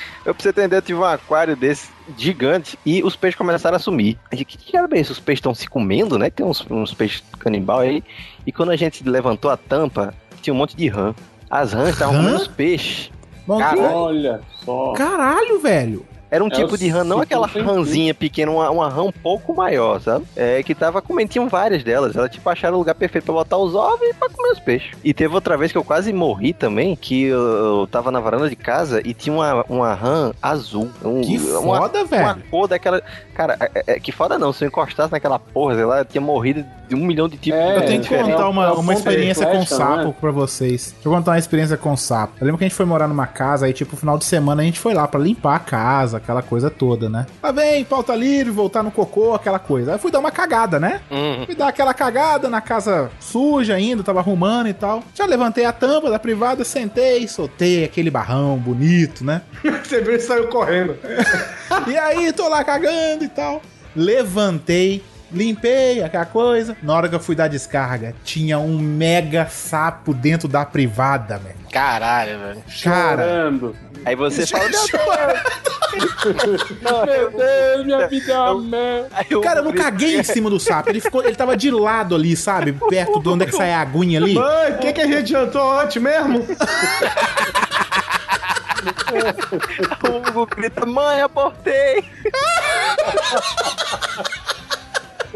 [0.25, 3.81] eu pra você entender, eu tive um aquário desse gigante e os peixes começaram a
[3.81, 4.19] sumir.
[4.31, 5.13] A gente, que que era bem isso?
[5.13, 6.31] Os peixes estão se comendo, né?
[6.31, 8.05] Tem uns, uns peixes canibal aí.
[8.47, 11.15] E quando a gente levantou a tampa, tinha um monte de rã.
[11.51, 12.21] As rãs estavam Rã?
[12.23, 13.11] comendo os peixes.
[13.47, 13.83] Bom, Caralho.
[13.95, 14.93] Olha só.
[14.93, 16.07] Caralho, velho.
[16.33, 19.55] Era um É tipo de rã, não aquela rãzinha pequena, uma, uma rã um pouco
[19.55, 20.25] maior, sabe?
[20.35, 22.17] É, que tava comendo, tinham várias delas.
[22.17, 24.97] Ela, tipo, acharam o lugar perfeito pra botar os ovos e pra comer os peixes.
[25.05, 27.39] E teve outra vez que eu quase morri também, que eu,
[27.83, 30.89] eu tava na varanda de casa e tinha uma, uma rã azul.
[31.05, 32.43] Um, Que uma, foda, uma velho.
[32.51, 33.03] cor daquela...
[33.35, 36.21] Cara, é, é, que foda não, se eu encostasse naquela porra, sei lá, eu tinha
[36.21, 38.95] morrido de um milhão de tipos É, Eu tenho que contar é uma, é uma
[38.95, 40.15] experiência com sapo né?
[40.19, 40.93] pra vocês.
[40.93, 42.35] Deixa eu contar uma experiência com sapo.
[42.41, 44.65] Eu lembro que a gente foi morar numa casa, aí, tipo, final de semana a
[44.65, 47.27] gente foi lá pra limpar a casa, aquela coisa toda, né?
[47.43, 49.93] Lá vem, pauta livre, voltar no cocô, aquela coisa.
[49.93, 51.01] Aí eu fui dar uma cagada, né?
[51.11, 51.47] Uhum.
[51.47, 55.03] Fui dar aquela cagada na casa suja ainda, tava arrumando e tal.
[55.15, 59.43] Já levantei a tampa da privada, sentei, soltei aquele barrão bonito, né?
[59.83, 60.97] Você viu e saiu correndo.
[61.89, 63.63] E aí, tô lá cagando e tal.
[63.97, 66.77] Levantei, limpei aquela coisa.
[66.83, 71.57] Na hora que eu fui dar descarga, tinha um mega sapo dentro da privada, velho.
[71.73, 72.63] Caralho, velho.
[72.83, 73.77] Cara, Chorando.
[74.05, 74.79] Aí você fala, meu
[77.07, 79.09] Meu Deus, minha vida é uma merda.
[79.43, 80.91] Cara, eu não caguei em cima do sapo.
[80.91, 82.73] Ele ficou, ele tava de lado ali, sabe?
[82.73, 84.35] Perto de onde é que sai a aguinha ali.
[84.35, 86.47] Mãe, o que, que a gente jantou ontem mesmo?
[90.09, 92.03] O Hugo grita, mãe, abortei!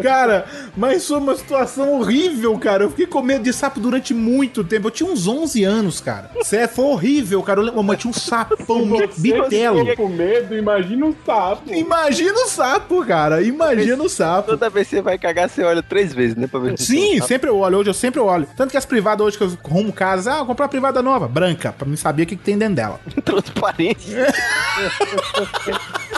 [0.02, 0.47] Cara,
[0.77, 2.85] mas foi uma situação horrível, cara.
[2.85, 4.89] Eu fiquei com medo de sapo durante muito tempo.
[4.89, 6.31] Eu tinha uns 11 anos, cara.
[6.43, 7.60] Sério, foi horrível, cara.
[7.60, 8.86] Eu lembro, mas tinha um sapão
[9.16, 9.85] bitelo.
[9.85, 11.73] Você com medo, imagina um sapo.
[11.73, 13.43] Imagina o sapo, cara.
[13.43, 14.51] Imagina o sapo.
[14.51, 16.47] Toda vez que você vai cagar, você olha três vezes, né?
[16.47, 17.78] Pra ver Sim, um sempre eu olho.
[17.78, 18.47] Hoje eu sempre olho.
[18.56, 21.28] Tanto que as privadas hoje que eu rumo casa, ah, vou comprar uma privada nova,
[21.28, 23.01] branca, pra me saber o que, que tem dentro dela.
[23.24, 24.14] Transparente.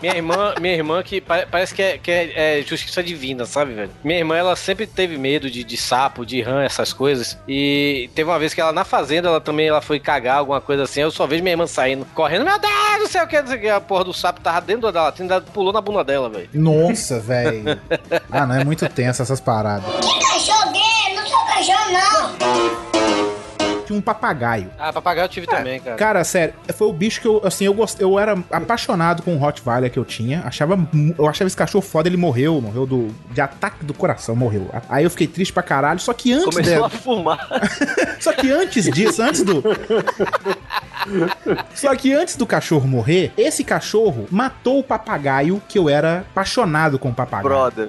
[0.00, 3.72] Minha irmã, minha irmã que pa- parece que, é, que é, é justiça divina, sabe,
[3.74, 3.90] velho?
[4.04, 7.38] Minha irmã, ela sempre teve medo de, de sapo, de rã, essas coisas.
[7.48, 10.84] E teve uma vez que ela na fazenda, ela também ela foi cagar, alguma coisa
[10.84, 11.00] assim.
[11.00, 13.56] Eu só vejo minha irmã saindo, correndo, meu Deus, não sei o que, não sei
[13.58, 13.68] o que.
[13.68, 16.48] A porra do sapo tava dentro da latrina, pulou na bunda dela, velho.
[16.54, 17.80] Nossa, velho.
[18.30, 19.84] Ah, não, é muito tenso essas paradas.
[19.96, 21.14] Que cachorro gay?
[21.16, 23.31] Não sou cachorro, não.
[23.92, 24.70] Um papagaio.
[24.78, 25.96] Ah, papagaio eu tive também, cara.
[25.96, 28.00] Cara, sério, foi o bicho que eu, assim, eu gost...
[28.00, 30.40] eu era apaixonado com o Rottweiler que eu tinha.
[30.44, 30.78] Achava,
[31.18, 34.70] eu achava esse cachorro foda, ele morreu, morreu do, de ataque do coração, morreu.
[34.88, 37.48] Aí eu fiquei triste pra caralho, só que antes Começou dela- a fumar.
[38.20, 39.62] Só que antes disso, antes do.
[41.74, 46.98] Só que antes do cachorro morrer, esse cachorro matou o papagaio que eu era apaixonado
[46.98, 47.48] com o papagaio.
[47.48, 47.88] Brother.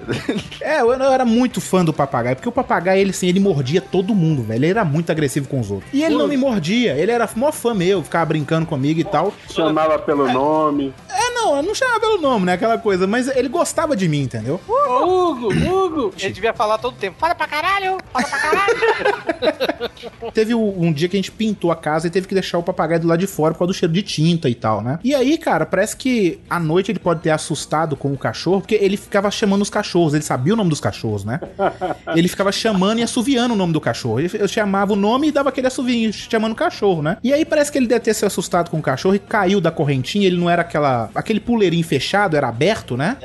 [0.61, 3.81] É, eu, eu era muito fã do papagaio, porque o papagaio, ele assim, ele mordia
[3.81, 4.63] todo mundo, velho.
[4.63, 5.91] Ele era muito agressivo com os outros.
[5.93, 9.33] E ele não me mordia, ele era mó fã meu, ficava brincando comigo e tal.
[9.49, 10.93] Chamava pelo nome.
[11.09, 12.53] É, não, eu não chamava pelo nome, né?
[12.53, 14.59] Aquela coisa, mas ele gostava de mim, entendeu?
[14.67, 16.13] Hugo, Hugo!
[16.19, 17.17] Ele devia falar todo tempo.
[17.19, 17.97] Fala pra caralho!
[18.11, 19.91] Fala pra caralho!
[20.33, 23.01] Teve um dia que a gente pintou a casa e teve que deixar o papagaio
[23.01, 24.99] do lado de fora por causa do cheiro de tinta e tal, né?
[25.03, 28.75] E aí, cara, parece que à noite ele pode ter assustado com o cachorro, porque
[28.75, 31.39] ele ficava chamando os cachorros, ele sabia o nome dos cachorros, né?
[32.15, 34.19] Ele ficava chamando e assoviando o nome do cachorro.
[34.19, 37.17] Eu chamava o nome e dava aquele assovio chamando o cachorro, né?
[37.23, 39.71] E aí parece que ele deve ter se assustado com o cachorro e caiu da
[39.71, 43.17] correntinha, ele não era aquela aquele puleirinho fechado, era aberto, né?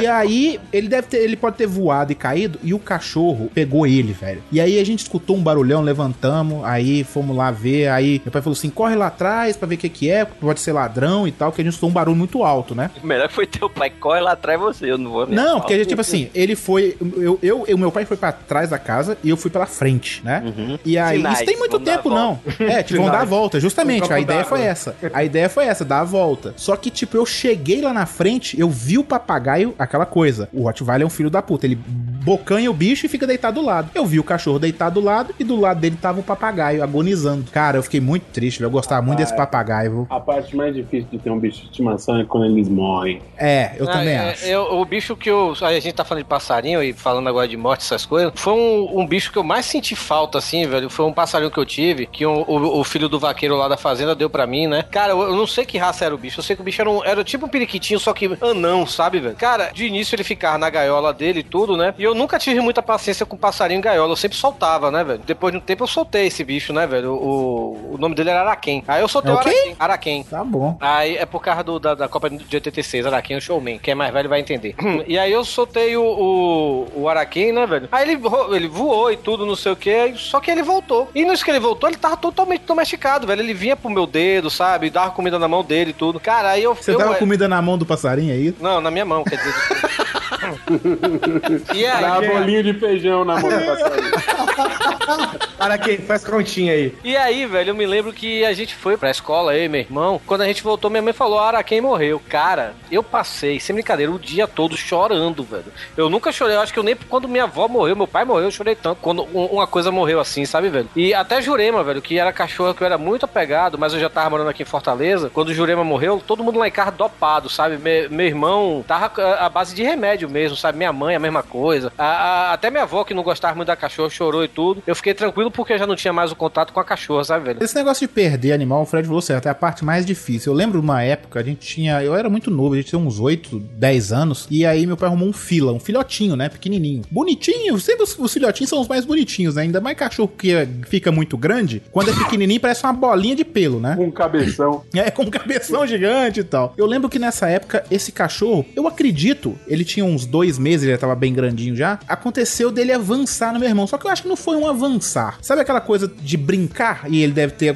[0.00, 3.86] E aí, ele deve ter, ele pode ter voado e caído, e o cachorro pegou
[3.86, 4.42] ele, velho.
[4.52, 8.42] E aí a gente escutou um barulhão, levantamos, aí fomos lá ver, aí meu pai
[8.42, 11.32] falou assim: corre lá atrás pra ver o que que é, pode ser ladrão e
[11.32, 12.90] tal, que a gente escutou um barulho muito alto, né?
[13.02, 15.74] O melhor foi teu pai, corre lá atrás você, eu não vou nem Não, porque
[15.74, 16.96] a gente, tipo assim, ele foi.
[17.16, 20.20] Eu, eu, eu- meu pai foi pra trás da casa e eu fui pela frente,
[20.24, 20.42] né?
[20.84, 22.40] E aí, Sinais, isso tem muito tempo, não.
[22.60, 24.12] É, tipo, vão dar a volta, justamente.
[24.12, 24.96] A ideia foi essa.
[25.12, 26.54] A ideia foi essa, dar a volta.
[26.56, 30.48] Só que, tipo, eu cheguei lá na frente, eu vi o papagaio, aquela coisa.
[30.52, 31.66] O Rottweiler é um filho da puta.
[31.66, 33.90] Ele bocanha o bicho e fica deitado do lado.
[33.94, 37.50] Eu vi o cachorro deitado do lado e do lado dele tava o papagaio agonizando.
[37.50, 38.66] Cara, eu fiquei muito triste, velho.
[38.68, 40.06] Eu gostava muito desse papagaio, viu?
[40.10, 43.20] A parte mais difícil de ter um bicho de estimação é quando eles morrem.
[43.36, 44.44] É, eu Ah, também é, acho.
[44.46, 45.54] eu- o bicho que eu.
[45.62, 48.32] A gente tá falando de passarinho e falando agora de morte, essas coisas.
[48.34, 50.90] Foi um, um bicho que eu mais senti falta, assim, velho.
[50.90, 53.76] Foi um passarinho que eu tive, que o, o- o filho do vaqueiro lá da
[53.76, 54.84] fazenda deu pra mim, né?
[54.90, 56.38] Cara, eu, eu não sei que raça era o bicho.
[56.40, 59.20] Eu sei que o bicho era, um, era tipo um periquitinho, só que anão, sabe,
[59.20, 59.36] velho?
[59.36, 61.94] Cara, de início ele ficava na gaiola dele e tudo, né?
[61.98, 64.12] E eu nunca tive muita paciência com passarinho em gaiola.
[64.12, 65.20] Eu sempre soltava, né, velho?
[65.24, 67.12] Depois de um tempo eu soltei esse bicho, né, velho?
[67.14, 68.82] O, o nome dele era Araquém.
[68.86, 69.40] Aí eu soltei É o o?
[69.40, 69.76] Araquém.
[69.78, 70.22] Araquém.
[70.24, 70.76] Tá bom.
[70.80, 73.78] Aí é por causa do- da, da Copa de 86, Araquém o showman.
[73.78, 74.74] Quem é mais velho vai entender.
[75.06, 77.88] e aí eu soltei o, o, o Araquém, né, velho?
[77.90, 78.20] Aí ele,
[78.54, 81.08] ele voou e tudo, não sei o que, só que ele voltou.
[81.14, 83.40] E nisso que ele voltou, ele tava totalmente domesticado, velho.
[83.42, 84.90] Ele vinha pro meu dedo, sabe?
[84.90, 86.18] Dava comida na mão dele e tudo.
[86.20, 86.74] Cara, aí eu...
[86.74, 88.54] Você eu, tava comida na mão do passarinho aí?
[88.60, 89.54] Não, na minha mão, quer dizer...
[91.74, 92.00] e aí...
[92.02, 94.10] Dá bolinho de feijão na mão do passarinho.
[95.58, 95.98] Para quem?
[95.98, 96.94] Faz continha aí.
[97.02, 99.80] E aí, velho, eu me lembro que a gente foi pra escola, eu e meu
[99.80, 100.20] irmão.
[100.26, 102.20] Quando a gente voltou, minha mãe falou: Araquém morreu.
[102.28, 105.64] Cara, eu passei, sem brincadeira, o dia todo chorando, velho.
[105.96, 108.44] Eu nunca chorei, eu acho que eu nem quando minha avó morreu, meu pai morreu,
[108.44, 108.98] eu chorei tanto.
[109.00, 110.88] Quando um- uma coisa morreu assim, sabe, velho?
[110.94, 114.08] E até Jurema, velho, que era cachorro que eu era muito apegado, mas eu já
[114.08, 115.30] tava morando aqui em Fortaleza.
[115.32, 117.78] Quando o Jurema morreu, todo mundo lá em casa dopado, sabe?
[117.78, 120.78] Me- meu irmão tava a- à base de remédio mesmo, sabe?
[120.78, 121.92] Minha mãe, a mesma coisa.
[121.98, 124.82] A- a- até minha avó, que não gostava muito da cachorra, chorou e tudo.
[124.86, 127.44] Eu fiquei tranquilo porque eu já não tinha mais o contato com a cachorra, sabe,
[127.46, 127.62] velho?
[127.62, 130.52] Esse negócio de perder animal, o Fred falou certo, é a parte mais difícil.
[130.52, 132.02] Eu lembro de uma época, a gente tinha.
[132.02, 134.46] Eu era muito novo, a gente tinha uns 8, 10 anos.
[134.50, 136.48] E aí meu pai arrumou um fila, um filhotinho, né?
[136.48, 137.02] Pequenininho.
[137.10, 139.62] Bonitinho, sempre os, os filhotinhos são os mais bonitinhos, né?
[139.62, 141.82] Ainda mais cachorro que é- fica muito grande.
[141.92, 143.96] Quando é pequenininho, parece uma bolinha de pelo, né?
[143.98, 144.82] Um cabeção.
[144.94, 146.74] É, com um cabeção gigante e tal.
[146.76, 150.92] Eu lembro que nessa época, esse cachorro, eu acredito, ele tinha uns dois meses, ele
[150.92, 151.98] já tava bem grandinho já.
[152.06, 153.86] Aconteceu dele avançar no meu irmão.
[153.86, 155.38] Só que eu acho que no, foi um avançar.
[155.42, 157.74] Sabe aquela coisa de brincar e ele deve ter.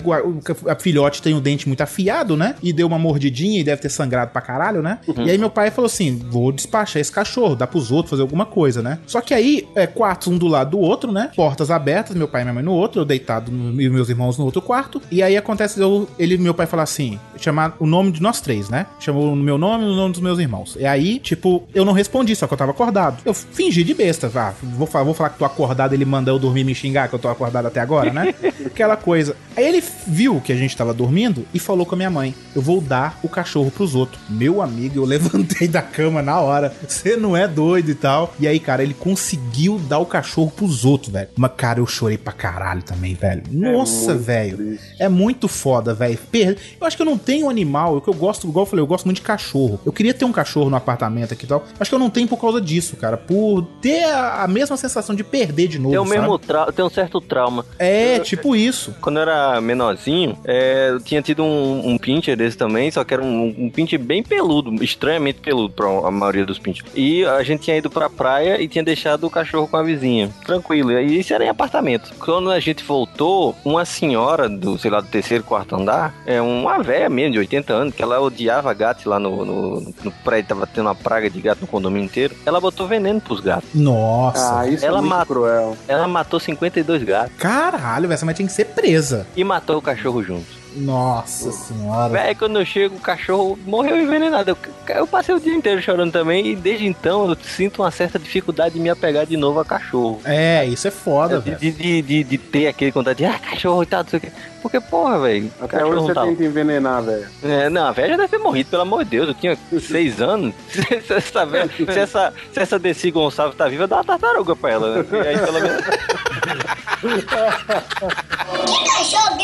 [0.68, 2.54] A filhote tem o dente muito afiado, né?
[2.62, 4.98] E deu uma mordidinha e deve ter sangrado pra caralho, né?
[5.06, 5.26] Uhum.
[5.26, 8.46] E aí meu pai falou assim: vou despachar esse cachorro, dar pros outros fazer alguma
[8.46, 8.98] coisa, né?
[9.06, 11.30] Só que aí, é, quartos um do lado do outro, né?
[11.34, 14.38] Portas abertas, meu pai e minha mãe no outro, eu deitado no- e meus irmãos
[14.38, 15.00] no outro quarto.
[15.10, 18.68] E aí acontece, eu, ele, meu pai falar assim: chamar o nome de nós três,
[18.68, 18.86] né?
[19.00, 20.76] Chamou o meu nome e o nome dos meus irmãos.
[20.78, 23.18] E aí, tipo, eu não respondi, só que eu tava acordado.
[23.24, 24.52] Eu fingi de besta, vá.
[24.60, 27.18] Vou, falar- vou falar que tô acordado, ele manda eu dormir me xingar, que eu
[27.20, 28.34] tô acordado até agora, né?
[28.66, 29.36] Aquela coisa.
[29.56, 32.60] Aí ele viu que a gente tava dormindo e falou com a minha mãe: Eu
[32.60, 34.20] vou dar o cachorro pros outros.
[34.28, 36.74] Meu amigo, eu levantei da cama na hora.
[36.88, 38.34] Você não é doido e tal.
[38.40, 41.28] E aí, cara, ele conseguiu dar o cachorro pros outros, velho.
[41.36, 43.42] Mas, cara, eu chorei pra caralho também, velho.
[43.50, 44.78] Nossa, muito velho.
[44.98, 46.18] É muito foda, velho.
[46.30, 47.98] Per- Eu acho que eu não tenho animal.
[47.98, 49.78] O que eu gosto, igual eu falei, eu gosto muito de cachorro.
[49.86, 51.64] Eu queria ter um cachorro no apartamento aqui e tal.
[51.78, 53.16] Acho que eu não tenho por causa disso, cara.
[53.16, 55.90] Por ter a, a mesma sensação de perder de novo.
[55.90, 56.46] Tem o mesmo sabe?
[56.46, 57.64] trau- tem um certo trauma.
[57.78, 58.94] É, tipo isso.
[59.00, 63.12] Quando eu era menorzinho, é, eu tinha tido um, um pincher desse também, só que
[63.14, 66.90] era um, um pincher bem peludo, estranhamente peludo pra a maioria dos pinchers.
[66.94, 70.30] E a gente tinha ido pra praia e tinha deixado o cachorro com a vizinha.
[70.44, 70.92] Tranquilo.
[70.92, 72.12] E isso era em apartamento.
[72.18, 76.82] Quando a gente voltou, uma senhora do, sei lá, do terceiro, quarto andar, é uma
[76.82, 80.66] velha mesmo, de 80 anos, que ela odiava gatos lá no, no, no prédio, tava
[80.66, 82.36] tendo uma praga de gato no condomínio inteiro.
[82.44, 83.68] Ela botou veneno pros gatos.
[83.74, 84.60] Nossa.
[84.60, 85.76] Ah, isso ela é muito matou, cruel.
[85.88, 89.26] Ela matou 52 gatos Caralho, essa mulher tinha que ser presa.
[89.34, 90.61] e matou o cachorro junto.
[90.76, 92.12] Nossa senhora.
[92.12, 94.50] Véi, quando eu chego, o cachorro morreu envenenado.
[94.50, 94.58] Eu,
[94.96, 98.74] eu passei o dia inteiro chorando também e desde então eu sinto uma certa dificuldade
[98.74, 100.20] de me apegar de novo a cachorro.
[100.24, 101.58] É, isso é foda, de, velho.
[101.58, 104.22] de, de, de, de ter aquele contato de ah, cachorro e tal, não sei o
[104.22, 104.32] quê.
[104.62, 105.50] Porque, porra, velho.
[105.60, 106.26] Até cachorro hoje você tal.
[106.26, 107.28] tenta envenenar, velho.
[107.42, 109.28] É, não, a velha já deve ter morrido, pelo amor de Deus.
[109.28, 110.54] Eu tinha seis anos.
[110.70, 114.70] se, essa velha, se, essa, se essa Desi Gonçalves tá viva, dá uma tartaruga pra
[114.70, 115.04] ela, né?
[115.12, 115.82] E aí, pelo menos.
[117.02, 119.36] Que cachorro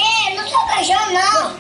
[0.86, 1.56] não.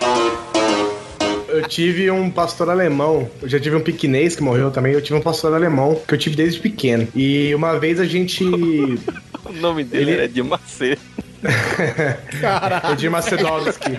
[1.48, 5.18] Eu tive um pastor alemão, eu já tive um piquinês que morreu também, eu tive
[5.18, 7.08] um pastor alemão que eu tive desde pequeno.
[7.16, 8.44] E uma vez a gente.
[9.48, 11.00] O nome dele Ele- era de Macedo.
[12.40, 12.92] Caralho.
[12.92, 13.98] Edir Macedowski.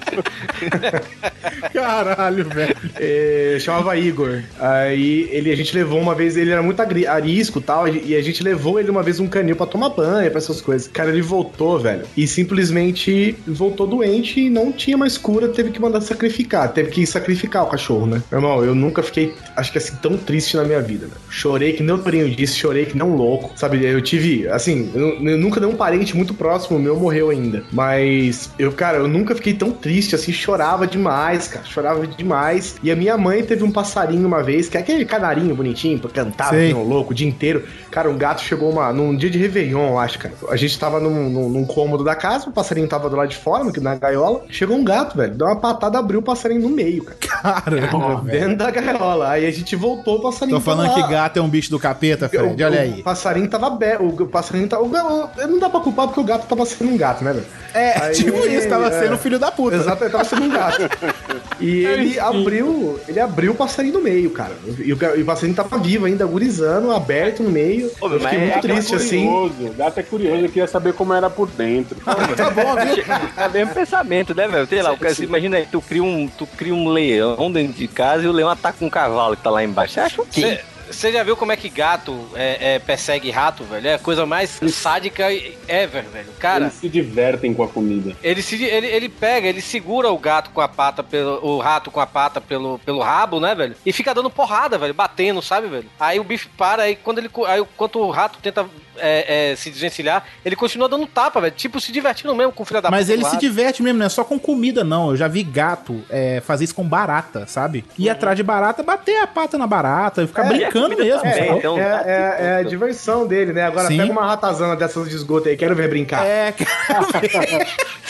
[1.74, 2.76] Caralho, velho.
[2.96, 4.42] É, chamava Igor.
[4.60, 8.22] Aí ele, a gente levou uma vez, ele era muito arisco e tal, e a
[8.22, 10.88] gente levou ele uma vez um canil pra tomar banho, pra essas coisas.
[10.88, 15.80] Cara, ele voltou, velho, e simplesmente voltou doente e não tinha mais cura, teve que
[15.80, 18.22] mandar sacrificar, teve que sacrificar o cachorro, né?
[18.32, 21.20] Meu irmão, eu nunca fiquei, acho que assim, tão triste na minha vida, velho.
[21.30, 23.86] Chorei que nem o Torinho disse, chorei que nem um louco, sabe?
[23.86, 28.72] Eu tive, assim, eu, eu nunca nenhum parente muito próximo meu morreu ainda, mas eu,
[28.72, 32.76] cara, eu nunca fiquei tão triste assim, chorava demais, cara, chorava demais.
[32.84, 36.10] E a minha mãe teve um passarinho uma vez, que é aquele canarinho bonitinho pra
[36.10, 37.64] cantar, um louco, o dia inteiro.
[37.92, 40.34] Cara, um gato chegou uma, num dia de Réveillon, eu acho, cara.
[40.50, 43.36] A gente tava num, num, num cômodo da casa, o passarinho tava do lado de
[43.38, 44.44] fora, na gaiola.
[44.50, 47.18] Chegou um gato, velho, deu uma patada, abriu o passarinho no meio, cara.
[47.20, 48.40] Caramba, velho.
[48.40, 49.30] Dentro da gaiola.
[49.30, 52.28] Aí a gente voltou, o passarinho Tô falando que gato é um bicho do capeta,
[52.30, 52.64] Fred.
[52.64, 53.04] Olha O aí.
[53.04, 54.04] passarinho tava aberto.
[54.24, 54.84] O passarinho tava.
[54.84, 57.46] O, o- não dá pra culpar porque o gato tava sendo um gato, né, velho?
[57.74, 59.00] É, Aí- tipo isso, tava é.
[59.00, 59.76] sendo filho da puta.
[59.76, 60.82] Exato, ele tava sendo um gato.
[61.62, 62.98] E ele abriu.
[63.06, 64.54] Ele abriu o passarinho no meio, cara.
[64.78, 67.92] E o, e o passarinho tava vivo ainda, gurizando, aberto no meio.
[68.00, 69.26] Ô, eu fiquei muito é triste, assim.
[69.26, 69.74] curioso.
[69.78, 71.98] Gato é curioso, eu queria saber como era por dentro.
[72.40, 73.04] Tá bom, viu?
[73.36, 74.66] É o mesmo pensamento, né, velho?
[74.68, 78.24] Sei lá, cara, imagina aí, tu cria, um, tu cria um leão dentro de casa
[78.24, 79.96] e o leão ataca um cavalo que tá lá embaixo.
[79.96, 80.60] Você acha o quê?
[80.92, 83.88] Você já viu como é que gato é, é, persegue rato, velho?
[83.88, 85.32] É a coisa mais sádica
[85.68, 86.30] ever, velho.
[86.40, 88.16] Cara, Eles se divertem com a comida.
[88.24, 91.92] ele, se, ele, ele pega, ele segura o gato com a pata, pelo, o rato
[91.92, 93.76] com a pata pelo, pelo rabo, né, velho?
[93.86, 95.90] E fica dando porrada, velho, batendo, sabe, velho?
[96.00, 97.30] Aí o bicho para, aí quando ele.
[97.48, 98.66] Aí enquanto o rato tenta
[99.02, 101.54] é, é, se desvencilhar, ele continua dando tapa, velho.
[101.56, 104.06] Tipo, se divertindo mesmo com o filho da Mas puta ele se diverte mesmo, não
[104.06, 105.12] é só com comida, não.
[105.12, 107.84] Eu já vi gato é, fazer isso com barata, sabe?
[107.98, 111.50] Ir atrás de barata, bater a pata na barata e ficar É, brincando mesmo, É,
[111.58, 113.64] então, é, é- é a diversão dele, né?
[113.64, 113.98] Agora Sim.
[113.98, 116.26] pega uma ratazana dessas de esgoto aí, quero ver brincar.
[116.26, 116.54] É,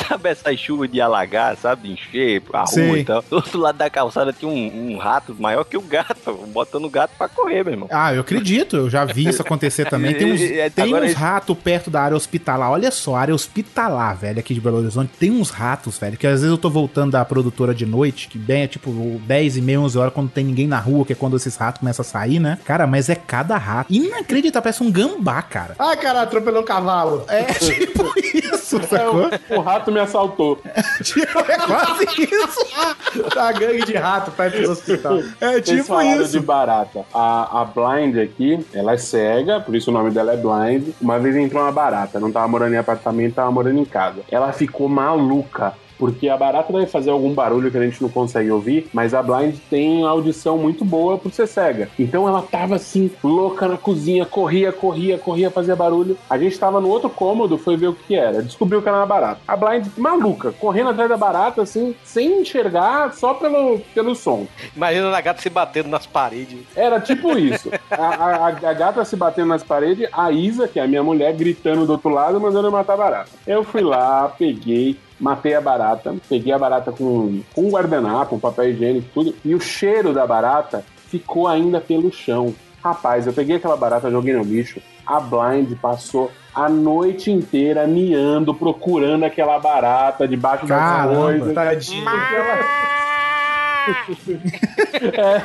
[0.07, 1.87] Sabe essa chuva de alagar, sabe?
[1.89, 2.95] De encher a rua Sim.
[2.97, 3.23] e tal.
[3.29, 6.89] Do outro lado da calçada tinha um, um rato maior que o gato, botando o
[6.89, 7.87] gato pra correr, meu irmão.
[7.91, 10.13] Ah, eu acredito, eu já vi isso acontecer também.
[10.15, 12.72] Tem uns, É, tem agora uns ratos perto da área hospitalar.
[12.72, 15.11] Olha só, área hospitalar, velho, aqui de Belo Horizonte.
[15.19, 18.38] Tem uns ratos, velho, que às vezes eu tô voltando da produtora de noite, que
[18.38, 18.91] bem é tipo
[19.26, 21.80] 10 e meia, 11 horas, quando tem ninguém na rua, que é quando esses ratos
[21.80, 22.57] começam a sair, né?
[22.65, 23.91] Cara, mas é cada rato.
[23.91, 25.76] Inacreditável, parece um gambá, cara.
[25.77, 27.26] Ah, cara, atropelou um cavalo.
[27.27, 29.30] É tipo isso, sacou?
[29.49, 30.60] O rato me assaltou.
[30.65, 33.30] é quase isso.
[33.34, 35.19] Tá gangue de rato perto do hospital.
[35.39, 36.31] É tipo isso.
[36.31, 37.06] de barata.
[37.14, 40.60] A, a Blind aqui, ela é cega, por isso o nome dela é Blind.
[40.69, 40.93] Blind.
[41.01, 44.21] Uma vez entrou uma barata, não tava morando em apartamento, tava morando em casa.
[44.29, 45.73] Ela ficou maluca.
[45.99, 49.21] Porque a barata deve fazer algum barulho que a gente não consegue ouvir, mas a
[49.21, 51.89] Blind tem audição muito boa por ser cega.
[51.99, 56.17] Então ela tava assim, louca na cozinha, corria, corria, corria, fazia barulho.
[56.30, 58.41] A gente tava no outro cômodo, foi ver o que era.
[58.41, 59.41] Descobriu que era uma barata.
[59.47, 64.47] A Blind maluca, correndo atrás da barata, assim, sem enxergar, só pelo, pelo som.
[64.76, 66.59] Imagina a gata se batendo nas paredes.
[66.76, 67.69] Era tipo isso.
[67.91, 71.34] A, a- a gata se batendo nas paredes, a Isa, que é a minha mulher,
[71.34, 73.30] gritando do outro lado, mandando matar a barata.
[73.45, 78.39] Eu fui lá, peguei, matei a barata, peguei a barata com, com um guardanapo, um
[78.39, 82.53] papel higiênico, tudo, e o cheiro da barata ficou ainda pelo chão.
[82.83, 84.81] Rapaz, eu peguei aquela barata, joguei no lixo.
[85.05, 91.53] A Blind passou a noite inteira miando, procurando aquela barata debaixo das Caramba, coisas.
[91.53, 92.05] tadinho.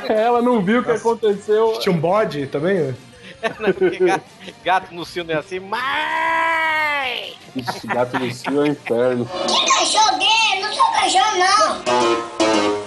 [0.09, 1.79] É, ela não viu o que aconteceu.
[1.79, 2.93] Tinha um bode também?
[3.49, 4.25] Porque gato,
[4.63, 7.35] gato no cio não é assim, mas...
[7.55, 9.25] Ixi, gato no cio é o inferno.
[9.25, 10.61] Que cachorro gay?
[10.61, 12.84] Não sou cachorro, não.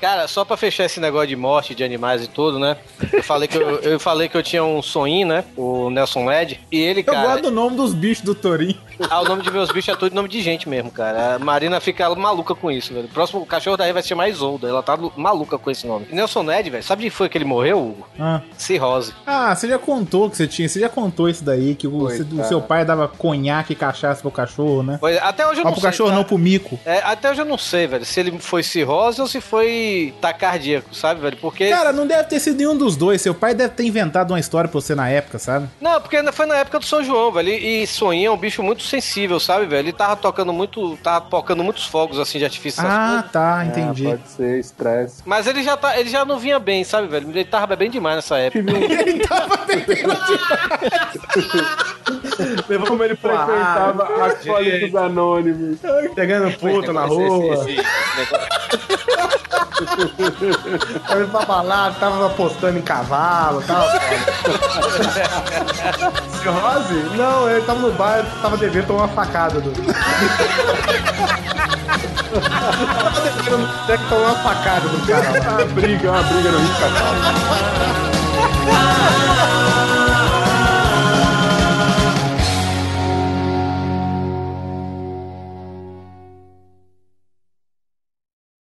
[0.00, 2.76] Cara, só pra fechar esse negócio de morte de animais e tudo, né?
[3.12, 5.44] Eu falei que eu, eu falei que eu tinha um soninho, né?
[5.56, 6.60] O Nelson Led.
[6.70, 7.26] E ele, Eu cara.
[7.28, 8.76] gosto do nome dos bichos do Torinho.
[9.10, 11.34] Ah, o nome de meus bichos é tudo nome de gente mesmo, cara.
[11.36, 13.06] A Marina fica maluca com isso, velho.
[13.06, 14.68] O próximo cachorro daí vai ser mais Isolda.
[14.68, 16.06] Ela tá maluca com esse nome.
[16.10, 18.06] E Nelson Ned, velho, sabe de que foi que ele morreu, Hugo?
[18.18, 18.40] Ah.
[18.56, 19.12] Cirrose.
[19.26, 20.68] Ah, você já contou que você tinha.
[20.68, 24.20] Você já contou isso daí, que o, Foi, o seu pai dava conhaque e cachaça
[24.20, 24.98] pro cachorro, né?
[25.00, 25.90] Pois, até hoje eu Ó, não pro sei.
[25.90, 26.16] cachorro tá?
[26.16, 26.78] não, pro mico.
[26.84, 29.87] É, até hoje eu não sei, velho, se ele foi cirrose ou se foi
[30.20, 31.36] tacardiaco, sabe, velho?
[31.36, 31.68] Porque.
[31.68, 33.20] Cara, não deve ter sido nenhum dos dois.
[33.20, 35.68] Seu pai deve ter inventado uma história pra você na época, sabe?
[35.80, 37.48] Não, porque foi na época do São João, velho.
[37.48, 39.86] E Soninho é um bicho muito sensível, sabe, velho?
[39.86, 40.96] Ele tava tocando muito.
[40.98, 42.82] Tava tocando muitos fogos assim de artifício.
[42.84, 44.06] Ah, tá, entendi.
[44.06, 45.22] É, pode ser estresse.
[45.24, 47.28] Mas ele já, tá, ele já não vinha bem, sabe, velho?
[47.30, 48.58] Ele tava bebendo demais nessa época.
[52.68, 55.78] Levamos ele pro Frequentava ar, alcoólicos anônimos.
[56.14, 57.54] Pegando puta na rua.
[57.54, 58.48] Esse- esse- esse negócio.
[61.06, 63.86] Tava pra balada, tava apostando em cavalo e tal.
[66.42, 66.94] Cirrose?
[67.16, 69.70] Não, ele tava no bar, tava devendo tomar uma facada do.
[69.70, 69.92] tava
[73.20, 75.40] devendo até que tomar uma facada do cara.
[75.40, 77.08] Uma briga, uma briga no Rio de Janeiro.